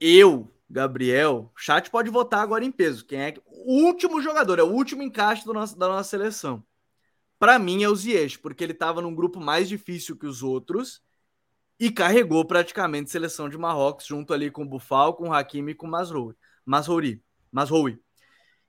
Eu 0.00 0.52
Gabriel, 0.72 1.52
chat 1.54 1.90
pode 1.90 2.08
votar 2.08 2.40
agora 2.40 2.64
em 2.64 2.72
peso. 2.72 3.04
Quem 3.04 3.20
é 3.20 3.34
o 3.46 3.84
último 3.84 4.22
jogador, 4.22 4.58
é 4.58 4.62
o 4.62 4.72
último 4.72 5.02
encaixe 5.02 5.44
do 5.44 5.52
nosso, 5.52 5.78
da 5.78 5.86
nossa 5.86 6.08
seleção. 6.08 6.64
Para 7.38 7.58
mim 7.58 7.82
é 7.82 7.88
o 7.90 7.94
Ziyech, 7.94 8.38
porque 8.38 8.64
ele 8.64 8.72
estava 8.72 9.02
num 9.02 9.14
grupo 9.14 9.38
mais 9.38 9.68
difícil 9.68 10.16
que 10.16 10.24
os 10.24 10.42
outros 10.42 11.02
e 11.78 11.90
carregou 11.90 12.42
praticamente 12.46 13.08
a 13.08 13.12
seleção 13.12 13.50
de 13.50 13.58
Marrocos 13.58 14.06
junto 14.06 14.32
ali 14.32 14.50
com 14.50 14.62
o 14.62 14.68
Bufal, 14.68 15.12
com 15.12 15.28
o 15.28 15.34
Hakimi 15.34 15.72
e 15.72 15.74
com 15.74 15.86
o 15.86 15.90
Masroui. 15.90 16.34
Masroui. 16.64 17.20
Masroui. 17.50 18.00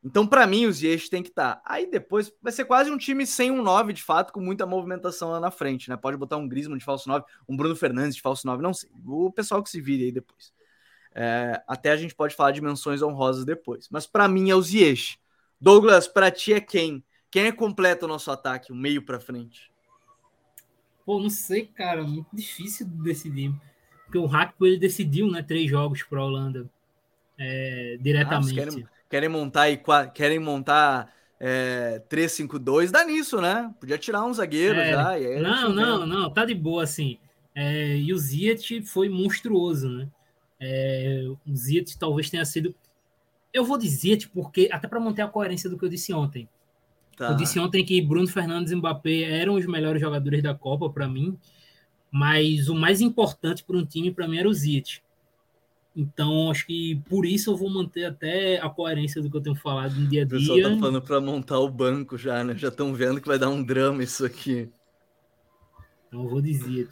Então, 0.03 0.27
para 0.27 0.45
mim, 0.45 0.65
o 0.65 0.71
Ziyech 0.71 1.09
tem 1.09 1.23
que 1.23 1.29
estar. 1.29 1.55
Tá. 1.55 1.61
Aí 1.65 1.89
depois 1.89 2.31
vai 2.41 2.51
ser 2.51 2.65
quase 2.65 2.91
um 2.91 2.97
time 2.97 3.25
sem 3.25 3.49
um 3.49 3.63
9, 3.63 3.93
de 3.93 4.03
fato, 4.03 4.33
com 4.33 4.41
muita 4.41 4.65
movimentação 4.65 5.31
lá 5.31 5.39
na 5.39 5.49
frente, 5.49 5.89
né? 5.89 5.95
Pode 5.95 6.17
botar 6.17 6.35
um 6.35 6.47
Griezmann 6.47 6.77
de 6.77 6.83
falso 6.83 7.07
9, 7.07 7.23
um 7.47 7.55
Bruno 7.55 7.75
Fernandes 7.75 8.15
de 8.15 8.21
falso 8.21 8.45
9, 8.45 8.61
não 8.61 8.73
sei. 8.73 8.89
O 9.05 9.31
pessoal 9.31 9.63
que 9.63 9.69
se 9.69 9.79
vire 9.79 10.03
aí 10.03 10.11
depois. 10.11 10.53
É, 11.15 11.61
até 11.67 11.91
a 11.91 11.95
gente 11.95 12.13
pode 12.13 12.35
falar 12.35 12.51
de 12.51 12.61
menções 12.61 13.01
honrosas 13.01 13.45
depois. 13.45 13.87
Mas 13.89 14.05
para 14.05 14.27
mim 14.27 14.49
é 14.49 14.55
o 14.55 14.61
Ziyech. 14.61 15.17
Douglas, 15.59 16.07
para 16.07 16.29
ti 16.29 16.53
é 16.53 16.59
quem? 16.59 17.03
Quem 17.31 17.45
é 17.45 17.51
completa 17.51 18.05
o 18.05 18.09
nosso 18.09 18.29
ataque, 18.29 18.73
o 18.73 18.75
meio 18.75 19.01
para 19.05 19.19
frente? 19.19 19.71
Pô, 21.05 21.19
não 21.19 21.29
sei, 21.29 21.65
cara, 21.65 22.03
muito 22.03 22.27
difícil 22.33 22.85
de 22.85 23.01
decidir. 23.01 23.53
Porque 24.03 24.17
o 24.17 24.25
Hackpo 24.25 24.65
ele 24.65 24.77
decidiu, 24.77 25.31
né, 25.31 25.41
três 25.41 25.69
jogos 25.69 26.03
para 26.03 26.19
a 26.19 26.25
Holanda 26.25 26.69
é, 27.37 27.97
diretamente. 27.99 28.83
Ah, 28.83 28.92
querem, 29.13 29.29
montar 29.29 29.69
e 29.69 29.79
querem 30.11 30.39
montar 30.39 31.13
é, 31.39 32.01
3-5-2, 32.09 32.89
dá 32.89 33.05
nisso, 33.05 33.39
né? 33.39 33.71
Podia 33.79 33.95
tirar 33.95 34.25
um 34.25 34.33
zagueiro 34.33 34.79
é, 34.79 34.91
já. 34.91 35.39
não, 35.39 35.69
não, 35.69 36.07
não, 36.07 36.29
tá 36.31 36.43
de 36.43 36.55
boa 36.55 36.81
assim. 36.81 37.19
É, 37.53 37.95
e 37.95 38.11
o 38.11 38.17
Ziyech 38.17 38.81
foi 38.81 39.09
monstruoso, 39.09 39.87
né? 39.87 40.07
É, 40.59 41.25
o 41.45 41.55
Ziyech 41.55 41.95
talvez 41.95 42.27
tenha 42.31 42.43
sido. 42.43 42.73
Eu 43.53 43.63
vou 43.63 43.77
dizer, 43.77 44.27
porque 44.33 44.67
até 44.71 44.87
para 44.87 44.99
manter 44.99 45.21
a 45.21 45.27
coerência 45.27 45.69
do 45.69 45.77
que 45.77 45.85
eu 45.85 45.89
disse 45.89 46.11
ontem. 46.11 46.49
Tá. 47.15 47.29
Eu 47.29 47.35
disse 47.35 47.59
ontem 47.59 47.85
que 47.85 48.01
Bruno 48.01 48.27
Fernandes 48.27 48.71
e 48.71 48.75
Mbappé 48.75 49.21
eram 49.21 49.53
os 49.53 49.67
melhores 49.67 50.01
jogadores 50.01 50.41
da 50.41 50.55
Copa 50.55 50.89
para 50.89 51.07
mim, 51.07 51.37
mas 52.09 52.67
o 52.67 52.73
mais 52.73 52.99
importante 52.99 53.63
para 53.63 53.77
um 53.77 53.85
time 53.85 54.11
para 54.11 54.27
mim 54.27 54.39
era 54.39 54.49
o 54.49 54.53
Ziyech. 54.53 55.03
Então, 55.95 56.49
acho 56.49 56.65
que 56.65 57.01
por 57.07 57.25
isso 57.25 57.51
eu 57.51 57.57
vou 57.57 57.69
manter 57.69 58.05
até 58.05 58.59
a 58.59 58.69
coerência 58.69 59.21
do 59.21 59.29
que 59.29 59.37
eu 59.37 59.41
tenho 59.41 59.55
falado 59.55 59.93
no 59.93 60.07
dia 60.07 60.23
a 60.23 60.25
dia. 60.25 60.37
O 60.37 60.39
pessoal 60.39 60.61
tá 60.61 60.79
falando 60.79 61.01
para 61.01 61.21
montar 61.21 61.59
o 61.59 61.69
banco 61.69 62.17
já, 62.17 62.43
né? 62.43 62.55
Já 62.57 62.69
estão 62.69 62.93
vendo 62.93 63.21
que 63.21 63.27
vai 63.27 63.37
dar 63.37 63.49
um 63.49 63.63
drama 63.63 64.01
isso 64.01 64.25
aqui. 64.25 64.69
Então 66.07 66.23
eu 66.23 66.29
vou 66.29 66.41
dizer. 66.41 66.89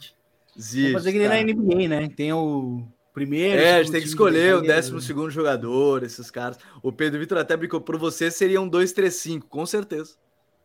Ziyech, 0.58 0.92
Vamos 0.92 1.04
fazer 1.04 1.12
que 1.12 1.18
nem 1.18 1.28
tá. 1.28 1.34
na 1.34 1.42
NBA, 1.42 1.88
né? 1.88 2.08
Tem 2.08 2.32
o 2.32 2.86
Primeiro. 3.12 3.60
É, 3.60 3.74
a 3.74 3.82
gente 3.82 3.92
tem 3.92 4.00
que 4.00 4.08
escolher 4.08 4.54
o 4.54 4.62
décimo 4.62 5.00
segundo 5.00 5.30
jogador, 5.30 6.02
esses 6.02 6.30
caras. 6.30 6.58
O 6.82 6.90
Pedro 6.90 7.20
Vitor 7.20 7.38
até 7.38 7.54
brincou 7.56 7.80
por 7.80 7.98
você, 7.98 8.30
seria 8.30 8.60
um 8.60 8.70
2-3-5, 8.70 9.42
com 9.42 9.66
certeza. 9.66 10.14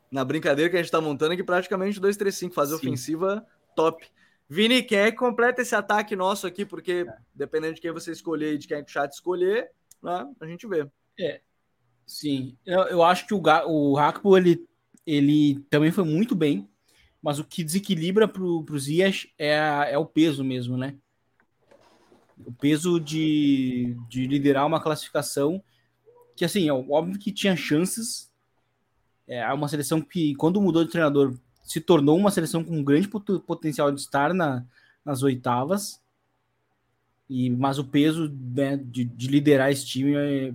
Na 0.10 0.24
brincadeira 0.24 0.70
que 0.70 0.78
a 0.78 0.82
gente 0.82 0.92
tá 0.92 1.02
montando 1.02 1.34
aqui, 1.34 1.44
praticamente 1.44 2.00
2-3-5, 2.00 2.54
fazer 2.54 2.78
Sim. 2.78 2.88
ofensiva 2.88 3.46
top. 3.76 4.08
Vini, 4.50 4.82
quem 4.82 5.00
é 5.00 5.12
que 5.12 5.18
completa 5.18 5.62
esse 5.62 5.76
ataque 5.76 6.16
nosso 6.16 6.48
aqui? 6.48 6.66
Porque 6.66 7.06
é. 7.08 7.18
dependendo 7.34 7.76
de 7.76 7.82
quem 7.82 7.92
você 7.92 8.12
escolher 8.12 8.54
e 8.54 8.58
de 8.58 8.68
quem 8.68 8.78
é 8.78 8.84
que 8.84 8.90
o 8.90 8.94
chat 8.94 9.12
escolher, 9.12 9.72
né, 10.02 10.30
a 10.40 10.46
gente 10.46 10.68
vê. 10.68 10.88
É. 11.20 11.42
Sim, 12.06 12.58
eu, 12.66 12.82
eu 12.84 13.04
acho 13.04 13.28
que 13.28 13.34
o, 13.34 13.42
o 13.68 13.98
Hakpo, 13.98 14.38
ele, 14.38 14.66
ele 15.06 15.60
também 15.70 15.92
foi 15.92 16.06
muito 16.06 16.34
bem, 16.34 16.70
mas 17.22 17.38
o 17.38 17.44
que 17.44 17.64
desequilibra 17.64 18.28
pro, 18.28 18.64
pro 18.64 18.80
Zias 18.80 19.28
é, 19.38 19.92
é 19.92 19.98
o 19.98 20.06
peso 20.06 20.44
mesmo, 20.44 20.78
né? 20.78 20.96
o 22.46 22.52
peso 22.52 23.00
de, 23.00 23.98
de 24.08 24.28
liderar 24.28 24.66
uma 24.66 24.82
classificação 24.82 25.64
que, 26.36 26.46
assim, 26.46 26.68
é 26.68 26.74
óbvio 26.74 27.18
que 27.18 27.32
tinha 27.32 27.56
chances. 27.56 28.32
É 29.28 29.52
uma 29.52 29.68
seleção 29.68 30.02
que, 30.02 30.36
quando 30.36 30.62
mudou 30.62 30.84
de 30.84 30.92
treinador, 30.92 31.38
se 31.68 31.82
tornou 31.82 32.18
uma 32.18 32.32
seleção 32.32 32.64
com 32.64 32.84
grande 32.84 33.08
potencial 33.08 33.92
de 33.92 34.02
estar 34.02 34.34
na, 34.34 34.66
nas 35.04 35.22
oitavas. 35.22 36.02
E, 37.30 37.50
mas 37.50 37.78
o 37.78 37.84
peso 37.84 38.30
né, 38.30 38.78
de, 38.78 39.04
de, 39.04 39.28
liderar 39.28 39.70
esse 39.70 39.86
time 39.86 40.16
é, 40.16 40.54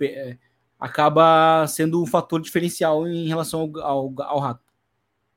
é, 0.00 0.38
acaba 0.80 1.66
sendo 1.66 2.02
um 2.02 2.06
fator 2.06 2.40
diferencial 2.40 3.06
em 3.06 3.28
relação 3.28 3.60
ao, 3.60 3.80
ao, 3.80 4.22
ao 4.22 4.38
Rato. 4.40 4.64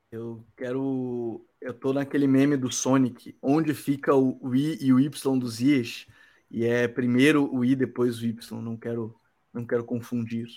Eu 0.09 0.41
quero 0.55 1.45
eu 1.59 1.73
tô 1.73 1.93
naquele 1.93 2.27
meme 2.27 2.55
do 2.55 2.71
Sonic, 2.71 3.35
onde 3.41 3.73
fica 3.73 4.15
o, 4.15 4.37
o 4.41 4.55
I 4.55 4.77
e 4.81 4.93
o 4.93 4.99
Y 4.99 5.39
dos 5.39 5.59
I's, 5.59 6.07
e 6.49 6.65
é 6.65 6.87
primeiro 6.87 7.53
o 7.53 7.65
I, 7.65 7.75
depois 7.75 8.19
o 8.21 8.25
Y, 8.25 8.61
não 8.61 8.77
quero, 8.77 9.19
não 9.53 9.65
quero 9.65 9.83
confundir. 9.83 10.47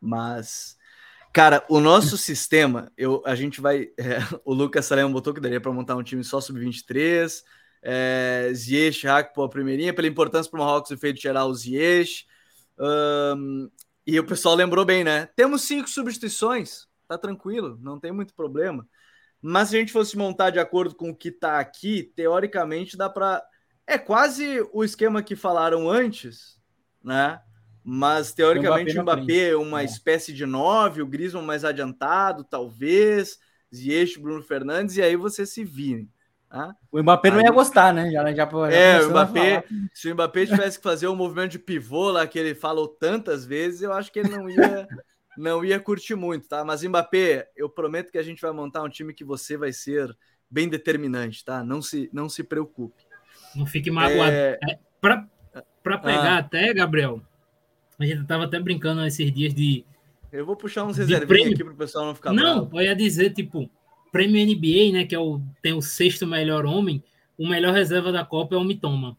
Mas, 0.00 0.78
cara, 1.36 1.62
o 1.68 1.80
nosso 1.80 2.16
sistema, 2.16 2.90
eu, 2.96 3.22
a 3.26 3.34
gente 3.34 3.60
vai. 3.60 3.90
É, 3.98 4.16
o 4.42 4.54
Lucas 4.54 4.86
Salem 4.86 5.06
botou 5.12 5.34
que 5.34 5.40
daria 5.40 5.60
para 5.60 5.70
montar 5.70 5.94
um 5.94 6.02
time 6.02 6.24
só 6.24 6.40
sub-23. 6.40 7.42
É, 7.82 8.50
Ziyech, 8.54 9.06
Hack, 9.06 9.38
a 9.38 9.48
primeirinha, 9.48 9.92
pela 9.92 10.08
importância 10.08 10.50
para 10.50 10.58
o 10.58 10.64
Marrocos 10.64 10.90
e 10.90 10.96
feito 10.96 11.20
geral 11.20 11.52
Ziyech. 11.52 12.24
Um, 12.78 13.70
e 14.06 14.18
o 14.18 14.24
pessoal 14.24 14.54
lembrou 14.54 14.82
bem, 14.82 15.04
né? 15.04 15.26
Temos 15.36 15.62
cinco 15.62 15.90
substituições, 15.90 16.86
tá 17.06 17.18
tranquilo, 17.18 17.78
não 17.82 18.00
tem 18.00 18.12
muito 18.12 18.32
problema. 18.32 18.88
Mas 19.42 19.68
se 19.68 19.76
a 19.76 19.78
gente 19.78 19.92
fosse 19.92 20.16
montar 20.16 20.48
de 20.48 20.58
acordo 20.58 20.94
com 20.94 21.10
o 21.10 21.14
que 21.14 21.28
está 21.28 21.60
aqui, 21.60 22.14
teoricamente 22.16 22.96
dá 22.96 23.10
para. 23.10 23.44
É 23.86 23.98
quase 23.98 24.66
o 24.72 24.82
esquema 24.82 25.22
que 25.22 25.36
falaram 25.36 25.90
antes, 25.90 26.58
né? 27.04 27.42
Mas 27.88 28.32
teoricamente 28.32 28.98
o 28.98 29.02
Mbappé, 29.02 29.22
Mbappé 29.22 29.48
é 29.50 29.56
uma 29.56 29.82
é. 29.82 29.84
espécie 29.84 30.32
de 30.32 30.44
nove, 30.44 31.00
o 31.00 31.06
Griezmann 31.06 31.44
mais 31.44 31.64
adiantado, 31.64 32.42
talvez, 32.42 33.38
Ziyech, 33.72 34.18
Bruno 34.18 34.42
Fernandes, 34.42 34.96
e 34.96 35.02
aí 35.02 35.14
você 35.14 35.46
se 35.46 35.62
vire. 35.62 36.10
Tá? 36.50 36.74
O 36.90 37.00
Mbappé 37.00 37.28
aí... 37.28 37.34
não 37.36 37.40
ia 37.40 37.52
gostar, 37.52 37.94
né? 37.94 38.10
Já, 38.10 38.24
já, 38.32 38.34
já 38.34 38.72
é, 38.72 39.00
o 39.02 39.10
Mbappé, 39.10 39.64
se 39.94 40.10
o 40.10 40.14
Mbappé 40.14 40.46
tivesse 40.46 40.78
que 40.78 40.82
fazer 40.82 41.06
o 41.06 41.12
um 41.12 41.16
movimento 41.16 41.52
de 41.52 41.60
pivô 41.60 42.10
lá 42.10 42.26
que 42.26 42.36
ele 42.36 42.56
falou 42.56 42.88
tantas 42.88 43.46
vezes, 43.46 43.82
eu 43.82 43.92
acho 43.92 44.10
que 44.10 44.18
ele 44.18 44.30
não 44.30 44.50
ia 44.50 44.88
não 45.38 45.64
ia 45.64 45.78
curtir 45.78 46.16
muito, 46.16 46.48
tá? 46.48 46.64
Mas 46.64 46.82
Mbappé, 46.82 47.50
eu 47.54 47.70
prometo 47.70 48.10
que 48.10 48.18
a 48.18 48.22
gente 48.22 48.42
vai 48.42 48.50
montar 48.50 48.82
um 48.82 48.88
time 48.88 49.14
que 49.14 49.24
você 49.24 49.56
vai 49.56 49.72
ser 49.72 50.12
bem 50.50 50.68
determinante, 50.68 51.44
tá? 51.44 51.62
Não 51.62 51.80
se, 51.80 52.10
não 52.12 52.28
se 52.28 52.42
preocupe. 52.42 53.04
Não 53.54 53.64
fique 53.64 53.92
magoado. 53.92 54.32
É... 54.32 54.58
É, 54.68 54.78
Para 55.00 55.98
pegar 55.98 56.34
ah. 56.34 56.38
até, 56.38 56.74
Gabriel, 56.74 57.22
a 57.98 58.04
gente 58.04 58.26
tava 58.26 58.44
até 58.44 58.58
brincando 58.60 59.04
esses 59.04 59.32
dias 59.32 59.54
de. 59.54 59.84
Eu 60.32 60.44
vou 60.44 60.56
puxar 60.56 60.84
uns 60.84 60.96
reservinhos 60.96 61.52
aqui 61.52 61.64
para 61.64 61.72
o 61.72 61.76
pessoal 61.76 62.06
não 62.06 62.14
ficar 62.14 62.32
Não, 62.32 62.62
bravo. 62.62 62.80
eu 62.80 62.84
ia 62.84 62.94
dizer, 62.94 63.32
tipo, 63.32 63.70
prêmio 64.12 64.44
NBA, 64.44 64.92
né? 64.92 65.06
Que 65.06 65.14
é 65.14 65.18
o, 65.18 65.40
tem 65.62 65.72
o 65.72 65.80
sexto 65.80 66.26
melhor 66.26 66.66
homem, 66.66 67.02
o 67.38 67.48
melhor 67.48 67.72
reserva 67.72 68.12
da 68.12 68.24
Copa 68.24 68.54
é 68.54 68.58
o 68.58 68.64
Mitoma. 68.64 69.16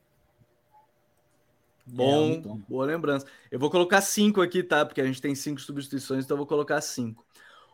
Bom, 1.86 2.34
é, 2.34 2.70
boa 2.70 2.86
lembrança. 2.86 3.26
Eu 3.50 3.58
vou 3.58 3.70
colocar 3.70 4.02
cinco 4.02 4.42
aqui, 4.42 4.62
tá? 4.62 4.86
Porque 4.86 5.00
a 5.00 5.06
gente 5.06 5.22
tem 5.22 5.34
cinco 5.34 5.62
substituições, 5.62 6.26
então 6.26 6.36
eu 6.36 6.40
vou 6.40 6.48
colocar 6.48 6.82
cinco. 6.82 7.26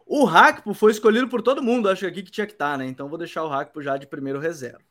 O 0.05 0.25
Hackpo 0.25 0.73
foi 0.73 0.91
escolhido 0.91 1.27
por 1.27 1.41
todo 1.41 1.63
mundo, 1.63 1.89
acho 1.89 2.01
que 2.01 2.07
aqui 2.07 2.21
que 2.21 2.31
tinha 2.31 2.45
que 2.45 2.53
estar, 2.53 2.73
tá, 2.73 2.77
né? 2.77 2.85
Então 2.85 3.09
vou 3.09 3.17
deixar 3.17 3.43
o 3.43 3.47
Hackpo 3.47 3.81
já 3.81 3.97
de 3.97 4.05
primeiro 4.05 4.39
reserva. 4.39 4.81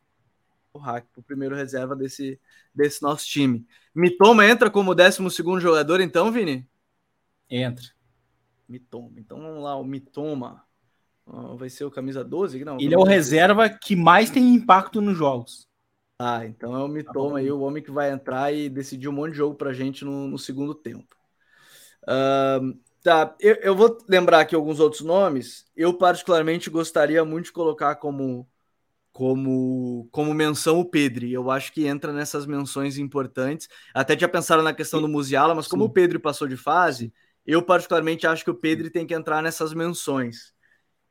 O 0.75 0.79
Hackpo, 0.79 1.23
primeiro 1.23 1.55
reserva 1.55 1.95
desse, 1.95 2.41
desse 2.75 3.03
nosso 3.03 3.27
time. 3.27 3.66
Mitoma 3.95 4.47
entra 4.47 4.70
como 4.70 4.95
12 4.95 5.31
segundo 5.31 5.61
jogador, 5.61 6.01
então, 6.01 6.33
Vini? 6.33 6.66
Entra. 7.51 7.85
Mitoma. 8.66 9.12
Então 9.18 9.39
vamos 9.39 9.62
lá, 9.62 9.77
o 9.77 9.85
Mitoma. 9.85 10.64
vai 11.57 11.68
ser 11.68 11.85
o 11.85 11.91
camisa 11.91 12.25
12? 12.25 12.64
Não, 12.64 12.81
Ele 12.81 12.95
é 12.95 12.99
o 12.99 13.05
reserva 13.05 13.68
que 13.68 13.95
mais 13.95 14.31
tem 14.31 14.55
impacto 14.55 15.01
nos 15.01 15.16
jogos. 15.16 15.68
Ah, 16.18 16.47
então 16.47 16.75
é 16.75 16.83
o 16.83 16.89
Mitoma 16.89 17.33
tá 17.33 17.39
aí, 17.39 17.51
o 17.51 17.61
homem 17.61 17.83
que 17.83 17.91
vai 17.91 18.11
entrar 18.11 18.55
e 18.55 18.68
decidir 18.68 19.09
um 19.09 19.12
monte 19.12 19.33
de 19.33 19.39
jogo 19.39 19.57
pra 19.57 19.73
gente 19.73 20.05
no, 20.05 20.29
no 20.29 20.39
segundo 20.39 20.75
tempo. 20.75 21.16
Uh, 22.05 22.79
tá, 23.03 23.35
eu, 23.41 23.57
eu, 23.57 23.77
vou 23.77 23.99
lembrar 24.09 24.41
aqui 24.41 24.55
alguns 24.55 24.81
outros 24.81 25.03
nomes. 25.03 25.66
Eu, 25.77 25.93
particularmente, 25.93 26.70
gostaria 26.70 27.25
muito 27.25 27.47
de 27.47 27.53
colocar 27.53 27.97
como, 27.97 28.49
como, 29.13 30.09
como 30.11 30.33
menção 30.33 30.81
o 30.81 30.85
Pedri. 30.85 31.33
Eu 31.33 31.51
acho 31.51 31.73
que 31.73 31.87
entra 31.87 32.13
nessas 32.13 32.47
menções 32.47 32.99
importantes. 32.99 33.69
Até 33.93 34.17
tinha 34.17 34.29
pensado 34.29 34.63
na 34.63 34.73
questão 34.73 35.01
do 35.01 35.09
Musiala, 35.09 35.55
mas 35.55 35.69
como 35.69 35.85
Sim. 35.85 35.91
o 35.91 35.93
Pedri 35.93 36.19
passou 36.19 36.49
de 36.49 36.57
fase, 36.57 37.13
eu, 37.47 37.63
particularmente, 37.63 38.27
acho 38.27 38.45
que 38.45 38.51
o 38.51 38.55
Pedri 38.55 38.89
tem 38.89 39.07
que 39.07 39.15
entrar 39.15 39.43
nessas 39.43 39.75
menções. 39.75 40.55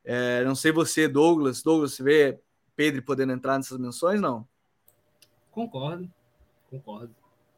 É, 0.04 0.42
não 0.44 0.54
sei 0.54 0.72
você, 0.72 1.06
Douglas. 1.06 1.62
Douglas, 1.62 1.94
você 1.94 2.02
vê 2.02 2.40
Pedri 2.74 3.00
podendo 3.00 3.32
entrar 3.32 3.56
nessas 3.56 3.78
menções? 3.78 4.20
Não. 4.20 4.46
Concordo, 5.50 6.10
concordo. 6.70 7.14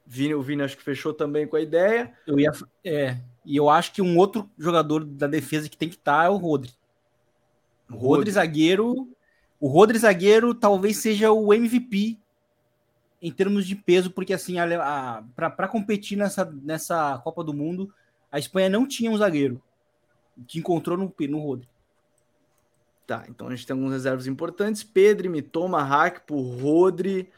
Vini, 0.06 0.34
o 0.34 0.42
Vini 0.42 0.62
acho 0.62 0.76
que 0.76 0.82
fechou 0.82 1.14
também 1.14 1.46
com 1.46 1.56
a 1.56 1.60
ideia. 1.60 2.12
Eu 2.26 2.38
ia, 2.38 2.50
é, 2.84 3.16
e 3.44 3.56
eu 3.56 3.70
acho 3.70 3.92
que 3.92 4.02
um 4.02 4.18
outro 4.18 4.50
jogador 4.58 5.04
da 5.04 5.26
defesa 5.26 5.68
que 5.68 5.76
tem 5.78 5.88
que 5.88 5.94
estar 5.94 6.18
tá 6.18 6.24
é 6.24 6.28
o 6.28 6.36
Rodri. 6.36 6.72
O 7.88 7.94
Rodri, 7.94 8.08
Rodri 8.08 8.30
zagueiro, 8.32 9.13
o 9.64 9.66
Rodri 9.66 9.98
zagueiro 9.98 10.54
talvez 10.54 10.98
seja 10.98 11.32
o 11.32 11.54
MVP 11.54 12.18
em 13.22 13.32
termos 13.32 13.66
de 13.66 13.74
peso, 13.74 14.10
porque 14.10 14.34
assim, 14.34 14.56
para 15.34 15.66
competir 15.66 16.18
nessa, 16.18 16.44
nessa 16.62 17.18
Copa 17.24 17.42
do 17.42 17.54
Mundo, 17.54 17.90
a 18.30 18.38
Espanha 18.38 18.68
não 18.68 18.86
tinha 18.86 19.10
um 19.10 19.16
zagueiro 19.16 19.62
que 20.46 20.58
encontrou 20.58 20.98
no, 20.98 21.14
no 21.30 21.38
Rodri. 21.38 21.66
Tá, 23.06 23.24
então 23.26 23.48
a 23.48 23.54
gente 23.56 23.66
tem 23.66 23.74
alguns 23.74 23.90
reservas 23.90 24.26
importantes: 24.26 24.84
Pedro, 24.84 25.30
Mitoma, 25.30 25.82
Hackpo, 25.82 26.38
Rodri. 26.58 27.30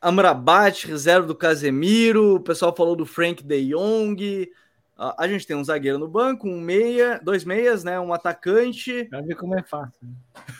Amrabat, 0.00 0.86
reserva 0.86 1.26
do 1.26 1.34
Casemiro. 1.34 2.36
O 2.36 2.40
pessoal 2.40 2.72
falou 2.72 2.94
do 2.94 3.04
Frank 3.04 3.42
de 3.42 3.70
Jong. 3.70 4.48
A 4.96 5.26
gente 5.26 5.46
tem 5.46 5.56
um 5.56 5.64
zagueiro 5.64 5.98
no 5.98 6.06
banco, 6.06 6.46
um 6.46 6.60
meia, 6.60 7.18
dois 7.22 7.44
meias, 7.44 7.82
né? 7.82 7.98
Um 7.98 8.12
atacante. 8.12 9.04
Pra 9.04 9.20
ver 9.20 9.34
como 9.34 9.58
é 9.58 9.62
fácil. 9.62 10.06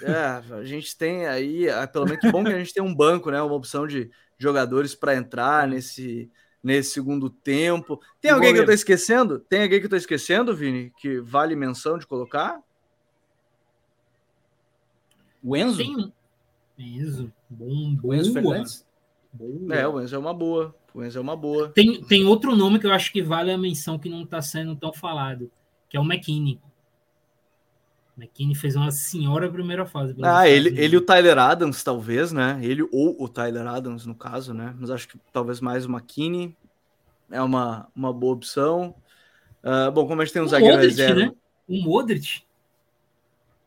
É, 0.03 0.55
a 0.55 0.65
gente 0.65 0.97
tem 0.97 1.27
aí, 1.27 1.67
pelo 1.93 2.07
menos 2.07 2.21
que 2.21 2.33
bom 2.33 2.43
que 2.43 2.53
a 2.53 2.59
gente 2.59 2.73
tem 2.73 2.83
um 2.83 2.95
banco, 2.95 3.31
né? 3.31 3.41
Uma 3.41 3.55
opção 3.55 3.87
de 3.87 4.11
jogadores 4.39 4.95
para 4.95 5.15
entrar 5.15 5.69
nesse, 5.69 6.31
nesse 6.63 6.91
segundo 6.91 7.31
tempo. 7.31 8.01
Tem 8.21 8.31
alguém 8.31 8.49
goleiro. 8.49 8.57
que 8.57 8.63
eu 8.63 8.75
tô 8.75 8.75
esquecendo? 8.75 9.39
Tem 9.39 9.63
alguém 9.63 9.79
que 9.79 9.87
eu 9.87 9.91
tô 9.91 9.97
esquecendo, 9.97 10.57
Vini, 10.57 10.93
que 10.99 11.21
vale 11.21 11.55
menção 11.55 11.99
de 11.99 12.07
colocar? 12.07 12.61
O 15.43 15.57
Enzo? 15.57 15.77
Tem, 15.77 16.13
Enzo, 16.79 17.33
bom, 17.49 17.99
o 18.03 18.15
Enzo 18.15 18.33
Fernandes? 18.33 18.87
Boa. 19.33 19.75
É, 19.75 19.87
o 19.87 20.01
Enzo 20.01 20.15
é 20.17 20.19
uma 20.19 20.35
boa. 20.35 20.75
O 20.95 21.03
Enzo 21.03 21.19
é 21.19 21.21
uma 21.23 21.37
boa. 21.37 21.69
Tem, 21.71 22.03
tem 22.03 22.25
outro 22.25 22.55
nome 22.55 22.79
que 22.79 22.87
eu 22.87 22.93
acho 22.93 23.13
que 23.13 23.23
vale 23.23 23.51
a 23.51 23.59
menção 23.59 23.99
que 23.99 24.09
não 24.09 24.23
está 24.23 24.43
sendo 24.43 24.77
tão 24.77 24.93
falado, 24.93 25.51
que 25.89 25.97
é 25.97 26.01
o 26.01 26.05
McKinney. 26.05 26.61
McKinney 28.17 28.55
fez 28.55 28.77
uma 28.77 28.91
senhora 28.91 29.51
primeira 29.51 29.87
fase. 29.87 30.15
Ah, 30.23 30.47
ele, 30.47 30.69
ele 30.79 30.95
e 30.95 30.99
o 30.99 31.01
Tyler 31.01 31.39
Adams, 31.39 31.83
talvez, 31.83 32.31
né? 32.31 32.59
Ele 32.63 32.83
ou 32.93 33.17
o 33.19 33.29
Tyler 33.29 33.67
Adams, 33.67 34.05
no 34.05 34.15
caso, 34.15 34.53
né? 34.53 34.75
Mas 34.79 34.91
acho 34.91 35.09
que 35.09 35.19
talvez 35.33 35.61
mais 35.61 35.87
o 35.87 35.91
McKinney 35.91 36.55
é 37.31 37.41
uma, 37.41 37.89
uma 37.97 38.13
boa 38.13 38.35
opção. 38.35 38.95
Uh, 39.65 39.91
bom, 39.91 40.07
como 40.07 40.21
a 40.21 40.25
gente 40.25 40.35
tem 40.35 40.43
um 40.43 40.47
o 40.47 40.49
zagueiro 40.49 40.77
Modric, 40.77 40.97
reserva. 40.97 41.21
Né? 41.21 41.33
O 41.69 41.83
Modric. 41.83 42.43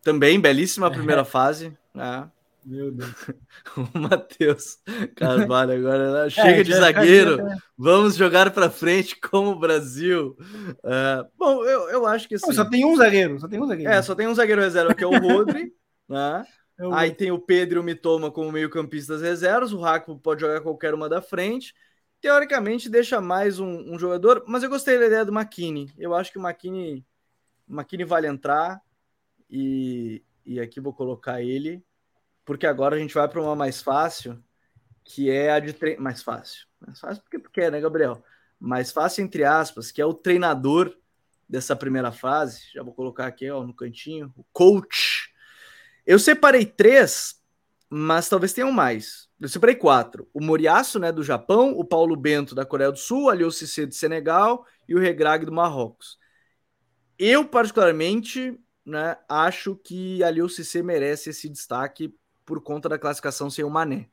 Também, 0.04 0.40
belíssima 0.40 0.92
primeira 0.92 1.22
é. 1.22 1.26
fase. 1.26 1.76
Né? 1.94 2.30
Meu 2.66 2.92
Deus. 2.92 3.14
o 3.78 4.00
Matheus 4.00 4.80
Carvalho 5.16 5.74
agora. 5.74 6.24
Né? 6.24 6.30
Chega 6.32 6.62
é, 6.62 6.64
de 6.64 6.74
zagueiro. 6.74 7.38
Vamos 7.78 8.16
jogar 8.16 8.52
para 8.52 8.72
frente 8.72 9.20
como 9.20 9.52
o 9.52 9.60
Brasil. 9.60 10.36
Uh, 10.80 11.30
bom, 11.38 11.64
eu, 11.64 11.90
eu 11.90 12.06
acho 12.08 12.28
que 12.28 12.34
assim, 12.34 12.48
Não, 12.48 12.54
só 12.54 12.66
tem 12.66 12.84
um 12.84 12.96
zagueiro. 12.96 13.40
Só 13.40 13.48
tem 13.48 13.62
um 13.62 13.68
zagueiro. 13.68 13.92
É, 13.92 14.02
só 14.02 14.16
tem 14.16 14.28
um 14.28 14.34
zagueiro 14.34 14.62
reserva, 14.62 14.96
que 14.96 15.04
é 15.04 15.08
o 15.08 15.16
Rodri. 15.16 15.72
né? 16.10 16.44
É 16.80 16.84
Aí 16.92 17.12
tem 17.12 17.32
o 17.32 17.38
Pedro 17.38 17.80
e 17.80 17.82
o 17.82 17.84
Mitoma 17.84 18.32
como 18.32 18.52
meio-campistas 18.52 19.22
reservas. 19.22 19.72
O 19.72 19.80
Raco 19.80 20.18
pode 20.18 20.42
jogar 20.42 20.60
qualquer 20.62 20.96
uma 20.96 21.08
da 21.08 21.22
frente. 21.22 21.72
Teoricamente, 22.20 22.90
deixa 22.90 23.22
mais 23.22 23.60
um, 23.60 23.94
um, 23.94 24.00
jogador, 24.00 24.44
mas 24.48 24.64
eu 24.64 24.70
gostei 24.70 24.98
da 24.98 25.06
ideia 25.06 25.24
do 25.24 25.32
McKinney. 25.32 25.92
Eu 25.98 26.16
acho 26.16 26.32
que 26.32 26.40
o 26.40 26.42
o 26.42 26.44
McKinney 26.44 28.06
vale 28.06 28.28
entrar. 28.28 28.82
E, 29.48 30.24
e 30.44 30.60
aqui 30.60 30.80
vou 30.80 30.92
colocar 30.92 31.44
ele 31.44 31.84
porque 32.46 32.68
agora 32.68 32.96
a 32.96 33.00
gente 33.00 33.14
vai 33.14 33.28
para 33.28 33.42
uma 33.42 33.56
mais 33.56 33.82
fácil, 33.82 34.42
que 35.04 35.30
é 35.30 35.52
a 35.52 35.60
de 35.60 35.74
tre... 35.74 35.98
mais 35.98 36.22
fácil. 36.22 36.68
Mais 36.80 37.00
fácil 37.00 37.24
porque 37.24 37.40
tu 37.40 37.50
quer, 37.50 37.72
né, 37.72 37.82
Gabriel? 37.82 38.24
Mais 38.60 38.92
fácil 38.92 39.24
entre 39.24 39.44
aspas, 39.44 39.92
que 39.92 40.02
é 40.02 40.06
o 40.06 40.14
treinador 40.14 40.96
dessa 41.50 41.76
primeira 41.76 42.12
fase. 42.12 42.62
Já 42.74 42.84
vou 42.84 42.94
colocar 42.94 43.26
aqui 43.28 43.50
ó, 43.50 43.64
no 43.64 43.74
cantinho, 43.74 44.32
o 44.38 44.44
coach. 44.54 45.34
Eu 46.06 46.20
separei 46.20 46.66
três, 46.66 47.42
mas 47.90 48.30
talvez 48.30 48.54
tenham 48.54 48.72
mais. 48.72 49.28
Eu 49.40 49.50
separei 49.50 49.76
quatro: 49.76 50.30
o 50.34 50.42
Moriaço, 50.42 51.00
né, 51.00 51.12
do 51.12 51.24
Japão, 51.24 51.72
o 51.72 51.84
Paulo 51.84 52.16
Bento 52.16 52.54
da 52.56 52.66
Coreia 52.66 52.92
do 52.92 52.98
Sul, 52.98 53.32
o 53.32 53.52
Cissé 53.52 53.86
de 53.86 53.96
Senegal 53.96 54.66
e 54.88 54.96
o 54.96 55.00
Regrag 55.00 55.46
do 55.46 55.52
Marrocos. 55.52 56.18
Eu 57.18 57.48
particularmente, 57.48 58.60
né, 58.86 59.18
acho 59.30 59.76
que 59.76 60.20
o 60.42 60.50
Cissé 60.50 60.84
merece 60.84 61.30
esse 61.30 61.50
destaque 61.50 62.14
por 62.46 62.62
conta 62.62 62.88
da 62.88 63.00
classificação 63.00 63.50
sem 63.50 63.66
o 63.66 63.70
Mané. 63.70 64.08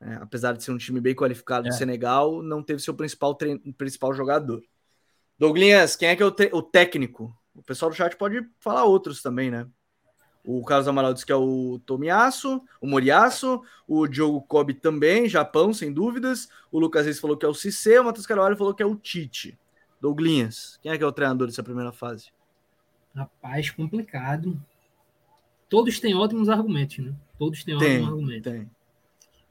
É, 0.00 0.14
apesar 0.14 0.52
de 0.52 0.62
ser 0.62 0.70
um 0.70 0.78
time 0.78 1.00
bem 1.00 1.14
qualificado 1.14 1.66
é. 1.66 1.70
do 1.70 1.76
Senegal, 1.76 2.42
não 2.42 2.62
teve 2.62 2.80
seu 2.80 2.94
principal, 2.94 3.36
principal 3.76 4.14
jogador. 4.14 4.62
Douglas, 5.38 5.96
quem 5.96 6.08
é 6.08 6.16
que 6.16 6.22
é 6.22 6.26
o, 6.26 6.34
o, 6.52 6.62
técnico? 6.62 7.36
O 7.54 7.62
pessoal 7.62 7.90
do 7.90 7.96
chat 7.96 8.16
pode 8.16 8.48
falar 8.60 8.84
outros 8.84 9.22
também, 9.22 9.50
né? 9.50 9.66
O 10.44 10.64
Carlos 10.64 10.88
Amaral 10.88 11.12
disse 11.12 11.26
que 11.26 11.32
é 11.32 11.36
o 11.36 11.80
Tomiaço, 11.84 12.62
o 12.80 12.86
Moriaço, 12.86 13.60
o 13.86 14.06
Diogo 14.06 14.40
Kobe 14.42 14.72
também, 14.72 15.28
Japão, 15.28 15.74
sem 15.74 15.92
dúvidas. 15.92 16.48
O 16.72 16.78
Lucas 16.78 17.04
Reis 17.04 17.20
falou 17.20 17.36
que 17.36 17.44
é 17.44 17.48
o 17.48 17.54
Cissé, 17.54 18.00
o 18.00 18.04
Matheus 18.04 18.26
Carvalho 18.26 18.56
falou 18.56 18.72
que 18.72 18.82
é 18.82 18.86
o 18.86 18.96
Tite. 18.96 19.58
Douglas, 20.00 20.78
quem 20.80 20.92
é 20.92 20.96
que 20.96 21.02
é 21.02 21.06
o 21.06 21.12
treinador 21.12 21.48
dessa 21.48 21.62
primeira 21.62 21.92
fase? 21.92 22.30
Rapaz, 23.14 23.70
complicado. 23.70 24.58
Todos 25.68 26.00
têm 26.00 26.14
ótimos 26.14 26.48
argumentos, 26.48 26.98
né? 26.98 27.12
Todos 27.38 27.64
têm 27.64 27.78
tem, 27.78 27.96
ótimos 27.96 28.08
argumentos. 28.08 28.52
Tem. 28.52 28.70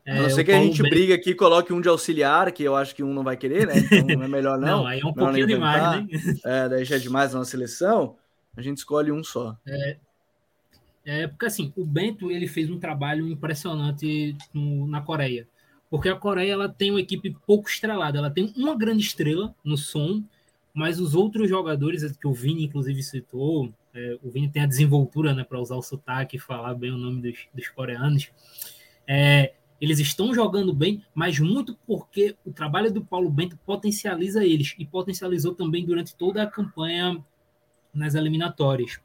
É, 0.06 0.20
a 0.20 0.22
não 0.22 0.30
ser 0.30 0.46
que 0.46 0.52
a 0.54 0.60
gente 0.62 0.82
bem... 0.82 0.90
briga 0.90 1.16
aqui 1.16 1.32
e 1.32 1.36
coloque 1.36 1.74
um 1.74 1.82
de 1.82 1.90
auxiliar, 1.90 2.52
que 2.54 2.64
eu 2.64 2.78
acho 2.78 2.96
que 2.96 3.04
um 3.04 3.14
não 3.14 3.26
vai 3.26 3.36
querer, 3.36 3.68
né? 3.68 3.74
Então 3.92 4.24
é 4.24 4.28
melhor 4.28 4.58
não. 4.60 4.68
não, 4.68 4.88
aí 4.88 5.02
é 5.02 5.06
um 5.06 5.14
pouquinho 5.14 5.46
demais, 5.46 6.06
né? 6.06 6.08
É, 6.46 6.70
daí 6.70 6.86
já 6.86 6.96
é 6.96 7.00
demais 7.00 7.34
na 7.34 7.44
seleção. 7.44 8.16
A 8.56 8.62
gente 8.62 8.78
escolhe 8.78 9.12
um 9.12 9.22
só. 9.22 9.58
É, 9.68 9.98
é, 11.06 11.28
porque 11.28 11.46
assim, 11.46 11.74
o 11.76 11.86
Bento 11.86 12.32
ele 12.32 12.48
fez 12.48 12.70
um 12.70 12.80
trabalho 12.80 13.28
impressionante 13.28 14.36
no, 14.54 14.88
na 14.88 15.02
Coreia. 15.02 15.46
Porque 15.90 16.10
a 16.10 16.16
Coreia 16.16 16.54
ela 16.54 16.70
tem 16.70 16.90
uma 16.90 17.02
equipe 17.02 17.36
pouco 17.46 17.70
estrelada. 17.70 18.18
Ela 18.18 18.30
tem 18.30 18.54
uma 18.56 18.76
grande 18.76 19.04
estrela 19.04 19.54
no 19.64 19.78
som, 19.78 20.24
mas 20.74 21.00
os 21.00 21.16
outros 21.16 21.50
jogadores, 21.50 22.10
que 22.18 22.28
o 22.28 22.34
Vini 22.34 22.64
inclusive 22.64 23.04
citou, 23.04 23.74
é, 23.98 24.20
o 24.22 24.30
Vini 24.30 24.48
tem 24.48 24.62
a 24.62 24.68
desenvoltura 24.68 25.34
né, 25.34 25.44
para 25.44 25.60
usar 25.60 25.76
o 25.76 25.82
sotaque 25.82 26.38
e 26.38 26.40
falar 26.40 26.76
bem 26.76 26.92
o 26.92 26.98
nome 26.98 27.20
dos, 27.20 27.48
dos 27.52 27.68
coreanos. 27.70 28.30
É, 29.08 29.54
eles 29.82 29.98
estão 30.00 30.34
jogando 30.36 30.72
bem, 30.72 31.04
mas 31.16 31.40
muito 31.40 31.76
porque 31.88 32.36
o 32.46 32.52
trabalho 32.52 32.94
do 32.94 33.04
Paulo 33.04 33.30
Bento 33.30 33.58
potencializa 33.66 34.46
eles 34.46 34.76
e 34.78 34.86
potencializou 34.86 35.56
também 35.56 35.84
durante 35.84 36.16
toda 36.16 36.44
a 36.44 36.48
campanha 36.48 37.24
nas 37.92 38.14
eliminatórias. 38.14 39.00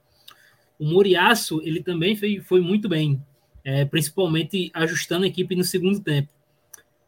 O 0.78 0.84
Moriaço, 0.84 1.62
ele 1.62 1.82
também 1.82 2.14
foi, 2.14 2.40
foi 2.40 2.61
muito 2.61 2.86
bem, 2.86 3.22
é, 3.64 3.86
principalmente 3.86 4.70
ajustando 4.74 5.24
a 5.24 5.28
equipe 5.28 5.57
no 5.57 5.64
segundo 5.64 6.01
tempo. 6.01 6.28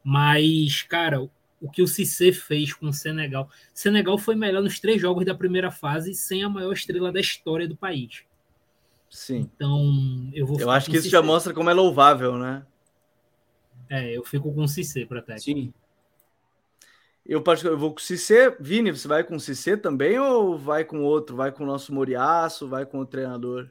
Mas, 0.02 0.82
cara, 0.82 1.28
o 1.64 1.70
que 1.70 1.80
o 1.80 1.88
Cissé 1.88 2.30
fez 2.30 2.74
com 2.74 2.88
o 2.88 2.92
Senegal. 2.92 3.48
Senegal 3.72 4.18
foi 4.18 4.34
melhor 4.34 4.62
nos 4.62 4.78
três 4.78 5.00
jogos 5.00 5.24
da 5.24 5.34
primeira 5.34 5.70
fase 5.70 6.12
sem 6.14 6.44
a 6.44 6.48
maior 6.48 6.74
estrela 6.74 7.10
da 7.10 7.18
história 7.18 7.66
do 7.66 7.74
país. 7.74 8.22
Sim. 9.08 9.48
Então, 9.56 10.30
eu 10.34 10.46
vou 10.46 10.60
Eu 10.60 10.70
acho 10.70 10.90
que 10.90 10.96
isso 10.96 11.04
Cissé. 11.04 11.16
já 11.16 11.22
mostra 11.22 11.54
como 11.54 11.70
é 11.70 11.72
louvável, 11.72 12.36
né? 12.36 12.66
É, 13.88 14.14
eu 14.14 14.22
fico 14.24 14.52
com 14.52 14.64
o 14.64 14.68
Cissé 14.68 15.06
para 15.06 15.22
técnico. 15.22 15.42
Sim. 15.42 15.74
Eu, 17.24 17.42
eu 17.64 17.78
vou 17.78 17.94
com 17.94 18.00
o 18.00 18.02
Cissé. 18.02 18.54
Vini, 18.60 18.90
você 18.90 19.08
vai 19.08 19.24
com 19.24 19.36
o 19.36 19.40
Cissé 19.40 19.74
também 19.74 20.18
ou 20.18 20.58
vai 20.58 20.84
com 20.84 21.02
outro? 21.02 21.34
Vai 21.34 21.50
com 21.50 21.64
o 21.64 21.66
nosso 21.66 21.94
Moriaço? 21.94 22.68
Vai 22.68 22.84
com 22.84 22.98
o 22.98 23.06
treinador? 23.06 23.70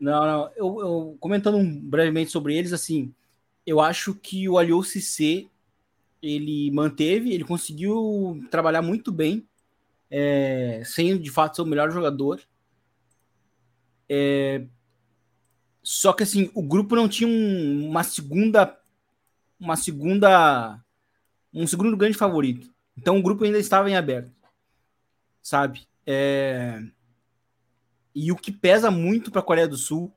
Não, 0.00 0.26
não. 0.26 0.50
Eu, 0.56 0.80
eu, 0.80 1.16
comentando 1.20 1.62
brevemente 1.82 2.30
sobre 2.30 2.56
eles, 2.56 2.72
assim, 2.72 3.14
eu 3.66 3.80
acho 3.80 4.14
que 4.14 4.48
o 4.48 4.56
Aliou 4.56 4.82
Cissé 4.82 5.44
ele 6.24 6.70
manteve, 6.70 7.32
ele 7.32 7.44
conseguiu 7.44 8.42
trabalhar 8.50 8.80
muito 8.80 9.12
bem, 9.12 9.46
é, 10.10 10.82
sem 10.84 11.20
de 11.20 11.30
fato 11.30 11.56
ser 11.56 11.62
o 11.62 11.66
melhor 11.66 11.90
jogador. 11.90 12.40
É, 14.08 14.66
só 15.82 16.12
que 16.14 16.22
assim, 16.22 16.50
o 16.54 16.62
grupo 16.62 16.96
não 16.96 17.08
tinha 17.08 17.28
um, 17.28 17.88
uma 17.88 18.02
segunda, 18.02 18.78
uma 19.60 19.76
segunda, 19.76 20.82
um 21.52 21.66
segundo 21.66 21.96
grande 21.96 22.16
favorito. 22.16 22.72
Então 22.96 23.18
o 23.18 23.22
grupo 23.22 23.44
ainda 23.44 23.58
estava 23.58 23.90
em 23.90 23.96
aberto, 23.96 24.32
sabe? 25.42 25.86
É, 26.06 26.82
e 28.14 28.32
o 28.32 28.36
que 28.36 28.50
pesa 28.50 28.90
muito 28.90 29.30
para 29.30 29.40
a 29.40 29.44
Coreia 29.44 29.68
do 29.68 29.76
Sul 29.76 30.14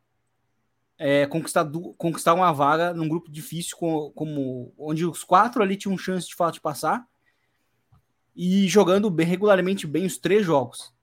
é 0.97 1.25
conquistar, 1.27 1.69
conquistar 1.97 2.33
uma 2.33 2.51
vaga 2.51 2.93
num 2.93 3.07
grupo 3.07 3.31
difícil, 3.31 3.77
como, 3.77 4.11
como 4.11 4.73
onde 4.77 5.05
os 5.05 5.23
quatro 5.23 5.61
ali 5.61 5.77
tinham 5.77 5.97
chance 5.97 6.27
de 6.27 6.35
fato 6.35 6.55
de 6.55 6.61
passar 6.61 7.07
e 8.35 8.67
jogando 8.67 9.09
bem 9.09 9.25
regularmente 9.25 9.87
bem 9.87 10.05
os 10.05 10.17
três 10.17 10.45
jogos. 10.45 10.93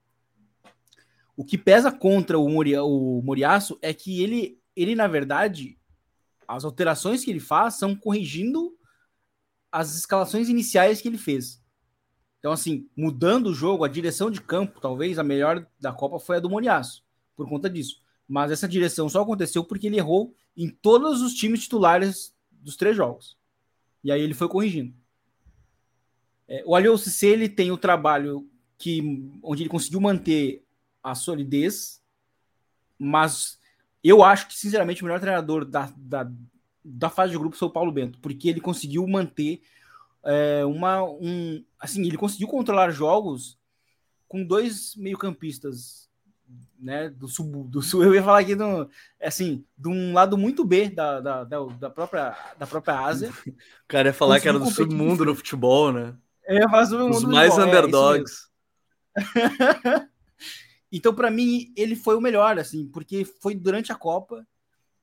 O 1.35 1.43
que 1.43 1.57
pesa 1.57 1.91
contra 1.91 2.39
o, 2.39 2.47
Moria, 2.49 2.83
o 2.83 3.21
Moriaço 3.21 3.77
é 3.81 3.93
que 3.93 4.21
ele, 4.21 4.57
ele, 4.75 4.95
na 4.95 5.07
verdade, 5.07 5.77
as 6.47 6.63
alterações 6.63 7.25
que 7.25 7.31
ele 7.31 7.41
faz 7.41 7.75
são 7.75 7.95
corrigindo 7.95 8.73
as 9.69 9.95
escalações 9.95 10.47
iniciais 10.47 11.01
que 11.01 11.09
ele 11.09 11.17
fez. 11.17 11.61
Então, 12.39 12.53
assim, 12.53 12.87
mudando 12.95 13.47
o 13.47 13.53
jogo, 13.53 13.83
a 13.83 13.89
direção 13.89 14.31
de 14.31 14.39
campo, 14.39 14.79
talvez 14.79 15.19
a 15.19 15.23
melhor 15.23 15.67
da 15.79 15.91
Copa 15.91 16.19
foi 16.19 16.37
a 16.37 16.39
do 16.39 16.49
Moriaço, 16.49 17.03
por 17.35 17.49
conta 17.49 17.69
disso. 17.69 18.01
Mas 18.27 18.51
essa 18.51 18.67
direção 18.67 19.07
só 19.07 19.21
aconteceu 19.21 19.63
porque 19.63 19.87
ele 19.87 19.97
errou 19.97 20.33
em 20.57 20.69
todos 20.69 21.21
os 21.21 21.33
times 21.33 21.61
titulares 21.63 22.33
dos 22.51 22.75
três 22.75 22.95
jogos. 22.95 23.37
E 24.03 24.11
aí 24.11 24.21
ele 24.21 24.33
foi 24.33 24.47
corrigindo. 24.47 24.93
É, 26.47 26.63
o 26.65 26.75
Aliou 26.75 26.97
Cissé, 26.97 27.27
ele 27.27 27.49
tem 27.49 27.71
o 27.71 27.77
trabalho 27.77 28.47
que, 28.77 29.01
onde 29.41 29.63
ele 29.63 29.69
conseguiu 29.69 29.99
manter 29.99 30.63
a 31.03 31.15
solidez, 31.15 32.01
mas 32.97 33.59
eu 34.03 34.23
acho 34.23 34.47
que, 34.47 34.55
sinceramente, 34.55 35.01
o 35.01 35.05
melhor 35.05 35.19
treinador 35.19 35.65
da, 35.65 35.91
da, 35.97 36.31
da 36.83 37.09
fase 37.09 37.31
de 37.31 37.37
grupo 37.37 37.55
foi 37.55 37.67
o 37.67 37.71
Paulo 37.71 37.91
Bento, 37.91 38.19
porque 38.19 38.49
ele 38.49 38.61
conseguiu 38.61 39.07
manter 39.07 39.61
é, 40.23 40.65
uma. 40.65 41.03
Um, 41.03 41.63
assim, 41.79 42.05
ele 42.05 42.17
conseguiu 42.17 42.47
controlar 42.47 42.91
jogos 42.91 43.57
com 44.27 44.43
dois 44.43 44.95
meio-campistas, 44.95 46.09
né? 46.79 47.09
Do 47.09 47.27
sul, 47.27 47.65
do 47.65 47.81
sul, 47.81 48.03
eu 48.03 48.13
ia 48.13 48.23
falar 48.23 48.39
aqui 48.39 48.55
do, 48.55 48.89
assim, 49.21 49.65
de 49.77 49.87
um 49.87 50.13
lado 50.13 50.37
muito 50.37 50.63
B 50.63 50.89
da, 50.89 51.19
da, 51.19 51.43
da, 51.43 51.89
própria, 51.89 52.37
da 52.57 52.67
própria 52.67 52.99
Ásia. 52.99 53.31
O 53.47 53.87
cara 53.87 54.09
ia 54.09 54.13
falar 54.13 54.39
que 54.39 54.47
era 54.47 54.59
do 54.59 54.69
submundo 54.69 55.25
no 55.25 55.35
futebol, 55.35 55.91
né? 55.91 56.15
É, 56.47 56.65
Os 56.65 57.23
mais 57.23 57.53
futebol, 57.53 57.59
é, 57.59 57.63
underdogs. 57.67 58.49
É, 59.15 59.21
então, 60.91 61.13
para 61.13 61.31
mim, 61.31 61.73
ele 61.75 61.95
foi 61.95 62.15
o 62.15 62.21
melhor, 62.21 62.59
assim, 62.59 62.87
porque 62.87 63.25
foi 63.25 63.55
durante 63.55 63.91
a 63.91 63.95
Copa 63.95 64.45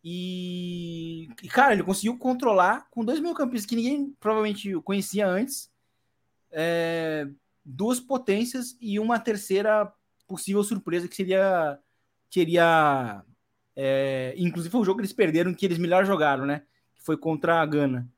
e, 0.04 1.28
e, 1.42 1.48
cara, 1.48 1.72
ele 1.72 1.84
conseguiu 1.84 2.18
controlar 2.18 2.88
com 2.90 3.04
dois 3.04 3.20
meio 3.20 3.34
campistas 3.34 3.66
que 3.66 3.76
ninguém 3.76 4.14
provavelmente 4.18 4.72
conhecia 4.82 5.26
antes, 5.26 5.70
é, 6.50 7.28
duas 7.64 8.00
potências 8.00 8.76
e 8.80 8.98
uma 8.98 9.18
terceira 9.18 9.92
possível 10.32 10.64
surpresa 10.64 11.06
que 11.06 11.14
seria. 11.14 11.78
Queria. 12.30 13.22
É, 13.76 14.34
inclusive 14.38 14.72
foi 14.72 14.80
o 14.80 14.84
jogo 14.84 14.98
que 14.98 15.02
eles 15.02 15.12
perderam, 15.12 15.54
que 15.54 15.66
eles 15.66 15.78
melhor 15.78 16.04
jogaram, 16.06 16.46
né? 16.46 16.62
Que 16.94 17.02
foi 17.02 17.16
contra 17.16 17.60
a 17.60 17.66
Gana. 17.66 18.08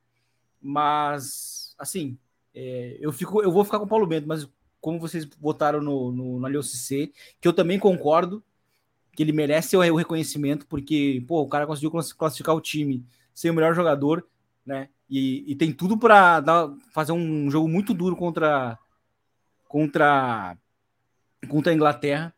Mas, 0.63 1.75
assim, 1.79 2.17
é, 2.55 2.97
eu, 3.01 3.13
fico, 3.13 3.43
eu 3.43 3.51
vou 3.51 3.65
ficar 3.65 3.79
com 3.79 3.85
o 3.85 3.89
Paulo 3.89 4.07
Bento, 4.07 4.29
mas 4.29 4.49
como 4.81 5.01
vocês 5.01 5.25
votaram 5.41 5.81
no, 5.81 6.13
no, 6.13 6.39
no 6.39 6.61
que 7.41 7.49
eu 7.49 7.53
também 7.53 7.79
concordo, 7.79 8.43
que 9.17 9.23
ele 9.23 9.33
merece 9.33 9.77
o 9.77 9.97
reconhecimento, 9.97 10.67
porque, 10.67 11.25
pô, 11.27 11.41
o 11.43 11.49
cara 11.49 11.67
conseguiu 11.67 11.91
classificar 11.91 12.55
o 12.55 12.61
time, 12.61 13.05
ser 13.35 13.51
o 13.51 13.55
melhor 13.55 13.75
jogador, 13.75 14.27
né? 14.65 14.89
E, 15.09 15.45
e 15.51 15.57
tem 15.57 15.73
tudo 15.73 15.99
para 15.99 16.43
fazer 16.93 17.13
um 17.13 17.51
jogo 17.51 17.69
muito 17.69 17.93
duro 17.93 18.17
contra 18.17 18.79
contra 19.69 20.57
contra 21.47 21.73
a 21.73 21.75
Inglaterra, 21.75 22.35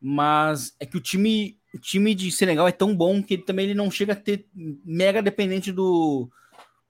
mas 0.00 0.74
é 0.78 0.86
que 0.86 0.96
o 0.96 1.00
time 1.00 1.58
o 1.74 1.78
time 1.78 2.14
de 2.14 2.32
Senegal 2.32 2.66
é 2.66 2.72
tão 2.72 2.96
bom 2.96 3.22
que 3.22 3.34
ele 3.34 3.42
também 3.42 3.66
ele 3.66 3.74
não 3.74 3.90
chega 3.90 4.14
a 4.14 4.16
ter 4.16 4.48
mega 4.54 5.22
dependente 5.22 5.70
do 5.70 6.30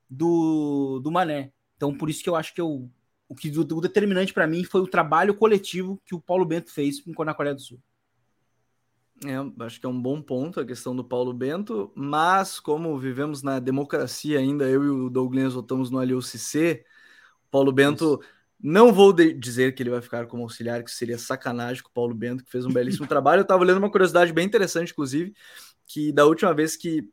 do, 0.08 1.00
do 1.02 1.10
Mané. 1.10 1.52
Então 1.76 1.96
por 1.96 2.08
isso 2.08 2.22
que 2.22 2.28
eu 2.28 2.36
acho 2.36 2.54
que 2.54 2.60
eu, 2.60 2.88
o 3.28 3.34
que 3.34 3.48
o 3.58 3.80
determinante 3.80 4.32
para 4.32 4.46
mim 4.46 4.64
foi 4.64 4.80
o 4.80 4.86
trabalho 4.86 5.34
coletivo 5.34 6.00
que 6.04 6.14
o 6.14 6.20
Paulo 6.20 6.44
Bento 6.44 6.72
fez 6.72 7.02
na 7.04 7.34
Coreia 7.34 7.54
do 7.54 7.60
Sul. 7.60 7.80
É, 9.24 9.64
acho 9.64 9.80
que 9.80 9.86
é 9.86 9.88
um 9.88 10.00
bom 10.00 10.20
ponto 10.20 10.60
a 10.60 10.66
questão 10.66 10.94
do 10.94 11.02
Paulo 11.02 11.32
Bento, 11.32 11.90
mas 11.94 12.60
como 12.60 12.98
vivemos 12.98 13.42
na 13.42 13.58
democracia 13.58 14.38
ainda, 14.38 14.68
eu 14.68 14.84
e 14.84 14.90
o 14.90 15.08
Douglas 15.08 15.54
votamos 15.54 15.90
no 15.90 16.02
LUCC, 16.02 16.84
Paulo 17.50 17.72
Bento, 17.72 18.20
Isso. 18.20 18.35
Não 18.60 18.92
vou 18.92 19.12
dizer 19.12 19.74
que 19.74 19.82
ele 19.82 19.90
vai 19.90 20.00
ficar 20.00 20.26
como 20.26 20.42
auxiliar, 20.42 20.82
que 20.82 20.90
seria 20.90 21.18
sacanagem 21.18 21.82
com 21.82 21.90
o 21.90 21.92
Paulo 21.92 22.14
Bento, 22.14 22.44
que 22.44 22.50
fez 22.50 22.64
um 22.64 22.72
belíssimo 22.72 23.06
trabalho. 23.08 23.40
Eu 23.40 23.42
estava 23.42 23.64
lendo 23.64 23.78
uma 23.78 23.90
curiosidade 23.90 24.32
bem 24.32 24.46
interessante, 24.46 24.92
inclusive, 24.92 25.34
que 25.86 26.12
da 26.12 26.24
última 26.24 26.54
vez 26.54 26.76
que 26.76 27.08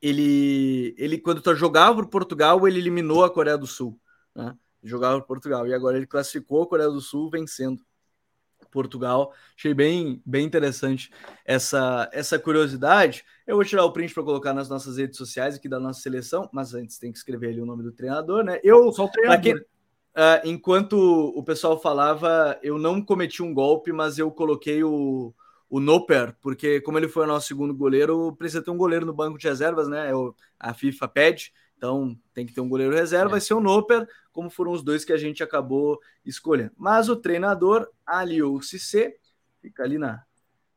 ele, 0.00 0.94
ele 0.98 1.18
quando 1.18 1.42
jogava 1.54 1.96
por 1.96 2.08
Portugal, 2.08 2.66
ele 2.66 2.78
eliminou 2.78 3.24
a 3.24 3.30
Coreia 3.30 3.56
do 3.56 3.66
Sul, 3.66 3.98
né? 4.34 4.56
Jogava 4.82 5.20
por 5.20 5.28
Portugal, 5.28 5.66
e 5.66 5.72
agora 5.72 5.96
ele 5.96 6.06
classificou 6.06 6.62
a 6.62 6.66
Coreia 6.66 6.90
do 6.90 7.00
Sul 7.00 7.30
vencendo. 7.30 7.80
Portugal. 8.70 9.32
Achei 9.56 9.74
bem, 9.74 10.22
bem 10.24 10.46
interessante 10.46 11.10
essa, 11.44 12.08
essa 12.12 12.38
curiosidade. 12.38 13.22
Eu 13.46 13.56
vou 13.56 13.64
tirar 13.64 13.84
o 13.84 13.92
print 13.92 14.14
para 14.14 14.22
colocar 14.22 14.54
nas 14.54 14.68
nossas 14.68 14.96
redes 14.96 15.18
sociais 15.18 15.56
aqui 15.56 15.68
da 15.68 15.78
nossa 15.78 16.00
seleção, 16.00 16.48
mas 16.52 16.74
antes 16.74 16.98
tem 16.98 17.12
que 17.12 17.18
escrever 17.18 17.48
ali 17.48 17.60
o 17.60 17.66
nome 17.66 17.82
do 17.82 17.92
treinador, 17.92 18.42
né? 18.42 18.58
Eu 18.64 18.90
sou 18.92 19.06
o 19.06 19.10
treinador. 19.10 19.42
Quem, 19.42 19.64
uh, 20.16 20.46
enquanto 20.46 20.94
o 20.94 21.42
pessoal 21.42 21.80
falava, 21.80 22.58
eu 22.62 22.78
não 22.78 23.02
cometi 23.02 23.42
um 23.42 23.52
golpe, 23.52 23.92
mas 23.92 24.18
eu 24.18 24.30
coloquei 24.30 24.82
o, 24.82 25.34
o 25.68 25.80
Noper, 25.80 26.36
porque 26.40 26.80
como 26.80 26.98
ele 26.98 27.08
foi 27.08 27.24
o 27.24 27.26
nosso 27.26 27.48
segundo 27.48 27.74
goleiro, 27.74 28.34
precisa 28.36 28.62
ter 28.62 28.70
um 28.70 28.76
goleiro 28.76 29.06
no 29.06 29.12
banco 29.12 29.38
de 29.38 29.48
reservas, 29.48 29.88
né? 29.88 30.10
É 30.10 30.12
a 30.58 30.74
FIFA 30.74 31.08
pede. 31.08 31.52
Então 31.76 32.16
tem 32.32 32.46
que 32.46 32.52
ter 32.52 32.60
um 32.60 32.68
goleiro 32.68 32.94
reserva, 32.94 33.30
é. 33.30 33.32
vai 33.32 33.40
ser 33.40 33.54
o 33.54 33.60
Noper, 33.60 34.06
como 34.32 34.48
foram 34.48 34.70
os 34.70 34.84
dois 34.84 35.04
que 35.04 35.12
a 35.12 35.16
gente 35.16 35.42
acabou 35.42 35.98
escolhendo. 36.24 36.72
Mas 36.76 37.08
o 37.08 37.16
treinador, 37.16 37.88
Aliou 38.06 38.62
Cissé, 38.62 39.16
fica 39.60 39.82
ali 39.82 39.98
na. 39.98 40.22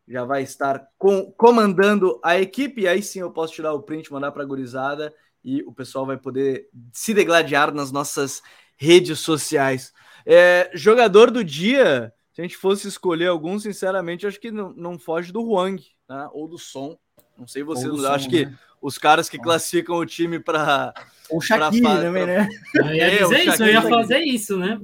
Já 0.08 0.24
vai 0.24 0.44
estar 0.44 0.88
com, 0.98 1.32
comandando 1.32 2.20
a 2.24 2.40
equipe, 2.40 2.82
e 2.82 2.88
aí 2.88 3.02
sim 3.02 3.20
eu 3.20 3.32
posso 3.32 3.54
tirar 3.54 3.74
o 3.74 3.84
print, 3.84 4.12
mandar 4.12 4.32
para 4.32 4.44
a 4.44 4.46
gurizada, 4.46 5.14
e 5.44 5.62
o 5.64 5.74
pessoal 5.74 6.06
vai 6.06 6.18
poder 6.18 6.70
se 6.92 7.14
degladiar 7.14 7.74
nas 7.74 7.92
nossas 7.92 8.42
redes 8.78 9.20
sociais. 9.20 9.94
É, 10.26 10.70
jogador 10.74 11.30
do 11.30 11.44
dia, 11.44 12.14
se 12.34 12.42
a 12.42 12.44
gente 12.44 12.58
fosse 12.58 12.88
escolher 12.88 13.28
algum, 13.28 13.58
sinceramente, 13.60 14.26
acho 14.28 14.40
que 14.40 14.52
não, 14.52 14.74
não 14.74 15.00
foge 15.00 15.32
do 15.32 15.42
Huang, 15.42 15.82
né? 16.10 16.30
ou 16.34 16.48
do 16.48 16.58
Som. 16.58 16.98
Não 17.38 17.48
sei 17.48 17.64
vocês, 17.64 18.04
acho 18.06 18.30
que 18.30 18.46
né? 18.46 18.58
os 18.82 18.98
caras 18.98 19.28
que 19.28 19.38
classificam 19.38 19.98
o 19.98 20.06
time 20.06 20.40
para. 20.40 20.94
O 21.30 21.42
Shaqiri 21.42 21.82
pra, 21.82 22.02
também, 22.02 22.26
né? 22.26 22.48
Eu 22.76 22.94
ia 22.94 23.04
é, 23.04 23.18
dizer 23.18 23.48
isso, 23.48 23.64
eu 23.64 23.74
ia 23.74 23.82
fazer 23.82 24.20
isso, 24.20 24.58
né? 24.58 24.80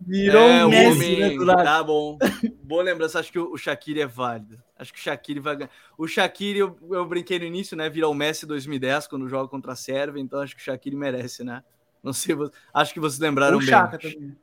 Virou 0.00 0.48
é, 0.48 0.64
um 0.64 0.70
Messi, 0.70 1.22
homem, 1.22 1.38
né, 1.38 1.54
Tá 1.62 1.82
bom. 1.84 2.18
Boa 2.62 2.82
lembrança, 2.82 3.20
acho 3.20 3.30
que 3.30 3.38
o 3.38 3.56
Shaqiri 3.56 4.00
é 4.00 4.06
válido. 4.06 4.60
Acho 4.78 4.92
que 4.92 4.98
o 4.98 5.02
Shaqiri 5.02 5.40
vai 5.40 5.56
ganhar. 5.56 5.70
O 5.96 6.08
Shaqiri, 6.08 6.58
eu, 6.58 6.76
eu 6.90 7.04
brinquei 7.04 7.38
no 7.38 7.44
início, 7.44 7.76
né? 7.76 7.88
Virou 7.88 8.12
o 8.12 8.14
Messi 8.14 8.46
2010 8.46 9.06
quando 9.06 9.28
joga 9.28 9.48
contra 9.48 9.72
a 9.72 9.76
Sérvia, 9.76 10.20
então 10.20 10.40
acho 10.40 10.56
que 10.56 10.62
o 10.62 10.64
Shaqiri 10.64 10.96
merece, 10.96 11.44
né? 11.44 11.62
Não 12.04 12.12
sei, 12.12 12.36
acho 12.74 12.92
que 12.92 13.00
vocês 13.00 13.18
lembraram 13.18 13.56
o 13.56 13.60
bem. 13.60 13.68
Chaka 13.68 13.98
também. 13.98 14.36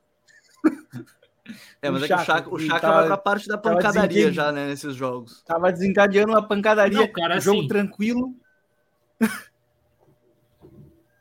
É, 1.80 1.90
mas 1.90 2.02
o 2.02 2.04
é 2.04 2.08
que 2.08 2.14
o 2.14 2.18
Chaka, 2.18 2.54
o 2.54 2.58
Chaka 2.58 2.80
tava, 2.80 2.98
vai 2.98 3.06
pra 3.06 3.16
parte 3.16 3.48
da 3.48 3.58
pancadaria 3.58 4.32
já, 4.32 4.50
né, 4.52 4.66
nesses 4.66 4.94
jogos. 4.94 5.42
Tava 5.42 5.72
desencadeando 5.72 6.32
uma 6.32 6.46
pancadaria, 6.46 6.98
Não, 6.98 7.08
cara, 7.08 7.40
jogo 7.40 7.60
assim, 7.60 7.68
tranquilo. 7.68 8.34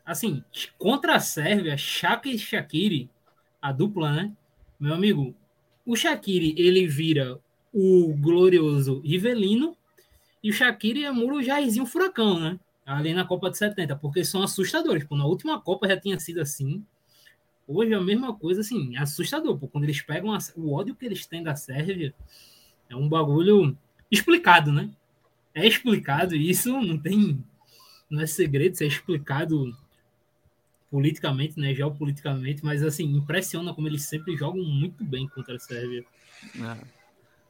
Assim, 0.06 0.44
contra 0.78 1.16
a 1.16 1.20
Sérvia, 1.20 1.78
Chaka 1.78 2.28
e 2.28 2.38
Shaqiri, 2.38 3.10
a 3.62 3.72
dupla, 3.72 4.12
né? 4.12 4.32
Meu 4.80 4.94
amigo, 4.94 5.36
o 5.86 5.96
Shaqiri, 5.96 6.56
ele 6.58 6.88
vira 6.88 7.40
o 7.72 8.14
glorioso 8.16 9.00
Rivelino 9.02 9.78
e 10.44 10.50
o 10.50 10.54
Shaqiri 10.54 11.06
é 11.06 11.12
muro 11.12 11.42
Jairzinho 11.42 11.86
Furacão, 11.86 12.40
né? 12.40 12.60
Ali 12.86 13.14
na 13.14 13.26
Copa 13.26 13.50
de 13.50 13.58
70, 13.58 13.96
porque 13.96 14.26
são 14.26 14.44
assustadores. 14.44 15.04
Pô, 15.04 15.16
na 15.16 15.26
última 15.26 15.60
Copa 15.62 15.88
já 15.88 16.00
tinha 16.00 16.20
sido 16.20 16.42
assim. 16.42 16.84
Hoje 17.68 17.94
é 17.94 17.96
a 17.96 18.02
mesma 18.02 18.36
coisa, 18.36 18.62
assim, 18.62 18.98
assustador, 18.98 19.58
pô, 19.58 19.68
quando 19.68 19.86
eles 19.86 20.02
pegam 20.02 20.34
a, 20.34 20.40
o 20.58 20.74
ódio 20.74 20.96
que 20.96 21.06
eles 21.06 21.26
têm 21.26 21.42
da 21.42 21.56
Sérvia, 21.56 22.14
é 22.90 22.96
um 22.96 23.08
bagulho 23.08 23.78
explicado, 24.12 24.72
né? 24.72 24.90
É 25.54 25.66
explicado 25.66 26.36
isso, 26.36 26.70
não 26.82 26.98
tem. 26.98 27.44
Não 28.10 28.22
é 28.22 28.28
segredo, 28.28 28.74
isso 28.74 28.84
é 28.84 28.88
explicado 28.88 29.74
politicamente, 30.90 31.58
né? 31.58 31.74
Geopoliticamente, 31.74 32.64
mas 32.66 32.84
assim, 32.84 33.06
impressiona 33.06 33.74
como 33.74 33.88
eles 33.88 34.04
sempre 34.04 34.36
jogam 34.36 34.64
muito 34.64 35.04
bem 35.06 35.28
contra 35.30 35.56
a 35.56 35.60
Sérvia. 35.60 36.04
É. 36.56 36.86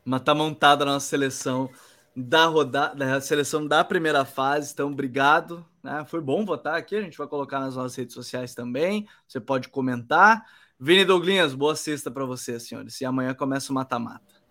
Mas 0.05 0.21
tá 0.21 0.35
montada 0.35 0.83
a 0.83 0.85
nossa 0.85 1.07
seleção 1.07 1.69
da 2.15 2.45
rodada, 2.45 2.95
da 2.95 3.21
seleção 3.21 3.65
da 3.65 3.83
primeira 3.83 4.25
fase. 4.25 4.73
Então, 4.73 4.91
obrigado. 4.91 5.65
Né? 5.83 6.03
Foi 6.05 6.21
bom 6.21 6.45
votar 6.45 6.75
aqui. 6.75 6.95
A 6.95 7.01
gente 7.01 7.17
vai 7.17 7.27
colocar 7.27 7.59
nas 7.59 7.75
nossas 7.75 7.95
redes 7.95 8.13
sociais 8.13 8.53
também. 8.53 9.07
Você 9.27 9.39
pode 9.39 9.69
comentar. 9.69 10.45
Vini 10.79 11.05
Douglinhas, 11.05 11.53
boa 11.53 11.75
sexta 11.75 12.09
para 12.09 12.25
você, 12.25 12.59
senhores. 12.59 12.99
E 12.99 13.05
amanhã 13.05 13.33
começa 13.33 13.71
o 13.71 13.75
mata-mata. 13.75 14.41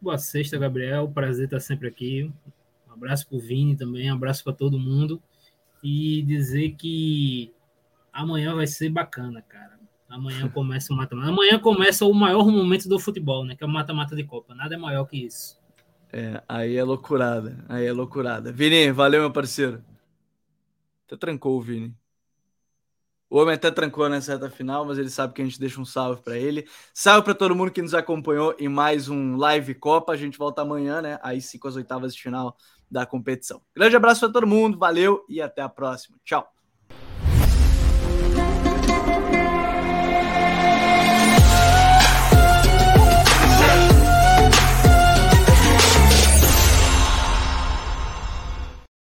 Boa 0.00 0.18
sexta, 0.18 0.58
Gabriel. 0.58 1.08
Prazer 1.08 1.44
estar 1.46 1.60
sempre 1.60 1.88
aqui. 1.88 2.32
Um 2.88 2.92
abraço 2.92 3.28
para 3.28 3.36
o 3.36 3.40
Vini 3.40 3.76
também, 3.76 4.10
um 4.10 4.14
abraço 4.14 4.42
para 4.44 4.52
todo 4.52 4.78
mundo. 4.78 5.22
E 5.82 6.22
dizer 6.22 6.72
que 6.72 7.54
amanhã 8.12 8.54
vai 8.54 8.66
ser 8.66 8.90
bacana, 8.90 9.42
cara. 9.42 9.75
Amanhã 10.08 10.48
começa 10.48 10.92
o 10.92 10.96
mata-mata. 10.96 11.28
Amanhã 11.28 11.58
começa 11.58 12.04
o 12.04 12.14
maior 12.14 12.46
momento 12.46 12.88
do 12.88 12.98
futebol, 12.98 13.44
né? 13.44 13.56
Que 13.56 13.64
é 13.64 13.66
o 13.66 13.70
mata-mata 13.70 14.14
de 14.14 14.24
Copa. 14.24 14.54
Nada 14.54 14.74
é 14.74 14.78
maior 14.78 15.04
que 15.04 15.24
isso. 15.24 15.58
É, 16.12 16.42
aí 16.48 16.76
é 16.76 16.84
loucurada. 16.84 17.64
Aí 17.68 17.84
é 17.84 17.92
loucurada. 17.92 18.52
Vini, 18.52 18.92
valeu, 18.92 19.20
meu 19.20 19.32
parceiro. 19.32 19.82
Até 21.06 21.16
trancou 21.16 21.56
o 21.56 21.60
Vini. 21.60 21.94
O 23.28 23.38
homem 23.38 23.54
até 23.54 23.70
trancou 23.72 24.08
nessa 24.08 24.34
reta 24.34 24.48
final, 24.48 24.84
mas 24.84 24.98
ele 24.98 25.10
sabe 25.10 25.34
que 25.34 25.42
a 25.42 25.44
gente 25.44 25.58
deixa 25.58 25.80
um 25.80 25.84
salve 25.84 26.22
para 26.22 26.38
ele. 26.38 26.66
Salve 26.94 27.24
para 27.24 27.34
todo 27.34 27.56
mundo 27.56 27.72
que 27.72 27.82
nos 27.82 27.92
acompanhou 27.92 28.54
em 28.58 28.68
mais 28.68 29.08
um 29.08 29.36
Live 29.36 29.74
Copa. 29.74 30.12
A 30.12 30.16
gente 30.16 30.38
volta 30.38 30.62
amanhã, 30.62 31.02
né? 31.02 31.18
Aí 31.22 31.40
sim 31.40 31.58
com 31.58 31.66
as 31.66 31.74
oitavas 31.74 32.14
de 32.14 32.22
final 32.22 32.56
da 32.88 33.04
competição. 33.04 33.60
Grande 33.74 33.96
abraço 33.96 34.20
para 34.20 34.32
todo 34.32 34.46
mundo, 34.46 34.78
valeu 34.78 35.24
e 35.28 35.42
até 35.42 35.60
a 35.60 35.68
próxima. 35.68 36.16
Tchau. 36.24 36.55